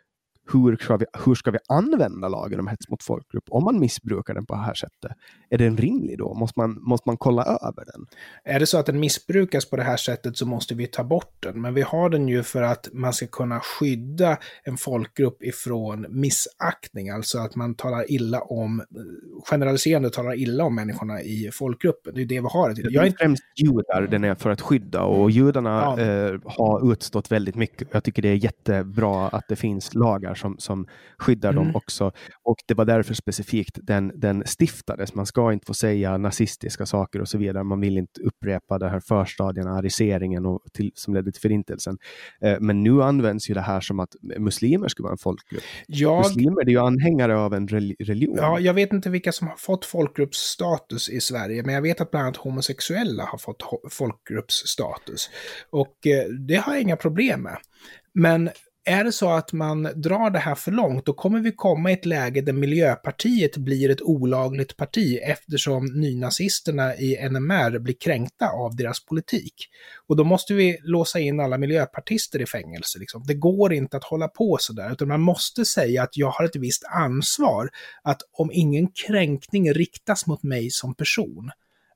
hur 0.52 0.76
ska, 0.76 0.96
vi, 0.96 1.04
hur 1.24 1.34
ska 1.34 1.50
vi 1.50 1.58
använda 1.68 2.28
lagen 2.28 2.60
om 2.60 2.66
hets 2.66 2.88
mot 2.88 3.02
folkgrupp 3.02 3.44
om 3.50 3.64
man 3.64 3.80
missbrukar 3.80 4.34
den 4.34 4.46
på 4.46 4.54
det 4.54 4.60
här 4.60 4.74
sättet? 4.74 5.12
Är 5.50 5.58
den 5.58 5.76
rimlig 5.76 6.18
då? 6.18 6.34
Måste 6.34 6.60
man, 6.60 6.78
måste 6.82 7.08
man 7.08 7.16
kolla 7.16 7.42
över 7.42 7.84
den? 7.84 8.06
Är 8.44 8.60
det 8.60 8.66
så 8.66 8.78
att 8.78 8.86
den 8.86 9.00
missbrukas 9.00 9.70
på 9.70 9.76
det 9.76 9.82
här 9.82 9.96
sättet 9.96 10.36
så 10.36 10.46
måste 10.46 10.74
vi 10.74 10.86
ta 10.86 11.04
bort 11.04 11.36
den. 11.40 11.60
Men 11.60 11.74
vi 11.74 11.82
har 11.82 12.10
den 12.10 12.28
ju 12.28 12.42
för 12.42 12.62
att 12.62 12.88
man 12.92 13.12
ska 13.12 13.26
kunna 13.26 13.60
skydda 13.60 14.38
en 14.64 14.76
folkgrupp 14.76 15.42
ifrån 15.42 16.06
missaktning, 16.08 17.10
alltså 17.10 17.38
att 17.38 17.56
man 17.56 17.74
talar 17.74 18.10
illa 18.10 18.40
om, 18.40 18.82
generaliserande 19.50 20.10
talar 20.10 20.34
illa 20.34 20.64
om 20.64 20.74
människorna 20.74 21.22
i 21.22 21.50
folkgruppen. 21.52 22.14
Det 22.14 22.22
är 22.22 22.26
det 22.26 22.40
vi 22.40 22.48
har 22.50 22.70
det. 22.70 22.90
Jag 22.90 23.02
är 23.02 23.06
inte... 23.06 23.18
främst 23.18 23.42
judar 23.56 24.06
den 24.10 24.24
är 24.24 24.34
för 24.34 24.50
att 24.50 24.60
skydda 24.60 25.02
och 25.02 25.30
judarna 25.30 25.94
ja. 25.98 26.00
eh, 26.00 26.40
har 26.44 26.92
utstått 26.92 27.32
väldigt 27.32 27.54
mycket. 27.54 27.88
Jag 27.92 28.04
tycker 28.04 28.22
det 28.22 28.28
är 28.28 28.34
jättebra 28.34 29.28
att 29.28 29.48
det 29.48 29.56
finns 29.56 29.94
lagar 29.94 30.34
som, 30.36 30.58
som 30.58 30.86
skyddar 31.18 31.50
mm. 31.52 31.64
dem 31.64 31.76
också. 31.76 32.12
Och 32.42 32.56
det 32.66 32.74
var 32.74 32.84
därför 32.84 33.14
specifikt 33.14 33.78
den, 33.82 34.12
den 34.14 34.42
stiftades. 34.46 35.14
Man 35.14 35.26
ska 35.26 35.52
inte 35.52 35.66
få 35.66 35.74
säga 35.74 36.18
nazistiska 36.18 36.86
saker 36.86 37.20
och 37.20 37.28
så 37.28 37.38
vidare. 37.38 37.64
Man 37.64 37.80
vill 37.80 37.98
inte 37.98 38.20
upprepa 38.20 38.78
de 38.78 38.88
här 38.88 39.00
förstadierna, 39.00 39.78
ariseringen 39.78 40.46
och 40.46 40.60
till, 40.72 40.90
som 40.94 41.14
ledde 41.14 41.32
till 41.32 41.40
förintelsen. 41.40 41.98
Eh, 42.40 42.56
men 42.60 42.82
nu 42.82 43.02
används 43.02 43.50
ju 43.50 43.54
det 43.54 43.60
här 43.60 43.80
som 43.80 44.00
att 44.00 44.16
muslimer 44.38 44.88
skulle 44.88 45.04
vara 45.04 45.12
en 45.12 45.18
folkgrupp. 45.18 45.62
Jag... 45.86 46.18
Muslimer 46.18 46.62
är 46.62 46.70
ju 46.70 46.78
anhängare 46.78 47.38
av 47.38 47.54
en 47.54 47.68
religion. 47.68 48.36
Ja, 48.36 48.60
jag 48.60 48.74
vet 48.74 48.92
inte 48.92 49.10
vilka 49.10 49.32
som 49.32 49.48
har 49.48 49.56
fått 49.56 49.84
folkgruppsstatus 49.84 51.08
i 51.08 51.20
Sverige, 51.20 51.62
men 51.62 51.74
jag 51.74 51.82
vet 51.82 52.00
att 52.00 52.10
bland 52.10 52.24
annat 52.24 52.36
homosexuella 52.36 53.24
har 53.24 53.38
fått 53.38 53.62
folkgruppsstatus. 53.90 55.30
Och 55.70 56.06
eh, 56.06 56.28
det 56.28 56.56
har 56.56 56.72
jag 56.72 56.82
inga 56.82 56.96
problem 56.96 57.42
med. 57.42 57.58
Men 58.14 58.50
är 58.88 59.04
det 59.04 59.12
så 59.12 59.30
att 59.30 59.52
man 59.52 59.82
drar 59.82 60.30
det 60.30 60.38
här 60.38 60.54
för 60.54 60.72
långt, 60.72 61.06
då 61.06 61.12
kommer 61.12 61.40
vi 61.40 61.52
komma 61.52 61.90
i 61.90 61.94
ett 61.94 62.06
läge 62.06 62.40
där 62.40 62.52
Miljöpartiet 62.52 63.56
blir 63.56 63.90
ett 63.90 64.02
olagligt 64.02 64.76
parti 64.76 65.18
eftersom 65.22 65.86
nynazisterna 65.86 66.96
i 66.96 67.28
NMR 67.28 67.78
blir 67.78 67.94
kränkta 68.00 68.48
av 68.48 68.76
deras 68.76 69.04
politik. 69.04 69.54
Och 70.06 70.16
då 70.16 70.24
måste 70.24 70.54
vi 70.54 70.78
låsa 70.82 71.18
in 71.18 71.40
alla 71.40 71.58
miljöpartister 71.58 72.42
i 72.42 72.46
fängelse. 72.46 72.98
Liksom. 72.98 73.22
Det 73.26 73.34
går 73.34 73.72
inte 73.72 73.96
att 73.96 74.04
hålla 74.04 74.28
på 74.28 74.56
sådär, 74.60 74.92
utan 74.92 75.08
man 75.08 75.20
måste 75.20 75.64
säga 75.64 76.02
att 76.02 76.16
jag 76.16 76.30
har 76.30 76.44
ett 76.44 76.56
visst 76.56 76.84
ansvar 76.84 77.68
att 78.02 78.22
om 78.32 78.50
ingen 78.52 78.88
kränkning 79.06 79.72
riktas 79.72 80.26
mot 80.26 80.42
mig 80.42 80.70
som 80.70 80.94
person, 80.94 81.50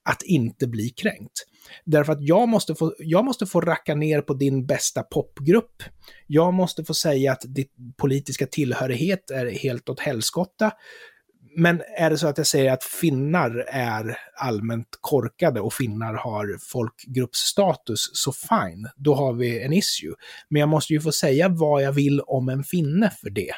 att 0.04 0.22
inte 0.22 0.66
bli 0.66 0.90
kränkt. 0.90 1.46
Därför 1.84 2.12
att 2.12 2.22
jag 2.22 2.48
måste, 2.48 2.74
få, 2.74 2.94
jag 2.98 3.24
måste 3.24 3.46
få 3.46 3.60
racka 3.60 3.94
ner 3.94 4.20
på 4.20 4.34
din 4.34 4.66
bästa 4.66 5.02
popgrupp. 5.02 5.82
Jag 6.26 6.54
måste 6.54 6.84
få 6.84 6.94
säga 6.94 7.32
att 7.32 7.42
din 7.46 7.66
politiska 7.96 8.46
tillhörighet 8.46 9.30
är 9.30 9.50
helt 9.50 9.88
åt 9.88 10.00
helskotta. 10.00 10.72
Men 11.56 11.82
är 11.98 12.10
det 12.10 12.18
så 12.18 12.28
att 12.28 12.38
jag 12.38 12.46
säger 12.46 12.72
att 12.72 12.84
finnar 12.84 13.64
är 13.68 14.18
allmänt 14.36 14.88
korkade 15.00 15.60
och 15.60 15.72
finnar 15.72 16.14
har 16.14 16.58
folkgruppsstatus, 16.72 18.10
så 18.12 18.32
fine, 18.32 18.88
då 18.96 19.14
har 19.14 19.32
vi 19.32 19.62
en 19.62 19.72
issue. 19.72 20.14
Men 20.48 20.60
jag 20.60 20.68
måste 20.68 20.92
ju 20.92 21.00
få 21.00 21.12
säga 21.12 21.48
vad 21.48 21.82
jag 21.82 21.92
vill 21.92 22.20
om 22.20 22.48
en 22.48 22.64
finne 22.64 23.10
för 23.20 23.30
det. 23.30 23.52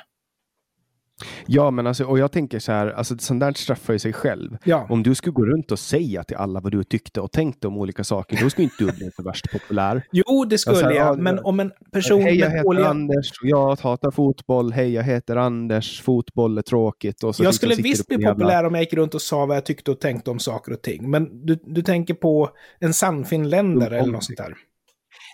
Ja, 1.46 1.70
men 1.70 1.86
alltså, 1.86 2.04
och 2.04 2.18
jag 2.18 2.32
tänker 2.32 2.58
så 2.58 2.72
här, 2.72 2.90
alltså 2.90 3.18
sånt 3.18 3.40
där 3.40 3.52
straffar 3.52 3.92
ju 3.92 3.98
sig 3.98 4.12
själv. 4.12 4.56
Ja. 4.64 4.86
Om 4.90 5.02
du 5.02 5.14
skulle 5.14 5.32
gå 5.32 5.46
runt 5.46 5.72
och 5.72 5.78
säga 5.78 6.24
till 6.24 6.36
alla 6.36 6.60
vad 6.60 6.72
du 6.72 6.84
tyckte 6.84 7.20
och 7.20 7.32
tänkte 7.32 7.66
om 7.66 7.78
olika 7.78 8.04
saker, 8.04 8.38
då 8.42 8.50
skulle 8.50 8.64
inte 8.64 8.84
du 8.84 8.92
bli 8.92 9.10
så 9.16 9.22
värst 9.22 9.52
populär. 9.52 10.02
Jo, 10.12 10.44
det 10.44 10.58
skulle 10.58 10.76
alltså, 10.76 10.92
jag, 10.92 11.18
men 11.18 11.38
om 11.38 11.60
en 11.60 11.72
person 11.92 12.22
Hej, 12.22 12.38
jag 12.38 12.50
heter 12.50 12.62
dåliga... 12.62 12.86
Anders 12.86 13.30
och 13.42 13.48
jag 13.48 13.80
hatar 13.80 14.10
fotboll. 14.10 14.72
Hej, 14.72 14.92
jag 14.92 15.02
heter 15.02 15.36
Anders, 15.36 16.02
fotboll 16.02 16.58
är 16.58 16.62
tråkigt. 16.62 17.22
Och 17.22 17.36
så 17.36 17.44
jag 17.44 17.54
skulle 17.54 17.74
visst 17.74 18.06
bli 18.06 18.16
populär 18.16 18.50
jävla... 18.50 18.68
om 18.68 18.74
jag 18.74 18.82
gick 18.82 18.94
runt 18.94 19.14
och 19.14 19.22
sa 19.22 19.46
vad 19.46 19.56
jag 19.56 19.64
tyckte 19.64 19.90
och 19.90 20.00
tänkte 20.00 20.30
om 20.30 20.38
saker 20.38 20.72
och 20.72 20.82
ting. 20.82 21.10
Men 21.10 21.46
du, 21.46 21.58
du 21.64 21.82
tänker 21.82 22.14
på 22.14 22.50
en 22.80 22.92
sannfinländare 22.92 23.98
eller 23.98 24.12
något 24.12 24.24
sånt 24.24 24.38
där. 24.38 24.54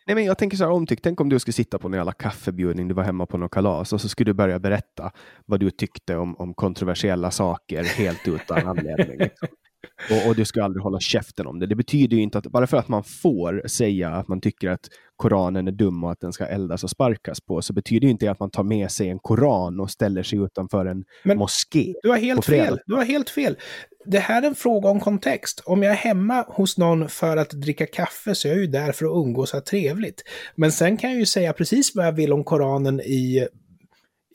Nej, 0.08 0.14
men 0.14 0.24
jag 0.24 0.38
tänker 0.38 0.56
så 0.56 0.64
här 0.64 0.70
omtyckt. 0.70 1.04
Tänk 1.04 1.20
om 1.20 1.28
du 1.28 1.38
skulle 1.38 1.52
sitta 1.52 1.78
på 1.78 1.88
en 1.88 1.94
jävla 1.94 2.12
kaffebjudning, 2.12 2.88
du 2.88 2.94
var 2.94 3.02
hemma 3.02 3.26
på 3.26 3.38
något 3.38 3.50
kalas 3.50 3.92
och 3.92 4.00
så 4.00 4.08
skulle 4.08 4.30
du 4.30 4.34
börja 4.34 4.58
berätta 4.58 5.12
vad 5.46 5.60
du 5.60 5.70
tyckte 5.70 6.16
om, 6.16 6.36
om 6.36 6.54
kontroversiella 6.54 7.30
saker 7.30 7.84
helt 7.84 8.28
utan 8.28 8.66
anledning. 8.66 9.18
Liksom. 9.18 9.48
Och, 10.10 10.28
och, 10.28 10.36
du 10.36 10.44
ska 10.44 10.64
aldrig 10.64 10.82
hålla 10.82 11.00
käften 11.00 11.46
om 11.46 11.58
det. 11.58 11.66
Det 11.66 11.74
betyder 11.74 12.16
ju 12.16 12.22
inte 12.22 12.38
att 12.38 12.46
bara 12.46 12.66
för 12.66 12.76
att 12.76 12.88
man 12.88 13.04
får 13.04 13.62
säga 13.68 14.10
att 14.10 14.28
man 14.28 14.40
tycker 14.40 14.70
att 14.70 14.88
Koranen 15.18 15.68
är 15.68 15.72
dum 15.72 16.04
och 16.04 16.12
att 16.12 16.20
den 16.20 16.32
ska 16.32 16.46
eldas 16.46 16.84
och 16.84 16.90
sparkas 16.90 17.40
på, 17.40 17.62
så 17.62 17.72
betyder 17.72 18.00
det 18.00 18.10
inte 18.10 18.30
att 18.30 18.40
man 18.40 18.50
tar 18.50 18.62
med 18.62 18.90
sig 18.90 19.08
en 19.08 19.18
Koran 19.18 19.80
och 19.80 19.90
ställer 19.90 20.22
sig 20.22 20.38
utanför 20.38 20.86
en 20.86 21.04
Men 21.22 21.38
moské. 21.38 21.94
Du 22.02 22.08
har 22.08 22.16
helt 22.16 22.44
fel. 22.44 22.80
Du 22.86 22.94
har 22.94 23.04
helt 23.04 23.30
fel. 23.30 23.56
Det 24.04 24.18
här 24.18 24.42
är 24.42 24.46
en 24.46 24.54
fråga 24.54 24.88
om 24.88 25.00
kontext. 25.00 25.62
Om 25.66 25.82
jag 25.82 25.92
är 25.92 25.96
hemma 25.96 26.44
hos 26.48 26.78
någon 26.78 27.08
för 27.08 27.36
att 27.36 27.50
dricka 27.50 27.86
kaffe 27.86 28.34
så 28.34 28.48
är 28.48 28.52
jag 28.52 28.60
ju 28.60 28.66
där 28.66 28.92
för 28.92 29.06
att 29.06 29.26
umgås 29.26 29.52
och 29.52 29.56
ha 29.56 29.64
trevligt. 29.64 30.22
Men 30.54 30.72
sen 30.72 30.96
kan 30.96 31.10
jag 31.10 31.18
ju 31.18 31.26
säga 31.26 31.52
precis 31.52 31.94
vad 31.94 32.06
jag 32.06 32.12
vill 32.12 32.32
om 32.32 32.44
Koranen 32.44 33.00
i, 33.00 33.48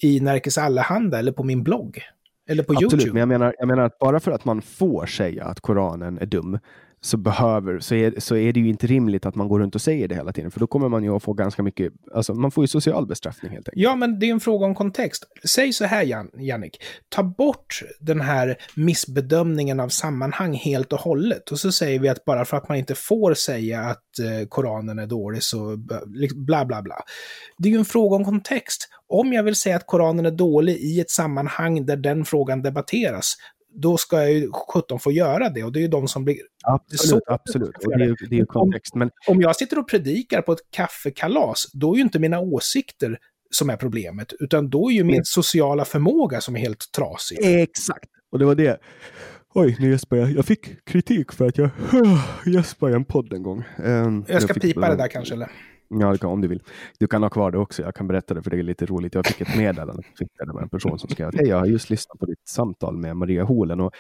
i 0.02 0.20
Närkes 0.20 0.58
Allehanda 0.58 1.20
eller 1.20 1.32
på 1.32 1.44
min 1.44 1.64
blogg. 1.64 2.02
Eller 2.50 2.64
på 2.64 2.74
Absolut, 2.74 2.94
YouTube. 2.94 3.14
men 3.14 3.20
jag 3.20 3.28
menar, 3.28 3.56
jag 3.60 3.68
menar 3.68 3.84
att 3.84 4.00
bara 4.00 4.20
för 4.20 4.32
att 4.32 4.46
man 4.46 4.62
får 4.62 5.06
säga 5.06 5.46
att 5.46 5.60
Koranen 5.60 6.18
är 6.18 6.26
dum, 6.26 6.60
så, 7.06 7.18
behöver, 7.18 7.80
så, 7.80 7.96
är, 7.96 8.14
så 8.18 8.36
är 8.36 8.54
det 8.54 8.60
ju 8.60 8.70
inte 8.70 8.88
rimligt 8.88 9.26
att 9.26 9.36
man 9.36 9.48
går 9.48 9.60
runt 9.60 9.76
och 9.76 9.82
säger 9.82 10.08
det 10.08 10.16
hela 10.16 10.34
tiden, 10.34 10.52
för 10.52 10.60
då 10.60 10.68
kommer 10.68 10.90
man 10.90 11.04
ju 11.04 11.16
att 11.16 11.24
få 11.24 11.34
ganska 11.34 11.64
mycket, 11.64 11.94
alltså 12.14 12.34
man 12.34 12.52
får 12.52 12.64
ju 12.64 12.68
social 12.68 13.08
bestraffning 13.08 13.52
helt 13.52 13.70
enkelt. 13.70 13.84
Ja, 13.84 13.96
men 13.96 14.20
det 14.20 14.26
är 14.26 14.32
en 14.32 14.40
fråga 14.40 14.66
om 14.66 14.76
kontext. 14.76 15.24
Säg 15.44 15.74
så 15.74 15.86
här, 15.86 16.04
Jan, 16.04 16.30
Jannik, 16.40 16.78
ta 17.10 17.24
bort 17.24 17.82
den 18.00 18.22
här 18.22 18.56
missbedömningen 18.76 19.80
av 19.80 19.90
sammanhang 19.90 20.54
helt 20.54 20.94
och 20.94 21.00
hållet, 21.00 21.52
och 21.52 21.60
så 21.60 21.72
säger 21.72 22.00
vi 22.00 22.10
att 22.10 22.26
bara 22.26 22.46
för 22.46 22.58
att 22.58 22.70
man 22.70 22.78
inte 22.78 22.96
får 22.96 23.34
säga 23.34 23.82
att 23.82 24.20
eh, 24.20 24.48
Koranen 24.48 25.00
är 25.00 25.08
dålig 25.08 25.44
så 25.44 25.78
liksom, 26.06 26.46
bla 26.46 26.66
bla 26.66 26.82
bla. 26.82 26.96
Det 27.58 27.70
är 27.70 27.74
ju 27.74 27.80
en 27.80 27.86
fråga 27.86 28.16
om 28.16 28.26
kontext. 28.26 28.90
Om 29.08 29.34
jag 29.34 29.44
vill 29.44 29.56
säga 29.56 29.76
att 29.76 29.88
Koranen 29.88 30.26
är 30.26 30.32
dålig 30.32 30.76
i 30.76 31.00
ett 31.00 31.10
sammanhang 31.10 31.86
där 31.86 31.98
den 31.98 32.26
frågan 32.26 32.62
debatteras, 32.62 33.36
då 33.76 33.98
ska 33.98 34.22
jag 34.22 34.34
ju 34.34 34.52
17 34.52 35.00
få 35.00 35.12
göra 35.12 35.50
det. 35.50 35.64
Och 35.64 35.72
det 35.72 35.80
är 35.80 35.82
ju 35.82 35.88
de 35.88 36.08
som 36.08 36.26
blir... 36.26 36.38
Absolut, 36.64 37.24
absolut. 37.28 37.78
Och 37.86 37.98
det 37.98 38.04
är, 38.04 38.30
det 38.30 38.40
är 38.40 38.46
kontext. 38.46 38.96
Men... 38.96 39.10
Om, 39.28 39.36
om 39.36 39.42
jag 39.42 39.56
sitter 39.56 39.80
och 39.80 39.90
predikar 39.90 40.42
på 40.42 40.52
ett 40.52 40.72
kaffekalas, 40.72 41.66
då 41.74 41.94
är 41.94 41.96
ju 41.96 42.02
inte 42.02 42.20
mina 42.20 42.40
åsikter 42.40 43.18
som 43.52 43.70
är 43.70 43.78
problemet, 43.78 44.34
utan 44.40 44.70
då 44.70 44.90
är 44.90 44.94
ju 44.94 45.04
min 45.04 45.22
sociala 45.24 45.86
förmåga 45.86 46.42
som 46.42 46.56
är 46.56 46.60
helt 46.60 46.92
trasig. 46.98 47.38
Exakt, 47.42 48.10
och 48.32 48.40
det 48.40 48.46
var 48.46 48.56
det. 48.56 48.80
Oj, 49.56 49.78
nu 49.80 49.92
gäspar 49.92 50.18
jag. 50.18 50.32
Jag 50.32 50.46
fick 50.46 50.86
kritik 50.86 51.32
för 51.32 51.48
att 51.48 51.58
jag 51.58 51.70
gäspade 52.46 52.92
i 52.92 52.96
en 52.96 53.06
podd 53.06 53.34
en 53.34 53.44
gång. 53.44 53.64
Um, 53.78 54.26
jag 54.28 54.42
ska 54.42 54.54
jag 54.54 54.62
pipa 54.62 54.90
det 54.90 54.96
där 54.96 55.08
kanske, 55.08 55.34
eller? 55.34 55.50
Ja, 55.88 56.28
om 56.28 56.42
du 56.42 56.48
vill. 56.48 56.64
Du 57.00 57.08
kan 57.08 57.24
ha 57.24 57.30
kvar 57.30 57.52
det 57.52 57.58
också. 57.58 57.82
Jag 57.82 57.96
kan 57.96 58.08
berätta 58.08 58.34
det 58.34 58.44
för 58.44 58.50
det 58.50 58.58
är 58.58 58.64
lite 58.64 58.86
roligt. 58.86 59.16
Jag 59.16 59.26
fick 59.26 59.42
ett 59.42 59.58
meddelande 59.58 60.04
med 60.54 60.64
en 60.64 60.70
person 60.70 61.00
som 61.00 61.10
skrev 61.10 61.28
att 61.28 61.36
hej, 61.36 61.48
jag 61.48 61.60
har 61.60 61.66
just 61.66 61.90
lyssnat 61.90 62.20
på 62.20 62.26
ditt 62.26 62.48
samtal 62.48 62.98
med 62.98 63.18
Maria 63.18 63.44
Holen 63.44 63.80
och 63.80 63.94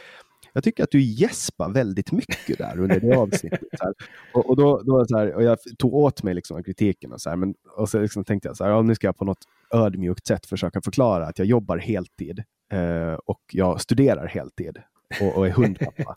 jag 0.54 0.64
tycker 0.64 0.84
att 0.84 0.92
du 0.92 1.02
gäspar 1.02 1.70
väldigt 1.70 2.12
mycket 2.12 2.58
där 2.58 2.80
under 2.80 3.00
det 3.00 3.16
avsnittet. 3.18 3.62
Så 3.80 3.94
och, 4.34 4.50
och, 4.50 4.56
då, 4.56 4.82
då 4.82 5.06
så 5.06 5.18
här, 5.18 5.36
och 5.36 5.44
jag 5.44 5.58
tog 5.78 5.94
åt 5.94 6.24
mig 6.24 6.34
liksom 6.34 6.64
kritiken 6.64 7.14
och 7.14 7.22
så, 7.22 7.30
här, 7.30 7.38
men, 7.38 7.56
och 7.78 7.90
så 7.90 8.00
liksom 8.00 8.24
tänkte 8.26 8.50
jag 8.50 8.58
så 8.58 8.64
här, 8.64 8.72
ja, 8.72 8.82
nu 8.82 8.96
ska 8.96 9.08
jag 9.08 9.18
på 9.18 9.26
något 9.26 9.44
ödmjukt 9.74 10.28
sätt 10.28 10.46
försöka 10.46 10.82
förklara 10.82 11.28
att 11.28 11.40
jag 11.40 11.48
jobbar 11.48 11.78
heltid 11.78 12.44
eh, 12.72 13.14
och 13.14 13.42
jag 13.52 13.82
studerar 13.82 14.28
heltid 14.28 14.78
och, 15.22 15.38
och 15.38 15.48
är 15.48 15.52
hundpappa. 15.52 16.16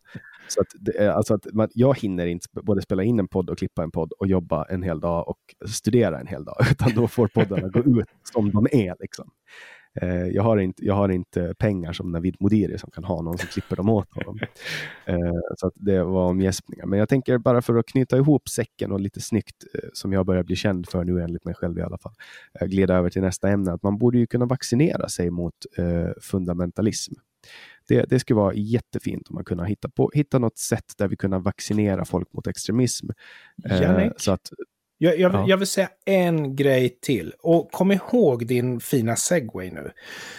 Så 0.48 0.60
att, 0.60 0.66
det, 0.74 1.14
alltså 1.14 1.34
att 1.34 1.46
man, 1.52 1.68
jag 1.74 1.98
hinner 1.98 2.26
inte 2.26 2.48
både 2.52 2.82
spela 2.82 3.02
in 3.02 3.18
en 3.18 3.28
podd 3.28 3.50
och 3.50 3.58
klippa 3.58 3.82
en 3.82 3.90
podd 3.90 4.12
och 4.12 4.26
jobba 4.26 4.64
en 4.64 4.82
hel 4.82 5.00
dag 5.00 5.28
och 5.28 5.38
studera 5.68 6.20
en 6.20 6.26
hel 6.26 6.44
dag, 6.44 6.56
utan 6.70 6.94
då 6.94 7.08
får 7.08 7.28
poddarna 7.28 7.68
gå 7.68 7.80
ut 7.80 8.08
som 8.32 8.50
de 8.50 8.66
är. 8.72 8.94
Liksom. 9.00 9.30
Eh, 10.00 10.26
jag, 10.26 10.42
har 10.42 10.56
inte, 10.56 10.86
jag 10.86 10.94
har 10.94 11.08
inte 11.08 11.54
pengar 11.58 11.92
som 11.92 12.12
Navid 12.12 12.36
Modiri 12.40 12.78
som 12.78 12.90
kan 12.90 13.04
ha 13.04 13.22
någon 13.22 13.38
som 13.38 13.48
klipper 13.48 13.76
dem 13.76 13.88
åt 13.88 14.12
honom. 14.12 14.38
Eh, 15.06 15.16
så 15.56 15.70
det 15.74 16.02
var 16.02 16.26
om 16.26 16.40
gäspningar. 16.40 16.86
Men 16.86 16.98
jag 16.98 17.08
tänker 17.08 17.38
bara 17.38 17.62
för 17.62 17.76
att 17.76 17.86
knyta 17.86 18.16
ihop 18.16 18.48
säcken 18.48 18.92
och 18.92 19.00
lite 19.00 19.20
snyggt, 19.20 19.64
eh, 19.74 19.88
som 19.92 20.12
jag 20.12 20.26
börjar 20.26 20.42
bli 20.42 20.56
känd 20.56 20.88
för 20.88 21.04
nu 21.04 21.22
enligt 21.22 21.44
mig 21.44 21.54
själv 21.54 21.78
i 21.78 21.82
alla 21.82 21.98
fall, 21.98 22.12
eh, 22.60 22.66
glida 22.66 22.94
över 22.94 23.10
till 23.10 23.22
nästa 23.22 23.48
ämne, 23.48 23.72
att 23.72 23.82
man 23.82 23.98
borde 23.98 24.18
ju 24.18 24.26
kunna 24.26 24.46
vaccinera 24.46 25.08
sig 25.08 25.30
mot 25.30 25.54
eh, 25.78 26.08
fundamentalism. 26.20 27.14
Det, 27.88 28.02
det 28.02 28.18
skulle 28.18 28.36
vara 28.36 28.54
jättefint 28.54 29.28
om 29.28 29.34
man 29.34 29.44
kunde 29.44 29.66
hitta, 29.66 29.88
på, 29.88 30.10
hitta 30.14 30.38
något 30.38 30.58
sätt 30.58 30.94
där 30.98 31.08
vi 31.08 31.16
kunde 31.16 31.38
vaccinera 31.38 32.04
folk 32.04 32.32
mot 32.32 32.46
extremism. 32.46 33.08
Eh, 33.70 34.08
så 34.16 34.32
att 34.32 34.50
jag, 34.98 35.18
jag, 35.18 35.34
ja. 35.34 35.44
jag, 35.48 35.56
vill 35.56 35.66
säga 35.66 35.88
en 36.04 36.56
grej 36.56 36.98
till. 37.02 37.32
Och 37.38 37.72
kom 37.72 37.92
ihåg 37.92 38.46
din 38.46 38.80
fina 38.80 39.16
segway 39.16 39.70
nu. 39.70 39.90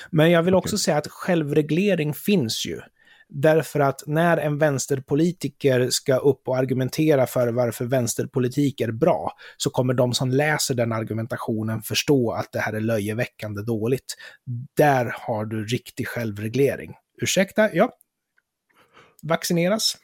Men 0.10 0.32
jag 0.32 0.44
vill 0.44 0.56
okay. 0.56 0.66
också 0.66 0.78
säga 0.78 0.98
att 0.98 1.08
självreglering 1.08 2.14
finns 2.14 2.66
ju. 2.66 2.80
Därför 3.30 3.80
att 3.80 4.04
när 4.06 4.38
en 4.38 4.58
vänsterpolitiker 4.58 5.90
ska 5.90 6.18
upp 6.18 6.48
och 6.48 6.58
argumentera 6.58 7.28
för 7.28 7.48
varför 7.48 7.86
vänsterpolitik 7.86 8.82
är 8.82 8.92
bra, 8.92 9.32
så 9.58 9.70
kommer 9.70 9.94
de 9.94 10.14
som 10.14 10.30
läser 10.30 10.76
den 10.76 10.92
argumentationen 10.92 11.82
förstå 11.82 12.32
att 12.32 12.52
det 12.52 12.60
här 12.60 12.74
är 12.74 12.80
löjeväckande 12.80 13.62
dåligt. 13.62 14.16
Där 14.78 15.14
har 15.16 15.46
du 15.46 15.66
riktig 15.66 16.08
självreglering. 16.08 16.94
Ursäkta, 17.22 17.74
ja. 17.74 17.92
Vaccineras. 19.24 19.98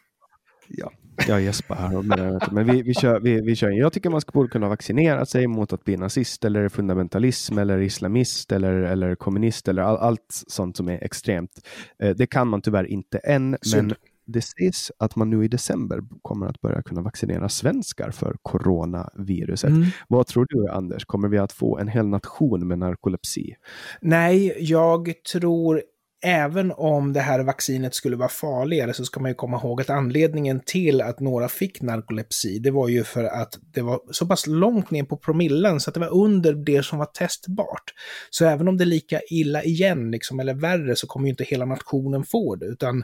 Ja, 0.67 0.91
jag 1.27 1.41
gäspar 1.41 1.75
här. 1.75 2.51
Men 2.53 2.65
vi, 2.65 2.81
vi, 2.81 2.93
kör, 2.93 3.19
vi, 3.19 3.41
vi 3.41 3.55
kör. 3.55 3.69
Jag 3.69 3.93
tycker 3.93 4.09
man 4.09 4.21
borde 4.33 4.49
kunna 4.49 4.69
vaccinera 4.69 5.25
sig 5.25 5.47
mot 5.47 5.73
att 5.73 5.83
bli 5.83 5.97
nazist 5.97 6.45
eller 6.45 6.69
fundamentalism 6.69 7.57
eller 7.57 7.79
islamist 7.79 8.51
eller, 8.51 8.73
eller 8.73 9.15
kommunist 9.15 9.67
eller 9.67 9.81
all, 9.81 9.97
allt 9.97 10.43
sånt 10.47 10.77
som 10.77 10.89
är 10.89 11.03
extremt. 11.03 11.67
Eh, 12.03 12.15
det 12.15 12.27
kan 12.27 12.47
man 12.47 12.61
tyvärr 12.61 12.85
inte 12.85 13.17
än, 13.17 13.57
Synd. 13.61 13.87
men 13.87 13.95
det 14.25 14.41
sägs 14.41 14.91
att 14.97 15.15
man 15.15 15.29
nu 15.29 15.45
i 15.45 15.47
december 15.47 15.99
kommer 16.21 16.47
att 16.47 16.61
börja 16.61 16.81
kunna 16.81 17.01
vaccinera 17.01 17.49
svenskar 17.49 18.11
för 18.11 18.35
coronaviruset. 18.41 19.69
Mm. 19.69 19.85
Vad 20.07 20.27
tror 20.27 20.45
du, 20.49 20.69
Anders? 20.69 21.05
Kommer 21.05 21.27
vi 21.27 21.37
att 21.37 21.51
få 21.51 21.77
en 21.77 21.87
hel 21.87 22.07
nation 22.07 22.67
med 22.67 22.79
narkolepsi? 22.79 23.55
Nej, 24.01 24.55
jag 24.59 25.13
tror 25.31 25.81
även 26.23 26.71
om 26.71 27.13
det 27.13 27.19
här 27.19 27.39
vaccinet 27.39 27.95
skulle 27.95 28.15
vara 28.15 28.29
farligare 28.29 28.93
så 28.93 29.05
ska 29.05 29.19
man 29.19 29.31
ju 29.31 29.35
komma 29.35 29.57
ihåg 29.57 29.81
att 29.81 29.89
anledningen 29.89 30.61
till 30.65 31.01
att 31.01 31.19
några 31.19 31.49
fick 31.49 31.81
narkolepsi, 31.81 32.59
det 32.59 32.71
var 32.71 32.87
ju 32.87 33.03
för 33.03 33.23
att 33.23 33.59
det 33.73 33.81
var 33.81 33.99
så 34.11 34.27
pass 34.27 34.47
långt 34.47 34.91
ner 34.91 35.03
på 35.03 35.17
promillen 35.17 35.79
så 35.79 35.89
att 35.89 35.93
det 35.93 35.99
var 35.99 36.13
under 36.13 36.53
det 36.53 36.85
som 36.85 36.99
var 36.99 37.05
testbart. 37.05 37.93
Så 38.29 38.45
även 38.45 38.67
om 38.67 38.77
det 38.77 38.83
är 38.83 38.85
lika 38.85 39.21
illa 39.29 39.63
igen, 39.63 40.11
liksom, 40.11 40.39
eller 40.39 40.53
värre, 40.53 40.95
så 40.95 41.07
kommer 41.07 41.27
ju 41.27 41.29
inte 41.31 41.43
hela 41.43 41.65
nationen 41.65 42.23
få 42.23 42.55
det, 42.55 42.65
utan 42.65 43.03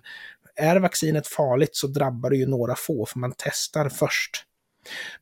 är 0.55 0.79
vaccinet 0.79 1.27
farligt 1.27 1.75
så 1.75 1.87
drabbar 1.87 2.29
det 2.29 2.37
ju 2.37 2.47
några 2.47 2.75
få, 2.75 3.05
för 3.05 3.19
man 3.19 3.33
testar 3.37 3.89
först. 3.89 4.45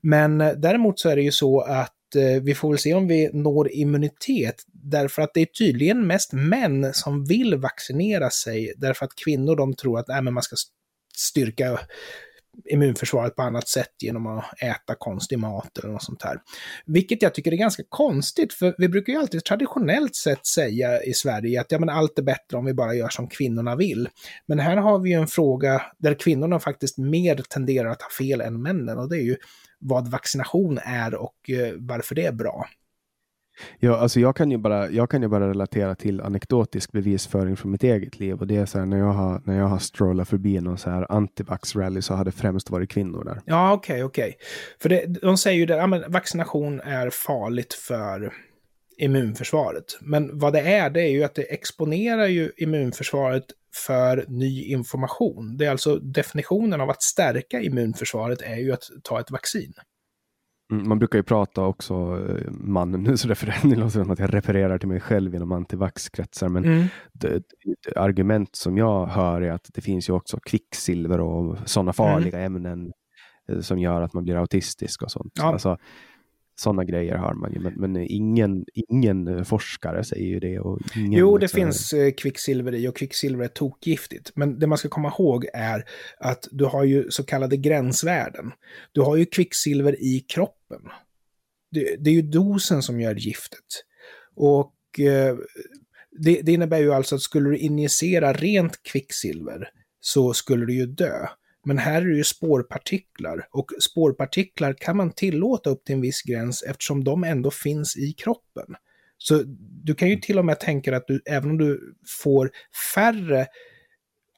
Men 0.01 0.41
eh, 0.41 0.51
däremot 0.51 0.99
så 0.99 1.09
är 1.09 1.15
det 1.15 1.21
ju 1.21 1.31
så 1.31 1.61
att 1.61 1.93
Eh, 2.15 2.43
vi 2.43 2.55
får 2.55 2.69
väl 2.69 2.79
se 2.79 2.93
om 2.93 3.07
vi 3.07 3.29
når 3.33 3.71
immunitet, 3.71 4.63
därför 4.67 5.21
att 5.21 5.33
det 5.33 5.41
är 5.41 5.45
tydligen 5.45 6.07
mest 6.07 6.33
män 6.33 6.93
som 6.93 7.25
vill 7.25 7.55
vaccinera 7.55 8.29
sig, 8.29 8.73
därför 8.77 9.05
att 9.05 9.15
kvinnor 9.15 9.55
de 9.55 9.73
tror 9.73 9.99
att 9.99 10.09
äh, 10.09 10.21
men 10.21 10.33
man 10.33 10.43
ska 10.43 10.55
styrka 11.17 11.79
immunförsvaret 12.65 13.35
på 13.35 13.41
annat 13.41 13.67
sätt 13.67 13.91
genom 14.01 14.27
att 14.27 14.61
äta 14.61 14.95
konstig 14.95 15.39
mat 15.39 15.77
eller 15.77 15.93
något 15.93 16.03
sånt 16.03 16.21
här. 16.21 16.37
Vilket 16.85 17.21
jag 17.21 17.33
tycker 17.33 17.51
är 17.51 17.57
ganska 17.57 17.83
konstigt, 17.89 18.53
för 18.53 18.75
vi 18.77 18.89
brukar 18.89 19.13
ju 19.13 19.19
alltid 19.19 19.45
traditionellt 19.45 20.15
sett 20.15 20.45
säga 20.45 21.03
i 21.03 21.13
Sverige 21.13 21.61
att 21.61 21.71
ja, 21.71 21.79
men 21.79 21.89
allt 21.89 22.19
är 22.19 22.23
bättre 22.23 22.57
om 22.57 22.65
vi 22.65 22.73
bara 22.73 22.93
gör 22.93 23.09
som 23.09 23.27
kvinnorna 23.27 23.75
vill. 23.75 24.09
Men 24.45 24.59
här 24.59 24.77
har 24.77 24.99
vi 24.99 25.09
ju 25.09 25.15
en 25.15 25.27
fråga 25.27 25.81
där 25.97 26.13
kvinnorna 26.13 26.59
faktiskt 26.59 26.97
mer 26.97 27.35
tenderar 27.35 27.89
att 27.89 28.01
ha 28.01 28.09
fel 28.09 28.41
än 28.41 28.61
männen 28.61 28.97
och 28.97 29.09
det 29.09 29.17
är 29.17 29.23
ju 29.23 29.37
vad 29.79 30.07
vaccination 30.07 30.79
är 30.83 31.15
och 31.15 31.49
eh, 31.49 31.73
varför 31.77 32.15
det 32.15 32.25
är 32.25 32.31
bra. 32.31 32.67
Ja, 33.79 33.97
alltså 33.97 34.19
jag 34.19 34.35
kan 34.35 34.51
ju 34.51 34.57
bara, 34.57 34.89
jag 34.89 35.09
kan 35.09 35.21
ju 35.21 35.27
bara 35.27 35.49
relatera 35.49 35.95
till 35.95 36.21
anekdotisk 36.21 36.91
bevisföring 36.91 37.57
från 37.57 37.71
mitt 37.71 37.83
eget 37.83 38.19
liv 38.19 38.35
och 38.35 38.47
det 38.47 38.55
är 38.55 38.65
så 38.65 38.79
här 38.79 38.85
när 38.85 38.97
jag 38.97 39.13
har, 39.13 39.41
när 39.45 39.57
jag 39.57 39.67
har 39.67 39.79
strollat 39.79 40.29
förbi 40.29 40.61
någon 40.61 40.77
så 40.77 40.89
här 40.89 41.05
antivax-rally 41.09 42.01
så 42.01 42.13
har 42.13 42.25
det 42.25 42.31
främst 42.31 42.69
varit 42.69 42.89
kvinnor 42.89 43.23
där. 43.23 43.41
Ja, 43.45 43.73
okej, 43.73 44.03
okay, 44.03 44.03
okej. 44.03 44.35
Okay. 44.35 44.47
För 44.81 44.89
det, 44.89 45.05
de 45.21 45.37
säger 45.37 45.67
ju 45.67 45.73
att 45.73 45.91
ja, 45.91 46.09
vaccination 46.09 46.81
är 46.81 47.09
farligt 47.09 47.73
för 47.73 48.33
immunförsvaret. 48.97 49.97
Men 50.01 50.39
vad 50.39 50.53
det 50.53 50.61
är, 50.61 50.89
det 50.89 51.01
är 51.01 51.11
ju 51.11 51.23
att 51.23 51.35
det 51.35 51.53
exponerar 51.53 52.27
ju 52.27 52.51
immunförsvaret 52.57 53.45
för 53.85 54.25
ny 54.27 54.63
information. 54.63 55.57
Det 55.57 55.65
är 55.65 55.71
alltså 55.71 55.95
definitionen 55.95 56.81
av 56.81 56.89
att 56.89 57.01
stärka 57.01 57.61
immunförsvaret 57.61 58.41
är 58.41 58.55
ju 58.55 58.71
att 58.71 58.83
ta 59.03 59.19
ett 59.19 59.31
vaccin. 59.31 59.73
Mm, 60.71 60.87
man 60.89 60.99
brukar 60.99 61.19
ju 61.19 61.23
prata 61.23 61.61
också, 61.61 61.93
eh, 61.93 62.51
man, 62.51 62.91
nu 62.91 63.17
så 63.17 63.27
refererar, 63.27 63.75
det 63.85 63.89
som 63.89 64.11
att 64.11 64.19
jag 64.19 64.33
refererar 64.33 64.77
till 64.77 64.87
mig 64.87 64.99
själv 64.99 65.35
inom 65.35 65.51
antivaxkretsar, 65.51 66.49
men 66.49 66.65
mm. 66.65 66.85
det, 67.13 67.29
det, 67.29 67.99
argument 67.99 68.55
som 68.55 68.77
jag 68.77 69.05
hör 69.05 69.41
är 69.41 69.51
att 69.51 69.69
det 69.73 69.81
finns 69.81 70.09
ju 70.09 70.13
också 70.13 70.39
kvicksilver 70.39 71.19
och 71.19 71.57
sådana 71.65 71.89
mm. 71.89 71.93
farliga 71.93 72.39
mm. 72.39 72.55
ämnen 72.55 72.91
eh, 73.51 73.59
som 73.59 73.79
gör 73.79 74.01
att 74.01 74.13
man 74.13 74.23
blir 74.23 74.35
autistisk 74.35 75.03
och 75.03 75.11
sånt. 75.11 75.31
Ja. 75.35 75.43
Alltså, 75.43 75.77
sådana 76.59 76.83
grejer 76.83 77.17
hör 77.17 77.33
man 77.33 77.53
ju, 77.53 77.59
men, 77.59 77.73
men, 77.73 77.97
ingen, 77.97 78.65
ingen 78.73 79.27
eh, 79.27 79.43
forskare 79.43 80.03
säger 80.03 80.25
ju 80.25 80.39
det. 80.39 80.59
Och 80.59 80.79
ingen, 80.95 81.19
jo, 81.19 81.37
det 81.37 81.41
liksom, 81.41 81.61
finns 81.61 81.93
eh, 81.93 82.11
kvicksilver 82.11 82.75
i 82.75 82.87
och 82.87 82.95
kvicksilver 82.95 83.43
är 83.43 83.47
tokgiftigt. 83.47 84.31
Men 84.35 84.59
det 84.59 84.67
man 84.67 84.77
ska 84.77 84.89
komma 84.89 85.07
ihåg 85.07 85.45
är 85.53 85.83
att 86.19 86.47
du 86.51 86.65
har 86.65 86.83
ju 86.83 87.11
så 87.11 87.23
kallade 87.23 87.57
gränsvärden. 87.57 88.51
Du 88.91 89.01
har 89.01 89.15
ju 89.15 89.25
kvicksilver 89.25 90.03
i 90.03 90.19
kroppen. 90.19 90.81
Det, 91.71 91.95
det 91.99 92.09
är 92.09 92.13
ju 92.13 92.21
dosen 92.21 92.81
som 92.81 93.01
gör 93.01 93.15
giftet. 93.15 93.83
Och 94.35 94.99
eh, 94.99 95.37
det, 96.19 96.41
det 96.41 96.51
innebär 96.51 96.79
ju 96.79 96.93
alltså 96.93 97.15
att 97.15 97.21
skulle 97.21 97.49
du 97.49 97.57
injicera 97.57 98.33
rent 98.33 98.83
kvicksilver 98.83 99.69
så 99.99 100.33
skulle 100.33 100.65
du 100.65 100.73
ju 100.73 100.85
dö. 100.85 101.27
Men 101.67 101.77
här 101.77 102.01
är 102.01 102.05
det 102.05 102.15
ju 102.15 102.23
spårpartiklar 102.23 103.47
och 103.51 103.71
spårpartiklar 103.79 104.73
kan 104.73 104.97
man 104.97 105.11
tillåta 105.11 105.69
upp 105.69 105.85
till 105.85 105.95
en 105.95 106.01
viss 106.01 106.21
gräns 106.21 106.63
eftersom 106.63 107.03
de 107.03 107.23
ändå 107.23 107.51
finns 107.51 107.97
i 107.97 108.13
kroppen. 108.13 108.65
Så 109.17 109.43
du 109.83 109.95
kan 109.95 110.09
ju 110.09 110.15
till 110.15 110.39
och 110.39 110.45
med 110.45 110.59
tänka 110.59 110.97
att 110.97 111.07
du, 111.07 111.21
även 111.25 111.49
om 111.49 111.57
du 111.57 111.95
får 112.21 112.51
färre 112.95 113.47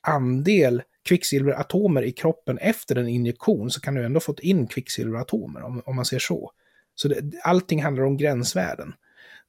andel 0.01 0.81
kvicksilveratomer 1.07 2.03
i 2.03 2.11
kroppen 2.11 2.57
efter 2.57 2.95
en 2.95 3.07
injektion 3.07 3.71
så 3.71 3.81
kan 3.81 3.95
du 3.95 4.05
ändå 4.05 4.19
fått 4.19 4.39
in 4.39 4.67
kvicksilveratomer 4.67 5.61
om, 5.61 5.81
om 5.85 5.95
man 5.95 6.05
ser 6.05 6.19
så. 6.19 6.51
Så 6.95 7.07
det, 7.07 7.21
allting 7.43 7.83
handlar 7.83 8.03
om 8.03 8.17
gränsvärden. 8.17 8.93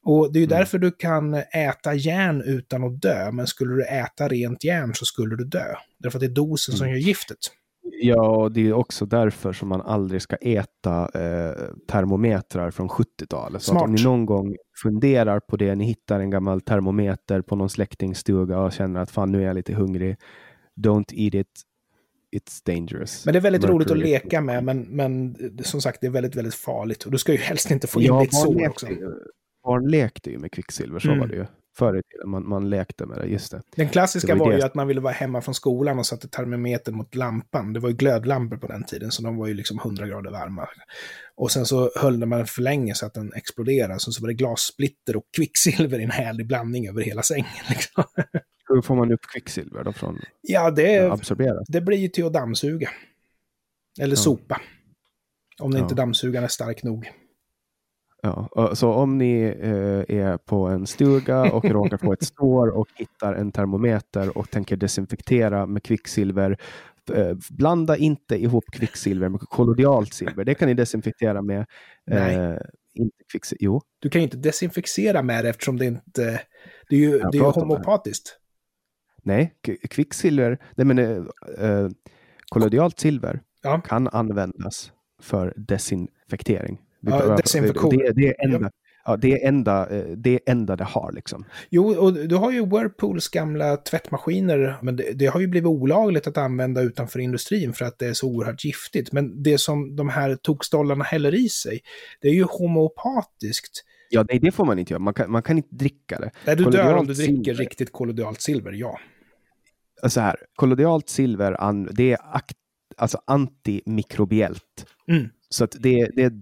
Och 0.03 0.33
det 0.33 0.39
är 0.39 0.41
ju 0.41 0.47
mm. 0.47 0.59
därför 0.59 0.79
du 0.79 0.91
kan 0.91 1.35
äta 1.35 1.95
järn 1.95 2.43
utan 2.43 2.85
att 2.85 3.03
dö, 3.03 3.33
men 3.33 3.47
skulle 3.47 3.75
du 3.75 3.85
äta 3.85 4.29
rent 4.29 4.65
järn 4.65 4.95
så 4.95 5.05
skulle 5.05 5.37
du 5.37 5.45
dö. 5.45 5.75
Därför 5.99 6.19
att 6.19 6.21
det 6.21 6.27
är 6.27 6.35
dosen 6.35 6.73
mm. 6.73 6.79
som 6.79 6.89
gör 6.89 6.97
giftet. 6.97 7.39
Ja, 7.83 8.37
och 8.37 8.53
det 8.53 8.69
är 8.69 8.73
också 8.73 9.07
därför 9.07 9.53
som 9.53 9.69
man 9.69 9.81
aldrig 9.81 10.23
ska 10.23 10.37
äta 10.37 11.03
eh, 11.03 11.75
termometrar 11.89 12.71
från 12.71 12.89
70-talet. 12.89 13.63
Så 13.63 13.79
om 13.79 13.93
ni 13.93 14.03
någon 14.03 14.27
gång 14.27 14.57
funderar 14.83 15.41
på 15.41 15.57
det, 15.57 15.75
ni 15.75 15.85
hittar 15.85 16.21
en 16.21 16.31
gammal 16.31 16.61
termometer 16.61 17.43
på 17.43 17.57
någon 17.57 17.71
släktingstuga 17.71 18.61
och 18.61 18.73
känner 18.73 19.01
att 19.01 19.11
fan 19.11 19.33
nu 19.33 19.43
är 19.43 19.47
jag 19.47 19.55
lite 19.55 19.75
hungrig. 19.75 20.17
Don't 20.81 21.13
eat 21.13 21.35
it. 21.35 21.63
It's 22.37 22.67
dangerous. 22.67 23.25
Men 23.27 23.33
det 23.33 23.39
är 23.39 23.41
väldigt 23.41 23.63
Mercury. 23.63 23.77
roligt 23.77 23.91
att 23.91 23.99
leka 23.99 24.41
med, 24.41 24.65
men, 24.65 24.81
men 24.81 25.37
som 25.63 25.81
sagt 25.81 26.01
det 26.01 26.07
är 26.07 26.11
väldigt, 26.11 26.37
väldigt 26.37 26.55
farligt. 26.55 27.05
Och 27.05 27.11
du 27.11 27.19
ska 27.19 27.33
ju 27.33 27.39
helst 27.39 27.71
inte 27.71 27.87
få 27.87 28.01
in 28.01 28.07
ja, 28.07 28.21
ditt 28.21 28.35
sår 28.35 28.69
också. 28.69 28.87
Barn 29.65 29.89
lekte 29.89 30.31
ju 30.31 30.39
med 30.39 30.53
kvicksilver, 30.53 30.99
så 30.99 31.09
mm. 31.09 31.21
var 31.21 31.27
det 31.27 31.37
ju 31.37 31.47
förr 31.81 31.99
i 31.99 32.03
tiden. 32.03 32.31
Man, 32.31 32.49
man 32.49 32.71
lekte 32.71 33.07
med 33.07 33.19
det, 33.19 33.27
just 33.27 33.51
det. 33.51 33.63
Den 33.77 33.89
klassiska 33.89 34.33
det 34.33 34.39
var, 34.39 34.47
var 34.47 34.57
ju 34.57 34.63
att 34.63 34.75
man 34.75 34.87
ville 34.87 35.01
vara 35.01 35.13
hemma 35.13 35.41
från 35.41 35.55
skolan 35.55 35.99
och 35.99 36.07
satte 36.07 36.29
termometern 36.29 36.97
mot 36.97 37.15
lampan. 37.15 37.73
Det 37.73 37.81
var 37.81 37.89
ju 37.89 37.97
glödlampor 37.97 38.57
på 38.57 38.67
den 38.67 38.85
tiden, 38.85 39.11
så 39.11 39.23
de 39.23 39.37
var 39.37 39.47
ju 39.47 39.55
liksom 39.55 39.79
100 39.79 40.07
grader 40.07 40.31
varma. 40.31 40.69
Och 41.37 41.51
sen 41.51 41.67
så 41.67 41.91
höll 41.97 42.27
man 42.27 42.47
för 42.47 42.63
länge 42.63 42.95
så 42.95 43.07
att 43.07 43.15
den 43.15 43.33
exploderade, 43.33 44.01
så, 44.01 44.13
så 44.13 44.23
var 44.23 44.29
det 44.29 44.35
glassplitter 44.35 45.17
och 45.17 45.25
kvicksilver 45.37 45.99
i 45.99 46.05
en 46.05 46.11
härlig 46.11 46.47
blandning 46.47 46.89
över 46.89 47.03
hela 47.03 47.23
sängen. 47.23 47.47
Liksom. 47.69 48.05
Hur 48.69 48.83
får 48.83 48.97
man 48.97 49.13
upp 49.13 49.27
kvicksilver 49.33 49.85
då 49.85 49.93
från 49.93 50.19
Ja, 50.41 50.71
det, 50.71 51.19
det 51.69 51.81
blir 51.81 51.99
ju 51.99 52.09
till 52.09 52.27
att 52.27 52.33
dammsuga. 52.33 52.91
Eller 54.01 54.17
ja. 54.17 54.23
sopa. 54.23 54.61
Om 55.61 55.73
ja. 55.73 55.79
inte 55.79 55.95
dammsugaren 55.95 56.45
är 56.45 56.49
stark 56.49 56.83
nog. 56.83 57.11
Ja, 58.23 58.71
så 58.75 58.93
om 58.93 59.19
ni 59.19 59.43
eh, 59.61 60.17
är 60.17 60.37
på 60.37 60.67
en 60.67 60.87
stuga 60.87 61.53
och 61.53 61.65
råkar 61.71 61.97
få 61.97 62.13
ett 62.13 62.25
sår 62.25 62.69
och 62.69 62.89
hittar 62.95 63.35
en 63.35 63.53
termometer 63.53 64.39
och 64.39 64.51
tänker 64.51 64.77
desinfektera 64.77 65.67
med 65.67 65.83
kvicksilver, 65.83 66.59
eh, 67.15 67.37
blanda 67.51 67.97
inte 67.97 68.37
ihop 68.37 68.65
kvicksilver 68.73 69.29
med 69.29 69.41
kollodialt 69.41 70.15
silver. 70.15 70.45
Det 70.45 70.55
kan 70.55 70.69
ni 70.69 70.75
desinfektera 70.75 71.43
med. 71.43 71.67
Eh, 72.11 72.57
inte 72.95 73.17
kvicksilver. 73.33 73.65
Jo. 73.65 73.81
Du 73.99 74.11
kan 74.11 74.21
ju 74.21 74.25
inte 74.25 74.37
desinficera 74.37 75.23
med 75.23 75.45
det 75.45 75.51
eftersom 75.51 75.77
det 75.77 75.87
inte... 75.87 76.41
Det 76.89 76.97
är 76.97 77.01
ju, 77.01 77.19
det 77.33 77.39
är 77.39 77.53
homopatiskt. 77.53 78.37
Nej, 79.23 79.55
kvicksilver, 79.91 80.59
nej 80.77 80.87
men 80.87 80.99
eh, 80.99 81.89
kollodialt 82.49 82.99
silver 82.99 83.41
ja. 83.63 83.81
kan 83.81 84.09
användas 84.09 84.93
för 85.23 85.55
desinfektering. 85.57 86.79
Ja, 87.01 87.37
desinfektion. 87.37 87.97
Det, 87.97 88.13
det, 88.13 88.29
är 88.29 88.45
enda, 88.45 88.71
ja, 89.05 89.17
det 89.17 89.33
är 89.33 89.49
enda 89.49 89.89
det, 90.17 90.31
är 90.31 90.41
enda 90.47 90.77
det 90.77 90.85
har 90.85 91.13
liksom. 91.13 91.45
Jo, 91.71 91.95
och 91.95 92.13
du 92.13 92.37
har 92.37 92.53
ju 92.53 92.67
Whirlpools 92.67 93.29
gamla 93.29 93.77
tvättmaskiner, 93.77 94.77
men 94.83 94.97
det, 94.97 95.13
det, 95.15 95.27
har 95.27 95.41
ju 95.41 95.47
blivit 95.47 95.67
olagligt 95.67 96.27
att 96.27 96.37
använda 96.37 96.83
utanför 96.83 97.19
industrin 97.19 97.73
för 97.73 97.85
att 97.85 97.99
det 97.99 98.07
är 98.07 98.13
så 98.13 98.29
oerhört 98.29 98.65
giftigt. 98.65 99.13
Men 99.13 99.43
det 99.43 99.59
som 99.59 99.97
de 99.97 100.09
här 100.09 100.37
tokstollarna 100.37 101.05
häller 101.05 101.35
i 101.35 101.49
sig, 101.49 101.81
det 102.21 102.29
är 102.29 102.35
ju 102.35 102.45
homopatiskt. 102.45 103.85
Ja, 104.11 104.25
nej, 104.29 104.39
det 104.39 104.53
får 104.53 104.65
man 104.65 104.79
inte 104.79 104.93
göra. 104.93 105.03
Man 105.03 105.15
kan, 105.15 105.31
man 105.31 105.43
kan 105.43 105.57
inte 105.57 105.75
dricka 105.75 106.19
det. 106.19 106.31
Nej, 106.47 106.57
du 106.57 106.65
dör 106.65 106.95
om 106.95 107.07
du 107.07 107.15
dricker 107.15 107.33
silver. 107.33 107.55
riktigt 107.55 107.93
kollodialt 107.93 108.41
silver, 108.41 108.73
ja. 108.73 108.99
Så 110.09 110.21
här, 110.21 110.37
kollodialt 110.55 111.09
silver, 111.09 111.57
det 111.93 112.13
är 112.13 112.37
akt, 112.37 112.57
alltså 112.97 113.21
antimikrobiellt. 113.25 114.87
Mm. 115.09 115.29
Så 115.49 115.65
att 115.65 115.77
det, 115.81 116.11
det, 116.17 116.33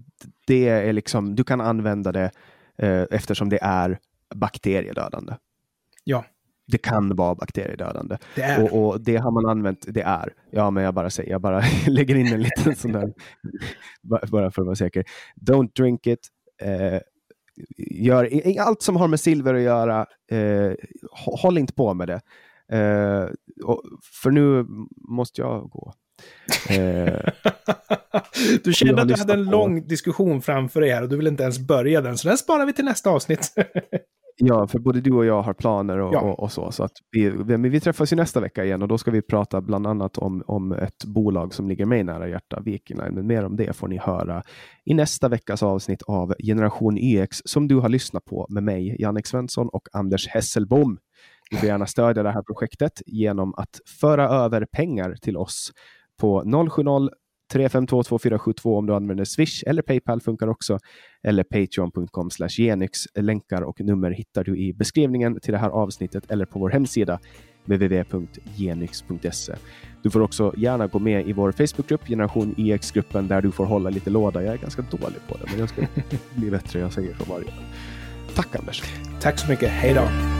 det 0.47 0.67
är 0.67 0.93
liksom, 0.93 1.35
du 1.35 1.43
kan 1.43 1.61
använda 1.61 2.11
det 2.11 2.31
eh, 2.77 3.03
eftersom 3.11 3.49
det 3.49 3.59
är 3.61 3.99
bakteriedödande. 4.35 5.33
Ja. 6.03 6.25
Det 6.67 6.77
kan 6.77 7.15
vara 7.15 7.35
bakteriedödande. 7.35 8.17
Det 8.35 8.41
är. 8.41 8.63
Och, 8.63 8.87
och, 8.87 9.01
det 9.01 9.17
har 9.17 9.31
man 9.31 9.45
använt, 9.45 9.85
det 9.87 10.01
är. 10.01 10.33
Ja, 10.51 10.71
men 10.71 10.83
jag 10.83 10.93
bara 10.93 11.09
säger, 11.09 11.31
jag 11.31 11.41
bara 11.41 11.63
lägger 11.87 12.15
in 12.15 12.33
en 12.33 12.41
liten 12.41 12.75
sån 12.75 12.91
där, 12.91 13.13
bara 14.31 14.51
för 14.51 14.61
att 14.61 14.65
vara 14.65 14.75
säker. 14.75 15.03
Don't 15.41 15.71
drink 15.75 16.07
it. 16.07 16.27
Eh, 16.61 16.99
gör 17.77 18.29
allt 18.59 18.81
som 18.81 18.95
har 18.95 19.07
med 19.07 19.19
silver 19.19 19.53
att 19.53 19.61
göra, 19.61 20.05
eh, 20.31 20.73
håll 21.11 21.57
inte 21.57 21.73
på 21.73 21.93
med 21.93 22.07
det. 22.07 22.21
Eh, 22.77 23.29
och, 23.63 23.83
för 24.21 24.31
nu 24.31 24.65
måste 25.09 25.41
jag 25.41 25.69
gå. 25.69 25.93
Eh, 26.69 27.33
du 28.63 28.73
kände 28.73 29.01
att 29.01 29.07
du 29.07 29.15
hade 29.15 29.33
en 29.33 29.45
lång 29.45 29.87
diskussion 29.87 30.41
framför 30.41 30.81
dig 30.81 30.89
här 30.89 31.03
och 31.03 31.09
du 31.09 31.17
vill 31.17 31.27
inte 31.27 31.43
ens 31.43 31.59
börja 31.59 32.01
den, 32.01 32.17
så 32.17 32.27
den 32.27 32.37
sparar 32.37 32.65
vi 32.65 32.73
till 32.73 32.85
nästa 32.85 33.09
avsnitt. 33.09 33.53
ja, 34.37 34.67
för 34.67 34.79
både 34.79 35.01
du 35.01 35.11
och 35.11 35.25
jag 35.25 35.41
har 35.41 35.53
planer 35.53 35.97
och, 35.97 36.13
ja. 36.13 36.19
och, 36.19 36.39
och 36.39 36.51
så. 36.51 36.71
så 36.71 36.83
att 36.83 36.91
vi, 37.11 37.29
vi, 37.29 37.69
vi, 37.69 37.79
träffas 37.79 38.13
ju 38.13 38.15
nästa 38.17 38.39
vecka 38.39 38.65
igen 38.65 38.81
och 38.81 38.87
då 38.87 38.97
ska 38.97 39.11
vi 39.11 39.21
prata 39.21 39.61
bland 39.61 39.87
annat 39.87 40.17
om, 40.17 40.43
om 40.47 40.71
ett 40.71 41.05
bolag 41.05 41.53
som 41.53 41.69
ligger 41.69 41.85
mig 41.85 42.03
nära 42.03 42.29
hjärta, 42.29 42.59
Viking 42.59 42.97
Men 42.97 43.27
mer 43.27 43.45
om 43.45 43.55
det 43.55 43.75
får 43.75 43.87
ni 43.87 43.97
höra 43.97 44.43
i 44.85 44.93
nästa 44.93 45.27
veckas 45.29 45.63
avsnitt 45.63 46.01
av 46.01 46.33
Generation 46.43 46.97
YX 46.97 47.37
som 47.45 47.67
du 47.67 47.75
har 47.75 47.89
lyssnat 47.89 48.25
på 48.25 48.47
med 48.49 48.63
mig, 48.63 49.01
Jannik 49.01 49.27
Svensson 49.27 49.69
och 49.69 49.87
Anders 49.91 50.27
Hesselbom. 50.27 50.97
Du 51.51 51.57
får 51.57 51.67
gärna 51.67 51.85
stödja 51.85 52.23
det 52.23 52.31
här 52.31 52.41
projektet 52.43 53.01
genom 53.05 53.53
att 53.57 53.79
föra 54.01 54.29
över 54.29 54.65
pengar 54.65 55.15
till 55.21 55.37
oss 55.37 55.71
på 56.19 56.43
070 56.69 57.09
3522472 57.53 58.77
om 58.77 58.85
du 58.85 58.95
använder 58.95 59.25
Swish 59.25 59.63
eller 59.67 59.81
Paypal 59.81 60.21
funkar 60.21 60.47
också. 60.47 60.79
Eller 61.23 61.43
patreon.com 61.43 62.29
genyx. 62.49 62.99
Länkar 63.15 63.61
och 63.61 63.81
nummer 63.81 64.11
hittar 64.11 64.43
du 64.43 64.57
i 64.57 64.73
beskrivningen 64.73 65.39
till 65.39 65.51
det 65.51 65.57
här 65.57 65.69
avsnittet 65.69 66.31
eller 66.31 66.45
på 66.45 66.59
vår 66.59 66.69
hemsida 66.69 67.19
www.genyx.se. 67.65 69.53
Du 70.03 70.09
får 70.09 70.21
också 70.21 70.53
gärna 70.57 70.87
gå 70.87 70.99
med 70.99 71.27
i 71.27 71.33
vår 71.33 71.51
Facebookgrupp, 71.51 72.07
Generation 72.07 72.55
EX-gruppen, 72.57 73.27
där 73.27 73.41
du 73.41 73.51
får 73.51 73.65
hålla 73.65 73.89
lite 73.89 74.09
låda. 74.09 74.43
Jag 74.43 74.53
är 74.53 74.57
ganska 74.57 74.81
dålig 74.81 75.27
på 75.27 75.37
det, 75.37 75.43
men 75.51 75.59
jag 75.59 75.69
ska 75.69 75.81
bli 76.35 76.51
bättre. 76.51 76.79
Jag 76.79 76.93
säger 76.93 77.13
så 77.13 77.23
varje 77.33 77.45
dag. 77.45 77.53
Tack 78.35 78.55
Anders. 78.55 78.83
Tack 79.21 79.39
så 79.39 79.49
mycket. 79.49 79.69
Hej 79.69 79.93
då. 79.93 80.38